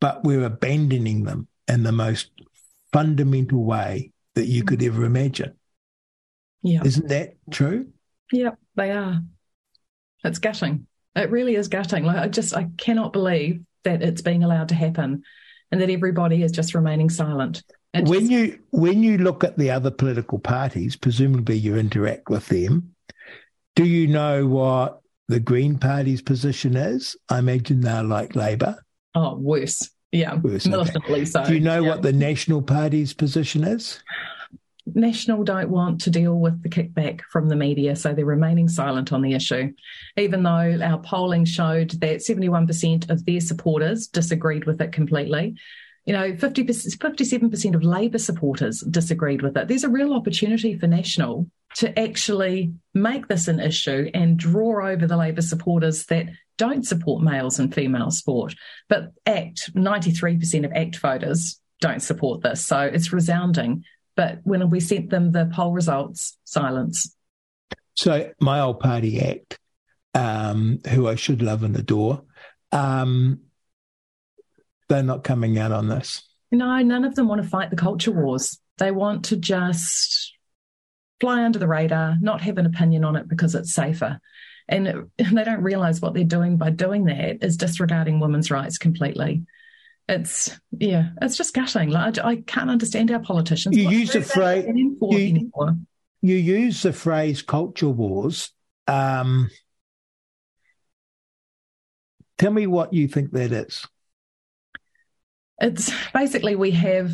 but 0.00 0.24
we're 0.24 0.44
abandoning 0.44 1.24
them 1.24 1.48
in 1.68 1.84
the 1.84 1.92
most 1.92 2.30
fundamental 2.92 3.64
way 3.64 4.12
that 4.34 4.46
you 4.46 4.64
could 4.64 4.82
ever 4.82 5.04
imagine. 5.04 5.54
Yeah. 6.64 6.82
Isn't 6.82 7.08
that 7.08 7.34
true? 7.50 7.88
Yeah, 8.32 8.52
they 8.74 8.90
are. 8.90 9.20
It's 10.24 10.38
gutting. 10.38 10.86
It 11.14 11.30
really 11.30 11.54
is 11.54 11.68
gutting. 11.68 12.04
Like 12.04 12.16
I 12.16 12.28
just 12.28 12.56
I 12.56 12.68
cannot 12.78 13.12
believe 13.12 13.60
that 13.84 14.02
it's 14.02 14.22
being 14.22 14.42
allowed 14.42 14.70
to 14.70 14.74
happen 14.74 15.22
and 15.70 15.80
that 15.80 15.90
everybody 15.90 16.42
is 16.42 16.50
just 16.50 16.74
remaining 16.74 17.10
silent. 17.10 17.62
It 17.92 18.08
when 18.08 18.20
just... 18.20 18.32
you 18.32 18.58
when 18.70 19.02
you 19.02 19.18
look 19.18 19.44
at 19.44 19.58
the 19.58 19.70
other 19.70 19.90
political 19.90 20.38
parties, 20.38 20.96
presumably 20.96 21.56
you 21.56 21.76
interact 21.76 22.30
with 22.30 22.48
them, 22.48 22.94
do 23.76 23.84
you 23.84 24.08
know 24.08 24.46
what 24.46 25.00
the 25.28 25.40
Green 25.40 25.78
Party's 25.78 26.22
position 26.22 26.76
is? 26.76 27.14
I 27.28 27.38
imagine 27.38 27.82
they're 27.82 28.02
like 28.02 28.34
Labour. 28.34 28.82
Oh, 29.14 29.36
worse. 29.36 29.90
Yeah, 30.12 30.36
worse, 30.36 30.66
militantly 30.66 31.26
so. 31.26 31.44
Do 31.44 31.54
you 31.54 31.60
know 31.60 31.82
yeah. 31.82 31.88
what 31.90 32.02
the 32.02 32.12
National 32.12 32.62
Party's 32.62 33.12
position 33.12 33.64
is? 33.64 34.02
National 34.86 35.44
don't 35.44 35.70
want 35.70 36.02
to 36.02 36.10
deal 36.10 36.38
with 36.38 36.62
the 36.62 36.68
kickback 36.68 37.22
from 37.30 37.48
the 37.48 37.56
media, 37.56 37.96
so 37.96 38.12
they're 38.12 38.24
remaining 38.24 38.68
silent 38.68 39.12
on 39.12 39.22
the 39.22 39.34
issue. 39.34 39.72
Even 40.16 40.42
though 40.42 40.78
our 40.82 40.98
polling 40.98 41.44
showed 41.44 41.90
that 42.00 42.18
71% 42.18 43.10
of 43.10 43.24
their 43.24 43.40
supporters 43.40 44.06
disagreed 44.06 44.66
with 44.66 44.80
it 44.80 44.92
completely. 44.92 45.56
You 46.04 46.12
know, 46.12 46.36
50 46.36 46.64
57% 46.64 47.74
of 47.74 47.82
Labour 47.82 48.18
supporters 48.18 48.80
disagreed 48.80 49.40
with 49.40 49.56
it. 49.56 49.68
There's 49.68 49.84
a 49.84 49.88
real 49.88 50.12
opportunity 50.12 50.76
for 50.76 50.86
National 50.86 51.48
to 51.76 51.98
actually 51.98 52.74
make 52.92 53.26
this 53.28 53.48
an 53.48 53.60
issue 53.60 54.10
and 54.12 54.38
draw 54.38 54.86
over 54.86 55.06
the 55.06 55.16
Labour 55.16 55.40
supporters 55.40 56.04
that 56.06 56.26
don't 56.58 56.86
support 56.86 57.22
males 57.22 57.58
and 57.58 57.74
female 57.74 58.10
sport. 58.10 58.54
But 58.88 59.12
ACT, 59.26 59.74
93% 59.74 60.64
of 60.64 60.72
ACT 60.72 60.96
voters 60.96 61.58
don't 61.80 62.00
support 62.00 62.42
this. 62.42 62.64
So 62.64 62.80
it's 62.80 63.12
resounding. 63.12 63.84
But 64.16 64.40
when 64.44 64.68
we 64.70 64.80
sent 64.80 65.10
them 65.10 65.32
the 65.32 65.50
poll 65.52 65.72
results, 65.72 66.38
silence. 66.44 67.14
So 67.94 68.32
my 68.40 68.60
old 68.60 68.80
party 68.80 69.20
act, 69.20 69.58
um, 70.14 70.80
who 70.88 71.08
I 71.08 71.16
should 71.16 71.42
love 71.42 71.62
and 71.62 71.76
adore, 71.76 72.22
um, 72.72 73.40
they're 74.88 75.02
not 75.02 75.24
coming 75.24 75.58
out 75.58 75.72
on 75.72 75.88
this. 75.88 76.22
No, 76.52 76.78
none 76.78 77.04
of 77.04 77.14
them 77.14 77.28
want 77.28 77.42
to 77.42 77.48
fight 77.48 77.70
the 77.70 77.76
culture 77.76 78.12
wars. 78.12 78.58
They 78.78 78.90
want 78.90 79.26
to 79.26 79.36
just 79.36 80.32
fly 81.20 81.44
under 81.44 81.58
the 81.58 81.68
radar, 81.68 82.16
not 82.20 82.40
have 82.42 82.58
an 82.58 82.66
opinion 82.66 83.04
on 83.04 83.16
it 83.16 83.28
because 83.28 83.54
it's 83.54 83.72
safer. 83.72 84.20
And, 84.68 84.86
and 84.86 85.10
they 85.38 85.44
don't 85.44 85.62
realize 85.62 86.00
what 86.00 86.14
they're 86.14 86.24
doing 86.24 86.56
by 86.56 86.70
doing 86.70 87.04
that 87.06 87.42
is 87.44 87.56
disregarding 87.56 88.20
women's 88.20 88.50
rights 88.50 88.78
completely 88.78 89.44
it's 90.08 90.50
yeah, 90.78 91.10
it's 91.22 91.36
just 91.36 91.54
gutting. 91.54 91.90
Like 91.90 92.18
I, 92.18 92.28
I 92.28 92.36
can't 92.36 92.70
understand 92.70 93.10
our 93.10 93.20
politicians. 93.20 93.76
You 93.76 93.88
use 93.88 94.12
the 94.12 94.22
phrase 94.22 94.66
you, 94.74 95.50
you, 96.20 96.36
use 96.36 96.82
the 96.82 96.92
phrase 96.92 97.42
culture 97.42 97.88
wars. 97.88 98.50
Um, 98.86 99.50
tell 102.36 102.52
me 102.52 102.66
what 102.66 102.92
you 102.92 103.08
think 103.08 103.32
that 103.32 103.52
is. 103.52 103.86
It's 105.58 105.90
basically 106.12 106.56
we 106.56 106.72
have 106.72 107.12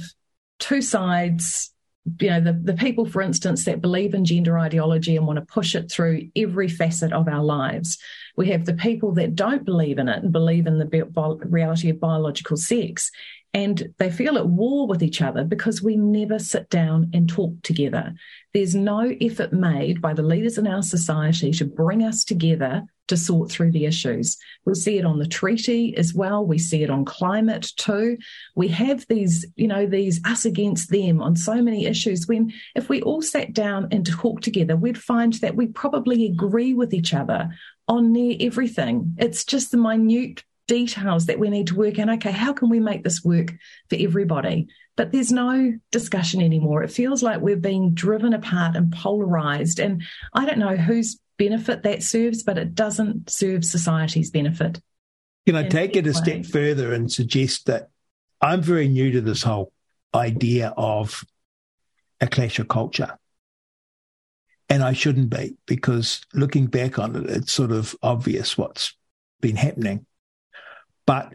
two 0.58 0.82
sides 0.82 1.72
you 2.18 2.30
know, 2.30 2.40
the, 2.40 2.52
the 2.52 2.74
people, 2.74 3.06
for 3.06 3.22
instance, 3.22 3.64
that 3.64 3.80
believe 3.80 4.14
in 4.14 4.24
gender 4.24 4.58
ideology 4.58 5.16
and 5.16 5.26
want 5.26 5.38
to 5.38 5.44
push 5.44 5.74
it 5.74 5.90
through 5.90 6.28
every 6.36 6.68
facet 6.68 7.12
of 7.12 7.28
our 7.28 7.42
lives. 7.42 7.98
We 8.36 8.48
have 8.48 8.64
the 8.64 8.74
people 8.74 9.12
that 9.12 9.34
don't 9.34 9.64
believe 9.64 9.98
in 9.98 10.08
it 10.08 10.22
and 10.22 10.32
believe 10.32 10.66
in 10.66 10.78
the 10.78 10.86
bi- 10.86 11.46
reality 11.46 11.90
of 11.90 12.00
biological 12.00 12.56
sex. 12.56 13.10
And 13.52 13.92
they 13.98 14.10
feel 14.10 14.38
at 14.38 14.46
war 14.46 14.86
with 14.86 15.02
each 15.02 15.20
other 15.20 15.42
because 15.42 15.82
we 15.82 15.96
never 15.96 16.38
sit 16.38 16.70
down 16.70 17.10
and 17.12 17.28
talk 17.28 17.60
together. 17.62 18.14
There's 18.54 18.76
no 18.76 19.12
effort 19.20 19.52
made 19.52 20.00
by 20.00 20.14
the 20.14 20.22
leaders 20.22 20.56
in 20.56 20.68
our 20.68 20.82
society 20.82 21.50
to 21.52 21.64
bring 21.64 22.04
us 22.04 22.24
together 22.24 22.84
to 23.10 23.16
sort 23.16 23.50
through 23.50 23.72
the 23.72 23.86
issues. 23.86 24.36
We 24.64 24.74
see 24.74 24.96
it 24.96 25.04
on 25.04 25.18
the 25.18 25.26
treaty 25.26 25.96
as 25.96 26.14
well. 26.14 26.46
We 26.46 26.58
see 26.58 26.84
it 26.84 26.90
on 26.90 27.04
climate 27.04 27.72
too. 27.76 28.16
We 28.54 28.68
have 28.68 29.04
these, 29.08 29.44
you 29.56 29.66
know, 29.66 29.84
these 29.84 30.20
us 30.24 30.44
against 30.44 30.90
them 30.90 31.20
on 31.20 31.34
so 31.34 31.60
many 31.60 31.86
issues. 31.86 32.28
When 32.28 32.52
if 32.76 32.88
we 32.88 33.02
all 33.02 33.20
sat 33.20 33.52
down 33.52 33.88
and 33.90 34.06
talked 34.06 34.44
together, 34.44 34.76
we'd 34.76 34.96
find 34.96 35.32
that 35.34 35.56
we 35.56 35.66
probably 35.66 36.24
agree 36.26 36.72
with 36.72 36.94
each 36.94 37.12
other 37.12 37.50
on 37.88 38.12
near 38.12 38.36
everything. 38.38 39.16
It's 39.18 39.44
just 39.44 39.72
the 39.72 39.76
minute 39.76 40.44
details 40.70 41.26
that 41.26 41.40
we 41.40 41.50
need 41.50 41.66
to 41.66 41.74
work 41.74 41.98
out. 41.98 42.08
Okay, 42.08 42.30
how 42.30 42.52
can 42.52 42.70
we 42.70 42.78
make 42.78 43.02
this 43.02 43.24
work 43.24 43.52
for 43.88 43.96
everybody? 43.98 44.68
But 44.96 45.10
there's 45.10 45.32
no 45.32 45.74
discussion 45.90 46.40
anymore. 46.40 46.84
It 46.84 46.92
feels 46.92 47.24
like 47.24 47.40
we're 47.40 47.56
being 47.56 47.92
driven 47.92 48.32
apart 48.34 48.76
and 48.76 48.92
polarized. 48.92 49.80
And 49.80 50.04
I 50.32 50.46
don't 50.46 50.60
know 50.60 50.76
whose 50.76 51.18
benefit 51.38 51.82
that 51.82 52.04
serves, 52.04 52.44
but 52.44 52.56
it 52.56 52.76
doesn't 52.76 53.30
serve 53.30 53.64
society's 53.64 54.30
benefit. 54.30 54.80
Can 55.44 55.56
I 55.56 55.66
take 55.66 55.96
it 55.96 56.06
a 56.06 56.14
step 56.14 56.46
further 56.46 56.94
and 56.94 57.10
suggest 57.10 57.66
that 57.66 57.88
I'm 58.40 58.62
very 58.62 58.86
new 58.86 59.10
to 59.10 59.20
this 59.20 59.42
whole 59.42 59.72
idea 60.14 60.72
of 60.76 61.24
a 62.20 62.28
clash 62.28 62.60
of 62.60 62.68
culture? 62.68 63.18
And 64.68 64.84
I 64.84 64.92
shouldn't 64.92 65.30
be 65.30 65.56
because 65.66 66.20
looking 66.32 66.66
back 66.66 67.00
on 67.00 67.16
it, 67.16 67.28
it's 67.28 67.52
sort 67.52 67.72
of 67.72 67.96
obvious 68.04 68.56
what's 68.56 68.94
been 69.40 69.56
happening. 69.56 70.06
But 71.06 71.34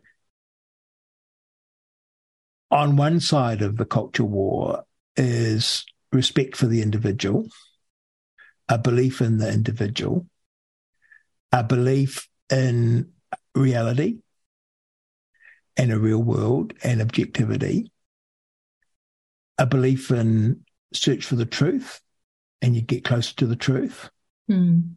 on 2.72 2.95
one 2.95 3.20
side 3.20 3.61
of 3.61 3.78
the 3.78 3.86
culture 3.86 4.24
war 4.24 4.84
is 5.16 5.86
respect 6.11 6.55
for 6.55 6.68
the 6.68 6.82
individual 6.82 7.47
a 8.68 8.78
belief 8.78 9.22
in 9.22 9.38
the 9.38 9.51
individual, 9.51 10.28
a 11.51 11.63
belief 11.63 12.28
in 12.51 13.11
reality 13.53 14.20
and 15.78 15.91
a 15.91 15.99
real 15.99 16.22
world 16.22 16.74
and 16.84 17.01
objectivity, 17.01 17.91
a 19.57 19.66
belief 19.66 20.11
in 20.11 20.61
search 20.93 21.26
for 21.26 21.36
the 21.36 21.45
truth 21.45 22.01
and 22.61 22.76
you 22.76 22.82
get 22.82 23.03
closer 23.03 23.36
to 23.36 23.45
the 23.45 23.55
truth, 23.55 24.09
mm. 24.49 24.95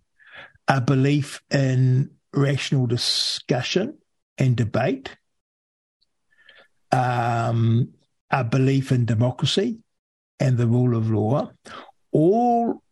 a 0.66 0.80
belief 0.80 1.42
in 1.50 2.10
rational 2.32 2.86
discussion 2.86 3.98
and 4.39 4.57
debate, 4.57 5.16
um, 6.93 7.91
a 8.30 8.45
belief 8.45 8.93
in 8.93 9.05
democracy 9.05 9.78
and 10.41 10.57
the 10.57 10.66
rule 10.66 10.97
of 10.97 11.11
law, 11.11 11.51
all 12.12 12.82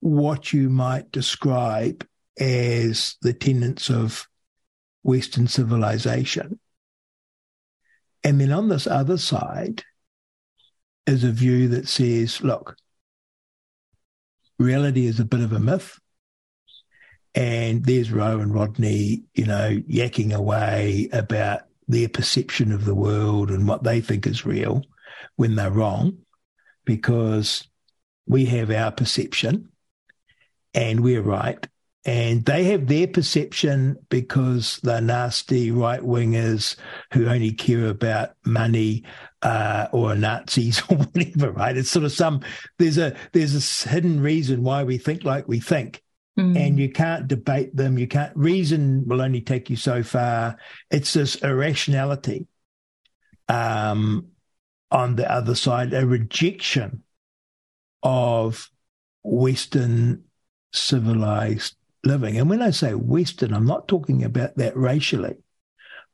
what 0.00 0.52
you 0.52 0.68
might 0.68 1.10
describe 1.12 2.06
as 2.38 3.16
the 3.22 3.32
tenets 3.32 3.90
of 3.90 4.26
Western 5.02 5.46
civilization. 5.46 6.58
And 8.24 8.40
then 8.40 8.52
on 8.52 8.68
this 8.68 8.86
other 8.86 9.18
side 9.18 9.84
is 11.06 11.22
a 11.22 11.30
view 11.30 11.68
that 11.68 11.88
says, 11.88 12.42
look, 12.42 12.76
reality 14.58 15.06
is 15.06 15.20
a 15.20 15.24
bit 15.24 15.40
of 15.40 15.52
a 15.52 15.60
myth. 15.60 15.98
And 17.36 17.84
there's 17.84 18.10
Ro 18.10 18.40
and 18.40 18.52
Rodney, 18.52 19.22
you 19.34 19.44
know, 19.44 19.78
yakking 19.88 20.32
away 20.32 21.10
about 21.12 21.60
their 21.86 22.08
perception 22.08 22.72
of 22.72 22.86
the 22.86 22.94
world 22.94 23.50
and 23.50 23.68
what 23.68 23.84
they 23.84 24.00
think 24.00 24.26
is 24.26 24.46
real 24.46 24.82
when 25.36 25.54
they're 25.54 25.70
wrong, 25.70 26.16
because 26.86 27.68
we 28.26 28.46
have 28.46 28.70
our 28.70 28.90
perception 28.90 29.68
and 30.74 31.00
we're 31.00 31.22
right. 31.22 31.66
And 32.06 32.44
they 32.44 32.64
have 32.66 32.86
their 32.86 33.08
perception 33.08 33.98
because 34.08 34.78
they're 34.82 35.00
nasty 35.00 35.72
right 35.72 36.00
wingers 36.00 36.76
who 37.12 37.26
only 37.26 37.52
care 37.52 37.88
about 37.88 38.30
money 38.44 39.04
uh, 39.42 39.88
or 39.92 40.14
Nazis 40.14 40.80
or 40.88 40.98
whatever, 40.98 41.50
right? 41.50 41.76
It's 41.76 41.90
sort 41.90 42.04
of 42.04 42.12
some 42.12 42.40
there's 42.78 42.96
a 42.96 43.14
there's 43.32 43.84
a 43.84 43.88
hidden 43.88 44.20
reason 44.20 44.62
why 44.62 44.84
we 44.84 44.98
think 44.98 45.24
like 45.24 45.48
we 45.48 45.60
think. 45.60 46.02
Mm. 46.38 46.56
And 46.58 46.78
you 46.78 46.90
can't 46.90 47.28
debate 47.28 47.74
them. 47.74 47.98
You 47.98 48.06
can't 48.06 48.36
reason 48.36 49.06
will 49.06 49.22
only 49.22 49.40
take 49.40 49.70
you 49.70 49.76
so 49.76 50.02
far. 50.02 50.58
It's 50.90 51.14
this 51.14 51.36
irrationality 51.36 52.46
um, 53.48 54.28
on 54.90 55.16
the 55.16 55.30
other 55.30 55.54
side, 55.54 55.94
a 55.94 56.06
rejection 56.06 57.02
of 58.02 58.70
Western 59.22 60.24
civilized 60.72 61.74
living. 62.04 62.38
And 62.38 62.48
when 62.48 62.62
I 62.62 62.70
say 62.70 62.94
Western, 62.94 63.54
I'm 63.54 63.66
not 63.66 63.88
talking 63.88 64.22
about 64.22 64.56
that 64.56 64.76
racially. 64.76 65.36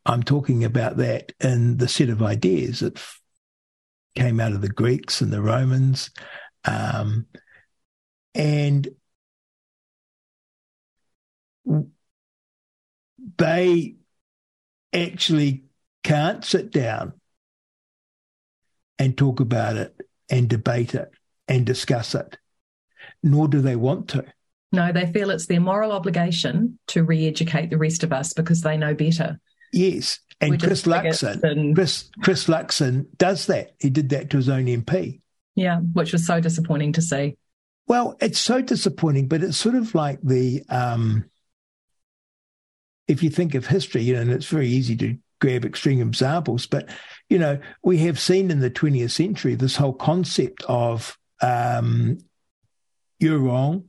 I'm 0.06 0.22
talking 0.22 0.64
about 0.64 0.96
that 0.96 1.32
in 1.40 1.76
the 1.76 1.88
set 1.88 2.08
of 2.08 2.22
ideas 2.22 2.80
that 2.80 3.00
came 4.14 4.40
out 4.40 4.52
of 4.52 4.60
the 4.60 4.68
Greeks 4.68 5.20
and 5.20 5.32
the 5.32 5.42
Romans. 5.42 6.10
Um, 6.64 7.26
and 8.34 8.88
they 13.38 13.96
actually 14.92 15.64
can't 16.02 16.44
sit 16.44 16.70
down 16.70 17.12
and 18.98 19.16
talk 19.16 19.40
about 19.40 19.76
it 19.76 19.94
and 20.30 20.48
debate 20.48 20.94
it 20.94 21.10
and 21.48 21.66
discuss 21.66 22.14
it, 22.14 22.38
nor 23.22 23.48
do 23.48 23.60
they 23.60 23.76
want 23.76 24.08
to. 24.08 24.24
No, 24.72 24.90
they 24.90 25.06
feel 25.12 25.30
it's 25.30 25.46
their 25.46 25.60
moral 25.60 25.92
obligation 25.92 26.78
to 26.88 27.04
re-educate 27.04 27.70
the 27.70 27.76
rest 27.76 28.02
of 28.02 28.12
us 28.12 28.32
because 28.32 28.62
they 28.62 28.76
know 28.76 28.94
better. 28.94 29.38
Yes, 29.72 30.20
and 30.40 30.60
Chris 30.60 30.82
Luxon, 30.82 31.42
and... 31.42 31.74
Chris 31.74 32.10
Chris 32.22 32.46
Luxon 32.46 33.06
does 33.16 33.46
that. 33.46 33.72
He 33.78 33.90
did 33.90 34.10
that 34.10 34.30
to 34.30 34.36
his 34.38 34.48
own 34.48 34.66
MP. 34.66 35.20
Yeah, 35.54 35.78
which 35.78 36.12
was 36.12 36.26
so 36.26 36.40
disappointing 36.40 36.92
to 36.94 37.02
see. 37.02 37.36
Well, 37.86 38.16
it's 38.20 38.38
so 38.38 38.62
disappointing, 38.62 39.28
but 39.28 39.42
it's 39.42 39.56
sort 39.56 39.74
of 39.74 39.94
like 39.94 40.20
the 40.22 40.62
um, 40.68 41.24
if 43.09 43.22
you 43.22 43.30
think 43.30 43.55
of 43.55 43.66
history, 43.66 44.03
you 44.03 44.14
know, 44.14 44.20
and 44.20 44.30
it's 44.30 44.46
very 44.46 44.68
easy 44.68 44.96
to 44.96 45.16
grab 45.40 45.64
extreme 45.64 46.00
examples, 46.00 46.66
but 46.66 46.88
you 47.28 47.38
know, 47.38 47.59
we 47.82 47.98
have 47.98 48.20
seen 48.20 48.50
in 48.50 48.61
the 48.61 48.70
20th 48.70 49.11
century 49.11 49.55
this 49.55 49.76
whole 49.76 49.92
concept 49.92 50.62
of 50.68 51.18
um, 51.40 52.18
you're 53.18 53.38
wrong, 53.38 53.84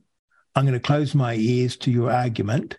I'm 0.54 0.64
going 0.64 0.74
to 0.74 0.80
close 0.80 1.14
my 1.14 1.34
ears 1.34 1.76
to 1.78 1.90
your 1.90 2.10
argument 2.10 2.78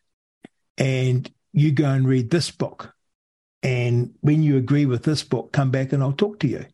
and 0.78 1.30
you 1.54 1.72
go 1.72 1.90
and 1.90 2.08
read 2.08 2.30
this 2.30 2.52
book. 2.52 2.94
And 3.64 4.14
when 4.22 4.44
you 4.44 4.58
agree 4.58 4.86
with 4.86 5.04
this 5.04 5.24
book, 5.24 5.52
come 5.52 5.72
back 5.72 5.92
and 5.92 6.04
I'll 6.04 6.14
talk 6.14 6.40
to 6.40 6.48
you. 6.48 6.66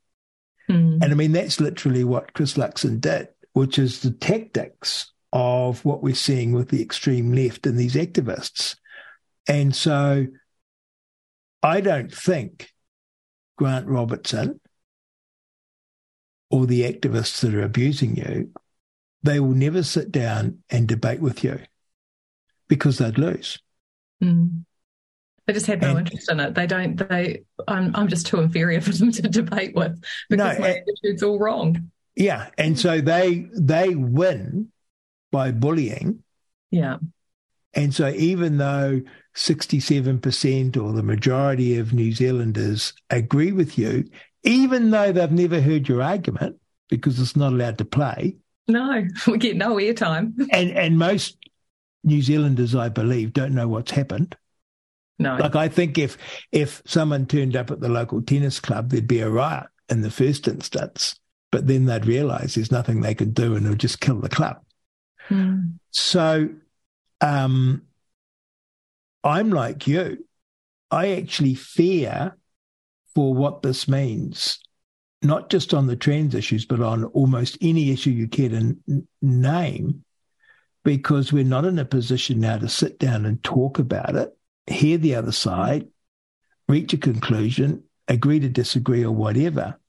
Mm. 0.70 1.01
And 1.01 1.05
I 1.05 1.14
mean, 1.14 1.32
that's 1.32 1.59
literally 1.59 2.03
what 2.03 2.34
Chris 2.34 2.55
Luxon 2.55 2.99
did, 2.99 3.30
which 3.53 3.80
is 3.80 4.01
the 4.01 4.12
tactics 4.12 5.12
of 5.34 5.84
what 5.86 6.03
we're 6.03 6.16
seeing 6.16 6.51
with 6.51 6.70
the 6.70 6.82
extreme 6.82 7.34
left 7.34 7.66
and 7.66 7.78
these 7.78 7.95
activists. 7.95 8.76
And 9.47 9.75
so 9.75 10.27
I 11.63 11.81
don't 11.81 12.13
think 12.13 12.69
Grant 13.57 13.87
Robertson 13.87 14.59
or 16.49 16.65
the 16.65 16.81
activists 16.81 17.39
that 17.41 17.53
are 17.53 17.63
abusing 17.63 18.15
you 18.15 18.51
they 19.23 19.39
will 19.39 19.53
never 19.53 19.83
sit 19.83 20.11
down 20.11 20.59
and 20.69 20.87
debate 20.87 21.19
with 21.19 21.43
you 21.43 21.59
because 22.67 22.97
they'd 22.97 23.17
lose. 23.17 23.59
Mm. 24.23 24.63
They 25.45 25.53
just 25.53 25.65
have 25.67 25.81
no 25.81 25.95
and, 25.95 25.99
interest 25.99 26.31
in 26.31 26.39
it. 26.39 26.53
They 26.53 26.67
don't. 26.67 26.95
They. 26.95 27.43
I'm. 27.67 27.95
I'm 27.95 28.07
just 28.07 28.27
too 28.27 28.39
inferior 28.39 28.81
for 28.81 28.91
them 28.91 29.11
to 29.11 29.21
debate 29.23 29.75
with 29.75 30.01
because 30.29 30.57
no, 30.57 30.61
my 30.61 30.69
and, 30.69 30.83
attitude's 30.87 31.23
all 31.23 31.39
wrong. 31.39 31.91
Yeah, 32.15 32.49
and 32.57 32.79
so 32.79 33.01
they 33.01 33.47
they 33.53 33.95
win 33.95 34.69
by 35.31 35.51
bullying. 35.51 36.23
Yeah. 36.69 36.97
And 37.74 37.93
so 37.93 38.09
even 38.09 38.57
though 38.57 39.01
67% 39.36 40.78
or 40.78 40.93
the 40.93 41.03
majority 41.03 41.78
of 41.78 41.93
New 41.93 42.11
Zealanders 42.11 42.93
agree 43.09 43.51
with 43.51 43.78
you, 43.78 44.09
even 44.43 44.91
though 44.91 45.11
they've 45.11 45.32
never 45.32 45.61
heard 45.61 45.88
your 45.88 46.01
argument 46.01 46.57
because 46.89 47.19
it's 47.19 47.36
not 47.36 47.53
allowed 47.53 47.78
to 47.78 47.86
play, 47.86 48.36
no, 48.67 49.05
we 49.28 49.38
get 49.38 49.55
no 49.55 49.76
airtime. 49.76 50.34
And 50.51 50.72
and 50.72 50.97
most 50.97 51.38
New 52.03 52.22
Zealanders, 52.22 52.76
I 52.76 52.89
believe, 52.89 53.34
don't 53.34 53.53
know 53.53 53.67
what's 53.67 53.91
happened. 53.91 54.36
No. 55.19 55.36
Like 55.36 55.55
I 55.55 55.67
think 55.67 55.97
if 55.97 56.17
if 56.51 56.82
someone 56.86 57.26
turned 57.26 57.55
up 57.55 57.72
at 57.72 57.80
the 57.80 57.89
local 57.89 58.22
tennis 58.22 58.59
club, 58.59 58.89
there'd 58.89 59.07
be 59.07 59.19
a 59.19 59.30
riot 59.30 59.67
in 59.89 60.01
the 60.01 60.11
first 60.11 60.47
instance. 60.47 61.15
but 61.51 61.67
then 61.67 61.86
they'd 61.86 62.05
realize 62.05 62.55
there's 62.55 62.72
nothing 62.72 63.01
they 63.01 63.13
could 63.13 63.34
do 63.34 63.55
and 63.55 63.65
it'll 63.65 63.76
just 63.76 63.99
kill 63.99 64.22
the 64.22 64.30
club. 64.30 64.57
Mm. 65.30 65.74
So 65.91 66.47
um, 67.22 67.84
I'm 69.24 69.51
like 69.51 69.88
you. 69.88 70.26
I 70.89 71.13
actually 71.13 71.55
fear 71.55 72.36
for 73.15 73.34
what 73.34 73.61
this 73.61 73.88
means, 73.88 74.59
not 75.22 75.49
just 75.49 75.74
on 75.74 75.88
the 75.88 75.95
trans 75.95 76.36
issues, 76.36 76.65
but 76.65 76.82
on 76.82 77.05
almost 77.05 77.57
any 77.61 77.91
issue 77.91 78.09
you 78.09 78.28
care 78.28 78.49
to 78.49 78.55
n- 78.55 79.07
name, 79.22 80.03
because 80.84 81.32
we're 81.32 81.43
not 81.43 81.65
in 81.65 81.78
a 81.80 81.86
position 81.86 82.39
now 82.39 82.57
to 82.57 82.67
sit 82.67 82.99
down 82.99 83.26
and 83.26 83.43
talk 83.43 83.80
about 83.80 84.15
it, 84.15 84.36
hear 84.67 84.97
the 84.97 85.15
other 85.15 85.32
side, 85.32 85.88
reach 86.67 86.93
a 86.93 86.97
conclusion, 86.97 87.84
agree 88.07 88.39
to 88.39 88.49
disagree 88.49 89.05
or 89.05 89.11
whatever. 89.11 89.80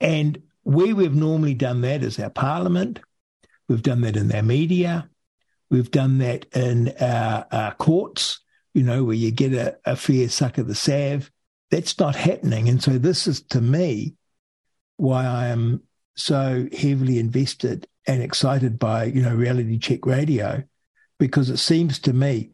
And 0.00 0.42
where 0.62 0.94
we've 0.94 1.14
normally 1.14 1.54
done 1.54 1.80
that 1.80 2.02
is 2.02 2.18
our 2.18 2.30
parliament, 2.30 3.00
we've 3.68 3.82
done 3.82 4.02
that 4.02 4.16
in 4.16 4.30
our 4.32 4.42
media, 4.42 5.08
we've 5.72 5.90
done 5.90 6.18
that 6.18 6.44
in 6.54 6.92
our, 7.00 7.46
our 7.50 7.74
courts, 7.74 8.40
you 8.74 8.82
know, 8.82 9.02
where 9.04 9.16
you 9.16 9.30
get 9.30 9.54
a, 9.54 9.78
a 9.86 9.96
fair 9.96 10.28
suck 10.28 10.58
of 10.58 10.68
the 10.68 10.74
salve. 10.74 11.30
That's 11.70 11.98
not 11.98 12.14
happening. 12.14 12.68
And 12.68 12.82
so 12.82 12.98
this 12.98 13.26
is 13.26 13.40
to 13.44 13.62
me 13.62 14.14
why 14.98 15.24
I 15.24 15.46
am 15.46 15.82
so 16.14 16.68
heavily 16.78 17.18
invested 17.18 17.88
and 18.06 18.22
excited 18.22 18.78
by, 18.78 19.04
you 19.04 19.22
know, 19.22 19.34
reality 19.34 19.78
check 19.78 20.04
radio, 20.04 20.62
because 21.18 21.48
it 21.48 21.56
seems 21.56 21.98
to 22.00 22.12
me 22.12 22.50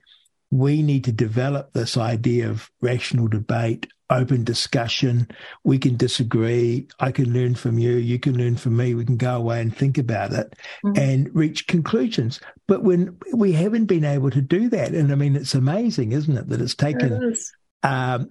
we 0.53 0.83
need 0.83 1.05
to 1.05 1.13
develop 1.13 1.73
this 1.73 1.97
idea 1.97 2.49
of 2.49 2.71
rational 2.81 3.27
debate, 3.27 3.89
open 4.11 4.45
discussion. 4.45 5.29
We 5.65 5.79
can 5.79 5.97
disagree. 5.97 6.89
I 7.01 7.13
can 7.13 7.33
learn 7.33 7.55
from 7.55 7.79
you. 7.79 7.93
You 7.93 8.19
can 8.19 8.37
learn 8.39 8.57
from 8.57 8.77
me. 8.77 8.95
We 8.95 9.05
can 9.05 9.17
go 9.17 9.37
away 9.37 9.61
and 9.61 9.75
think 9.75 9.99
about 9.99 10.33
it 10.33 10.55
mm-hmm. 10.85 10.99
and 10.99 11.35
reach 11.35 11.67
conclusions. 11.67 12.41
But 12.67 12.83
when 12.83 13.17
we 13.33 13.53
haven't 13.53 13.87
been 13.87 14.05
able 14.05 14.31
to 14.31 14.41
do 14.41 14.69
that, 14.71 14.93
and 14.93 15.13
I 15.13 15.15
mean, 15.15 15.37
it's 15.37 15.55
amazing, 15.55 16.13
isn't 16.13 16.37
it, 16.37 16.49
that 16.49 16.61
it's 16.61 16.75
taken 16.75 17.13
it 17.13 17.39
um, 17.83 18.29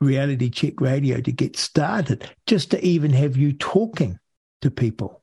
reality 0.00 0.50
check 0.50 0.80
radio 0.80 1.20
to 1.20 1.32
get 1.32 1.56
started, 1.56 2.30
just 2.46 2.70
to 2.70 2.84
even 2.84 3.12
have 3.12 3.36
you 3.36 3.52
talking 3.52 4.18
to 4.62 4.70
people. 4.70 5.22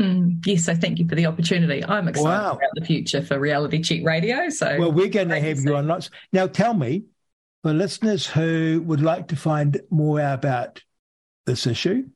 Mm, 0.00 0.44
yes, 0.46 0.64
so 0.64 0.74
thank 0.74 0.98
you 0.98 1.06
for 1.06 1.14
the 1.14 1.26
opportunity. 1.26 1.84
I'm 1.84 2.08
excited 2.08 2.28
wow. 2.28 2.52
about 2.52 2.70
the 2.74 2.84
future 2.84 3.20
for 3.20 3.38
Reality 3.38 3.82
Check 3.82 4.00
Radio. 4.02 4.48
So, 4.48 4.78
well, 4.78 4.92
we're 4.92 5.08
going 5.08 5.28
to 5.28 5.38
have 5.38 5.60
you 5.60 5.76
on 5.76 5.86
lots. 5.86 6.08
Now, 6.32 6.46
tell 6.46 6.72
me, 6.72 7.04
for 7.62 7.72
listeners 7.72 8.26
who 8.26 8.82
would 8.86 9.02
like 9.02 9.28
to 9.28 9.36
find 9.36 9.80
more 9.90 10.20
about 10.20 10.82
this 11.46 11.66
issue, 11.66 12.08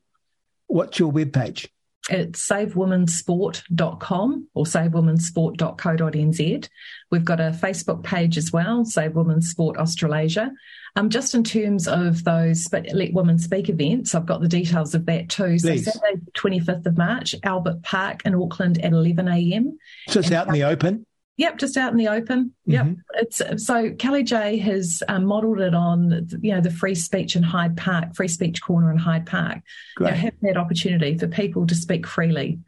what's 0.67 0.99
your 0.99 1.11
webpage? 1.11 1.67
It's 2.09 2.47
savewomensport.com 2.47 4.47
or 4.53 4.65
savewomensport.co.nz. 4.65 6.69
We've 7.09 7.25
got 7.25 7.39
a 7.39 7.49
Facebook 7.49 8.03
page 8.03 8.37
as 8.37 8.51
well, 8.51 8.85
Save 8.85 9.15
Women 9.15 9.41
Sport 9.41 9.77
Australasia. 9.77 10.51
Um, 10.95 11.09
just 11.09 11.33
in 11.33 11.43
terms 11.43 11.87
of 11.87 12.23
those 12.23 12.71
Let 12.71 13.13
Women 13.13 13.39
Speak 13.39 13.69
events, 13.69 14.13
I've 14.13 14.27
got 14.27 14.41
the 14.41 14.47
details 14.47 14.93
of 14.93 15.07
that 15.07 15.29
too. 15.29 15.57
So 15.57 15.69
Please. 15.69 15.85
Saturday, 15.85 16.21
25th 16.37 16.85
of 16.85 16.95
March, 16.97 17.33
Albert 17.43 17.81
Park 17.81 18.21
in 18.25 18.35
Auckland 18.35 18.77
at 18.83 18.91
11am. 18.91 19.77
So 20.09 20.19
it's 20.19 20.31
out 20.31 20.45
in 20.47 20.53
the 20.53 20.63
open? 20.63 21.07
Yep, 21.37 21.57
just 21.57 21.75
out 21.75 21.91
in 21.91 21.97
the 21.97 22.07
open. 22.07 22.53
Yep. 22.65 22.85
Mm-hmm. 22.85 22.99
It's 23.15 23.65
so 23.65 23.91
Kellie-Jay 23.91 24.57
has 24.57 25.03
um, 25.09 25.25
modelled 25.25 25.59
it 25.59 25.75
on 25.75 26.27
you 26.41 26.53
know 26.53 26.61
the 26.61 26.71
free 26.71 26.95
speech 26.95 27.35
in 27.35 27.43
Hyde 27.43 27.75
Park, 27.75 28.15
free 28.15 28.29
speech 28.29 28.61
corner 28.61 28.89
in 28.89 28.97
Hyde 28.97 29.25
Park. 29.25 29.59
Great. 29.95 30.09
You 30.09 30.15
know, 30.15 30.21
have 30.21 30.33
that 30.41 30.57
opportunity 30.57 31.17
for 31.17 31.27
people 31.27 31.67
to 31.67 31.75
speak 31.75 32.07
freely. 32.07 32.59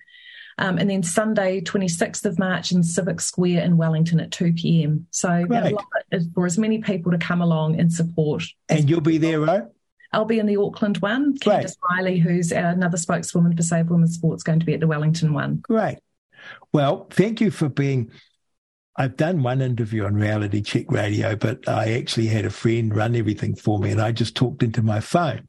Um, 0.59 0.79
and 0.79 0.89
then 0.89 1.03
Sunday, 1.03 1.61
26th 1.61 2.25
of 2.25 2.39
March 2.39 2.71
in 2.71 2.81
Civic 2.81 3.21
Square 3.21 3.63
in 3.63 3.77
Wellington 3.77 4.19
at 4.19 4.31
2 4.31 4.53
p.m. 4.53 5.05
So 5.11 5.45
for 6.33 6.45
as 6.47 6.57
many 6.57 6.79
people 6.79 7.11
to 7.11 7.19
come 7.19 7.41
along 7.41 7.79
and 7.79 7.93
support. 7.93 8.43
And 8.67 8.89
you'll 8.89 9.01
be 9.01 9.19
there, 9.19 9.39
right? 9.39 9.63
I'll 10.13 10.25
be 10.25 10.39
in 10.39 10.47
the 10.47 10.57
Auckland 10.57 10.97
one. 10.97 11.35
Great. 11.35 11.65
Candice 11.65 11.75
Riley, 11.89 12.17
who's 12.17 12.51
another 12.51 12.97
spokeswoman 12.97 13.55
for 13.55 13.61
Save 13.61 13.89
Women's 13.89 14.15
Sports, 14.15 14.41
going 14.41 14.59
to 14.59 14.65
be 14.65 14.73
at 14.73 14.79
the 14.79 14.87
Wellington 14.87 15.33
one. 15.33 15.57
Great. 15.57 15.99
Well, 16.73 17.07
thank 17.11 17.39
you 17.41 17.51
for 17.51 17.69
being 17.69 18.09
I've 18.97 19.15
done 19.15 19.43
one 19.43 19.61
interview 19.61 20.05
on 20.05 20.15
Reality 20.15 20.61
Check 20.61 20.91
Radio, 20.91 21.35
but 21.35 21.67
I 21.67 21.93
actually 21.93 22.27
had 22.27 22.45
a 22.45 22.49
friend 22.49 22.95
run 22.95 23.15
everything 23.15 23.55
for 23.55 23.77
me 23.77 23.91
and 23.91 24.01
I 24.01 24.11
just 24.11 24.35
talked 24.35 24.63
into 24.63 24.81
my 24.81 24.99
phone. 24.99 25.47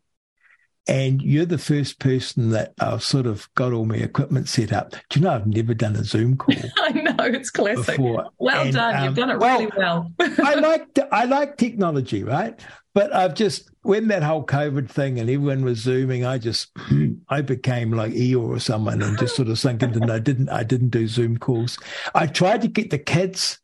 And 0.86 1.20
you're 1.20 1.44
the 1.44 1.58
first 1.58 1.98
person 1.98 2.50
that 2.50 2.72
I've 2.80 3.02
sort 3.02 3.26
of 3.26 3.52
got 3.54 3.74
all 3.74 3.84
my 3.84 3.96
equipment 3.96 4.48
set 4.48 4.72
up. 4.72 4.92
Do 5.10 5.20
you 5.20 5.24
know 5.24 5.32
I've 5.32 5.46
never 5.46 5.74
done 5.74 5.96
a 5.96 6.04
Zoom 6.04 6.36
call? 6.36 6.54
I 6.78 6.92
know 6.92 7.14
it's 7.18 7.50
classic. 7.50 7.96
Before. 7.96 8.30
Well 8.38 8.64
and, 8.64 8.72
done, 8.72 8.96
um, 8.96 9.04
you've 9.04 9.14
done 9.14 9.30
it 9.30 9.38
well, 9.38 9.58
really 9.58 9.72
well. 9.76 10.12
I 10.20 10.54
like 10.54 10.98
I 11.12 11.26
like 11.26 11.58
technology, 11.58 12.24
right? 12.24 12.58
But 12.98 13.14
I've 13.14 13.34
just 13.34 13.70
when 13.82 14.08
that 14.08 14.24
whole 14.24 14.44
COVID 14.44 14.90
thing 14.90 15.20
and 15.20 15.30
everyone 15.30 15.64
was 15.64 15.78
zooming, 15.78 16.24
I 16.24 16.36
just 16.36 16.76
I 17.28 17.42
became 17.42 17.92
like 17.92 18.10
Eeyore 18.10 18.56
or 18.56 18.58
someone 18.58 19.00
and 19.02 19.16
just 19.16 19.36
sort 19.36 19.46
of 19.46 19.56
sunk 19.56 19.84
into 19.84 20.00
no, 20.00 20.14
I 20.14 20.18
didn't 20.18 20.48
I 20.48 20.64
didn't 20.64 20.88
do 20.88 21.06
Zoom 21.06 21.38
calls. 21.38 21.78
I 22.12 22.26
tried 22.26 22.62
to 22.62 22.66
get 22.66 22.90
the 22.90 22.98
kids. 22.98 23.60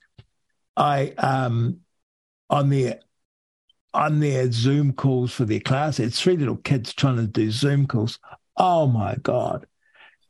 I 0.76 1.14
um 1.18 1.80
on 2.49 2.68
their 2.70 3.01
on 3.93 4.20
their 4.20 4.53
Zoom 4.53 4.93
calls 4.93 5.32
for 5.32 5.45
their 5.45 5.59
class. 5.59 5.99
It's 5.99 6.20
three 6.20 6.37
little 6.37 6.59
kids 6.59 6.95
trying 6.95 7.16
to 7.16 7.26
do 7.26 7.51
Zoom 7.51 7.89
calls. 7.89 8.20
Oh 8.57 8.87
my 8.87 9.16
God 9.16 9.66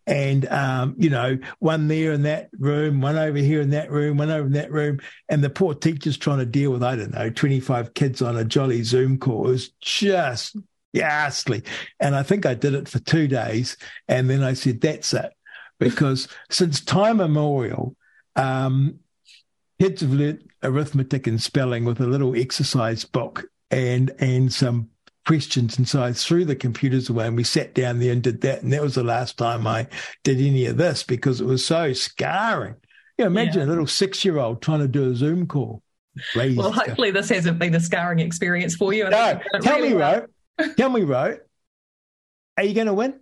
and 0.07 0.47
um, 0.49 0.95
you 0.99 1.11
know, 1.11 1.39
one 1.61 1.89
there 1.89 2.13
in 2.13 2.23
that 2.23 2.51
room, 2.59 3.01
one 3.01 3.17
over 3.17 3.39
here 3.39 3.61
in 3.61 3.71
that 3.71 3.91
room, 3.91 4.19
one 4.19 4.31
over 4.31 4.47
in 4.47 4.53
that 4.53 4.71
room, 4.71 5.01
and 5.29 5.43
the 5.43 5.51
poor 5.51 5.75
teacher's 5.75 6.19
trying 6.19 6.39
to 6.39 6.47
deal 6.47 6.71
with 6.71 6.83
I 6.83 6.97
don't 6.97 7.15
know 7.15 7.31
twenty 7.31 7.61
five 7.61 7.95
kids 7.95 8.21
on 8.23 8.37
a 8.37 8.45
jolly 8.45 8.83
Zoom 8.83 9.19
call. 9.19 9.49
It 9.49 9.53
was 9.53 9.69
just 9.81 10.57
ghastly, 10.95 11.63
and 12.01 12.15
I 12.15 12.23
think 12.23 12.47
I 12.47 12.55
did 12.55 12.75
it 12.75 12.89
for 12.89 12.99
two 13.01 13.27
days, 13.29 13.77
and 14.09 14.29
then 14.29 14.43
I 14.43 14.53
said 14.53 14.81
that's 14.81 15.15
it, 15.15 15.33
because 15.79 16.29
since 16.51 16.81
time 16.81 17.21
immemorial, 17.21 17.97
um, 18.37 18.99
kids 19.81 20.03
have 20.03 20.13
learnt 20.13 20.43
arithmetic 20.63 21.27
and 21.27 21.43
spelling 21.43 21.85
with 21.85 22.01
a 22.01 22.07
little 22.07 22.37
exercise 22.37 23.05
book 23.05 23.45
and 23.71 24.13
and 24.19 24.53
some 24.53 24.89
questions. 25.27 25.79
And 25.79 25.89
so 25.89 26.03
I 26.03 26.12
threw 26.12 26.45
the 26.45 26.57
computers 26.57 27.09
away 27.09 27.27
and 27.27 27.37
we 27.37 27.45
sat 27.45 27.75
down 27.75 27.99
there 27.99 28.12
and 28.12 28.22
did 28.22 28.41
that. 28.43 28.62
And 28.62 28.72
that 28.72 28.83
was 28.83 28.95
the 28.95 29.05
last 29.05 29.39
time 29.39 29.66
I 29.66 29.87
did 30.22 30.41
any 30.41 30.66
of 30.66 30.77
this 30.77 31.03
because 31.03 31.41
it 31.41 31.47
was 31.47 31.64
so 31.64 31.93
scarring. 31.93 32.77
You 33.18 33.25
know, 33.25 33.31
imagine 33.31 33.61
yeah. 33.61 33.66
a 33.66 33.70
little 33.70 33.87
six 33.87 34.25
year 34.25 34.39
old 34.39 34.61
trying 34.61 34.81
to 34.81 34.89
do 34.89 35.11
a 35.11 35.14
Zoom 35.14 35.47
call. 35.47 35.83
Crazy 36.33 36.57
well, 36.57 36.70
hopefully 36.70 37.11
this 37.11 37.29
hasn't 37.29 37.59
been 37.59 37.75
a 37.75 37.81
scarring 37.81 38.20
experience 38.20 38.77
for 38.77 38.93
you. 38.93 39.09
No, 39.09 39.41
tell 39.62 39.77
really 39.77 39.91
me, 39.91 39.95
well. 39.97 40.27
Ro. 40.59 40.68
tell 40.77 40.91
me, 40.91 41.03
Ro. 41.03 41.39
Are 42.57 42.64
you 42.64 42.75
going 42.75 42.87
to 42.87 42.95
win? 42.95 43.18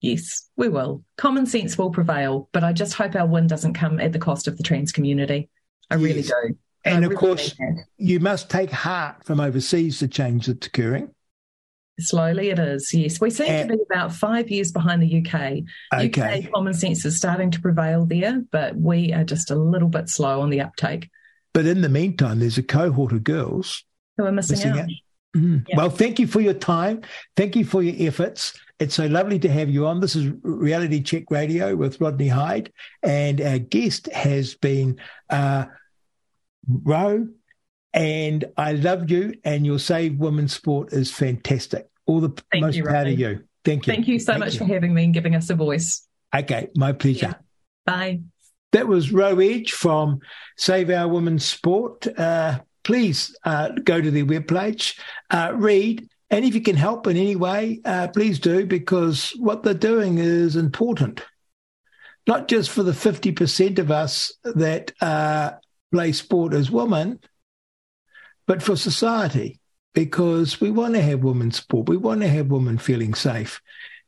Yes, 0.00 0.48
we 0.56 0.68
will. 0.68 1.04
Common 1.16 1.46
sense 1.46 1.78
will 1.78 1.90
prevail, 1.90 2.48
but 2.52 2.64
I 2.64 2.72
just 2.72 2.94
hope 2.94 3.14
our 3.14 3.26
win 3.26 3.46
doesn't 3.46 3.74
come 3.74 4.00
at 4.00 4.12
the 4.12 4.18
cost 4.18 4.48
of 4.48 4.56
the 4.56 4.62
trans 4.62 4.92
community. 4.92 5.48
I 5.90 5.94
yes. 5.94 6.04
really 6.04 6.22
do. 6.22 6.58
And 6.84 7.04
of 7.04 7.14
course, 7.14 7.54
you 7.96 8.20
must 8.20 8.50
take 8.50 8.70
heart 8.70 9.24
from 9.24 9.40
overseas 9.40 10.00
the 10.00 10.08
change 10.08 10.46
that's 10.46 10.66
occurring. 10.66 11.10
Slowly 12.00 12.50
it 12.50 12.58
is, 12.58 12.90
yes. 12.92 13.20
We 13.20 13.30
seem 13.30 13.48
and, 13.48 13.70
to 13.70 13.76
be 13.76 13.82
about 13.90 14.12
five 14.12 14.50
years 14.50 14.72
behind 14.72 15.02
the 15.02 15.18
UK. 15.18 15.62
Okay. 15.94 16.40
UK 16.40 16.52
common 16.52 16.74
sense 16.74 17.04
is 17.04 17.16
starting 17.16 17.50
to 17.50 17.60
prevail 17.60 18.06
there, 18.06 18.42
but 18.50 18.74
we 18.76 19.12
are 19.12 19.24
just 19.24 19.50
a 19.50 19.54
little 19.54 19.88
bit 19.88 20.08
slow 20.08 20.40
on 20.40 20.50
the 20.50 20.60
uptake. 20.60 21.10
But 21.52 21.66
in 21.66 21.82
the 21.82 21.88
meantime, 21.88 22.40
there's 22.40 22.58
a 22.58 22.62
cohort 22.62 23.12
of 23.12 23.22
girls 23.22 23.84
who 24.16 24.24
are 24.24 24.32
missing, 24.32 24.56
missing 24.56 24.72
out. 24.72 24.78
out. 24.78 24.88
Mm. 25.36 25.68
Yeah. 25.68 25.76
Well, 25.76 25.90
thank 25.90 26.18
you 26.18 26.26
for 26.26 26.40
your 26.40 26.54
time. 26.54 27.02
Thank 27.36 27.56
you 27.56 27.64
for 27.64 27.82
your 27.82 28.08
efforts. 28.08 28.58
It's 28.78 28.94
so 28.94 29.06
lovely 29.06 29.38
to 29.38 29.48
have 29.48 29.70
you 29.70 29.86
on. 29.86 30.00
This 30.00 30.16
is 30.16 30.32
Reality 30.42 31.02
Check 31.02 31.30
Radio 31.30 31.76
with 31.76 32.00
Rodney 32.00 32.28
Hide, 32.28 32.72
and 33.02 33.40
our 33.40 33.58
guest 33.58 34.08
has 34.08 34.54
been 34.54 34.98
uh, 35.30 35.66
Ro, 36.68 37.28
and 37.92 38.44
I 38.56 38.72
love 38.72 39.10
you, 39.10 39.34
and 39.44 39.66
your 39.66 39.78
Save 39.78 40.18
Women's 40.18 40.54
Sport 40.54 40.92
is 40.92 41.10
fantastic. 41.10 41.88
All 42.06 42.20
the 42.20 42.30
Thank 42.50 42.64
most 42.64 42.76
you, 42.76 42.84
proud 42.84 43.08
of 43.08 43.18
you. 43.18 43.44
Thank 43.64 43.86
you. 43.86 43.92
Thank 43.92 44.08
you 44.08 44.18
so 44.18 44.32
Thank 44.32 44.44
much 44.44 44.54
you. 44.54 44.60
for 44.60 44.64
having 44.64 44.94
me 44.94 45.04
and 45.04 45.14
giving 45.14 45.34
us 45.34 45.50
a 45.50 45.54
voice. 45.54 46.06
Okay, 46.34 46.68
my 46.74 46.92
pleasure. 46.92 47.36
Bye. 47.84 48.20
That 48.72 48.88
was 48.88 49.12
Ro 49.12 49.38
Edge 49.38 49.72
from 49.72 50.20
Save 50.56 50.90
Our 50.90 51.06
Women's 51.06 51.44
Sport. 51.44 52.06
Uh, 52.18 52.60
please 52.84 53.36
uh, 53.44 53.70
go 53.84 54.00
to 54.00 54.10
their 54.10 54.24
webpage, 54.24 54.98
uh, 55.30 55.52
read, 55.54 56.08
and 56.30 56.46
if 56.46 56.54
you 56.54 56.62
can 56.62 56.76
help 56.76 57.06
in 57.06 57.18
any 57.18 57.36
way, 57.36 57.80
uh, 57.84 58.08
please 58.08 58.38
do, 58.38 58.64
because 58.64 59.32
what 59.38 59.62
they're 59.62 59.74
doing 59.74 60.16
is 60.16 60.56
important. 60.56 61.22
Not 62.26 62.48
just 62.48 62.70
for 62.70 62.82
the 62.82 62.92
50% 62.92 63.78
of 63.78 63.90
us 63.90 64.32
that 64.42 64.92
uh, 65.02 65.52
play 65.92 66.12
sport 66.12 66.54
as 66.54 66.70
women, 66.70 67.20
but 68.46 68.62
for 68.62 68.76
society, 68.76 69.60
because 69.94 70.60
we 70.60 70.70
want 70.70 70.94
to 70.94 71.02
have 71.02 71.22
women's 71.22 71.56
sport. 71.56 71.88
We 71.88 71.96
want 71.96 72.22
to 72.22 72.28
have 72.28 72.46
women 72.48 72.78
feeling 72.78 73.14
safe. 73.14 73.60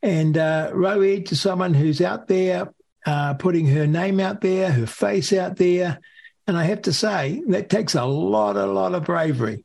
And 0.03 0.37
uh, 0.37 0.71
Ro 0.73 1.01
Edge 1.03 1.33
is 1.33 1.41
someone 1.41 1.75
who's 1.75 2.01
out 2.01 2.27
there 2.27 2.73
uh, 3.07 3.35
putting 3.35 3.67
her 3.67 3.87
name 3.87 4.21
out 4.21 4.41
there, 4.41 4.71
her 4.73 4.87
face 4.87 5.33
out 5.33 5.57
there. 5.57 6.01
And 6.47 6.57
I 6.57 6.65
have 6.65 6.83
to 6.83 6.93
say, 6.93 7.43
that 7.49 7.71
takes 7.71 7.95
a 7.95 8.05
lot, 8.05 8.57
a 8.57 8.67
lot 8.67 8.95
of 8.95 9.05
bravery. 9.05 9.65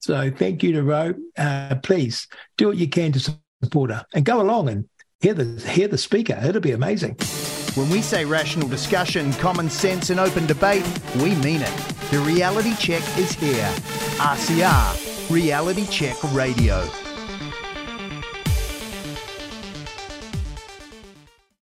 So 0.00 0.30
thank 0.30 0.62
you 0.62 0.72
to 0.72 0.82
Ro. 0.82 1.14
Uh, 1.36 1.76
please 1.82 2.26
do 2.56 2.68
what 2.68 2.76
you 2.76 2.88
can 2.88 3.12
to 3.12 3.36
support 3.62 3.90
her 3.90 4.06
and 4.14 4.24
go 4.24 4.40
along 4.40 4.68
and 4.68 4.88
hear 5.20 5.34
the, 5.34 5.60
hear 5.68 5.88
the 5.88 5.98
speaker. 5.98 6.38
It'll 6.42 6.60
be 6.60 6.72
amazing. 6.72 7.16
When 7.74 7.88
we 7.88 8.02
say 8.02 8.24
rational 8.24 8.68
discussion, 8.68 9.32
common 9.34 9.70
sense, 9.70 10.10
and 10.10 10.18
open 10.18 10.44
debate, 10.46 10.84
we 11.16 11.36
mean 11.36 11.62
it. 11.62 11.72
The 12.10 12.18
reality 12.18 12.74
check 12.74 13.02
is 13.16 13.32
here. 13.32 13.72
RCR, 14.18 15.30
Reality 15.30 15.86
Check 15.86 16.16
Radio. 16.34 16.84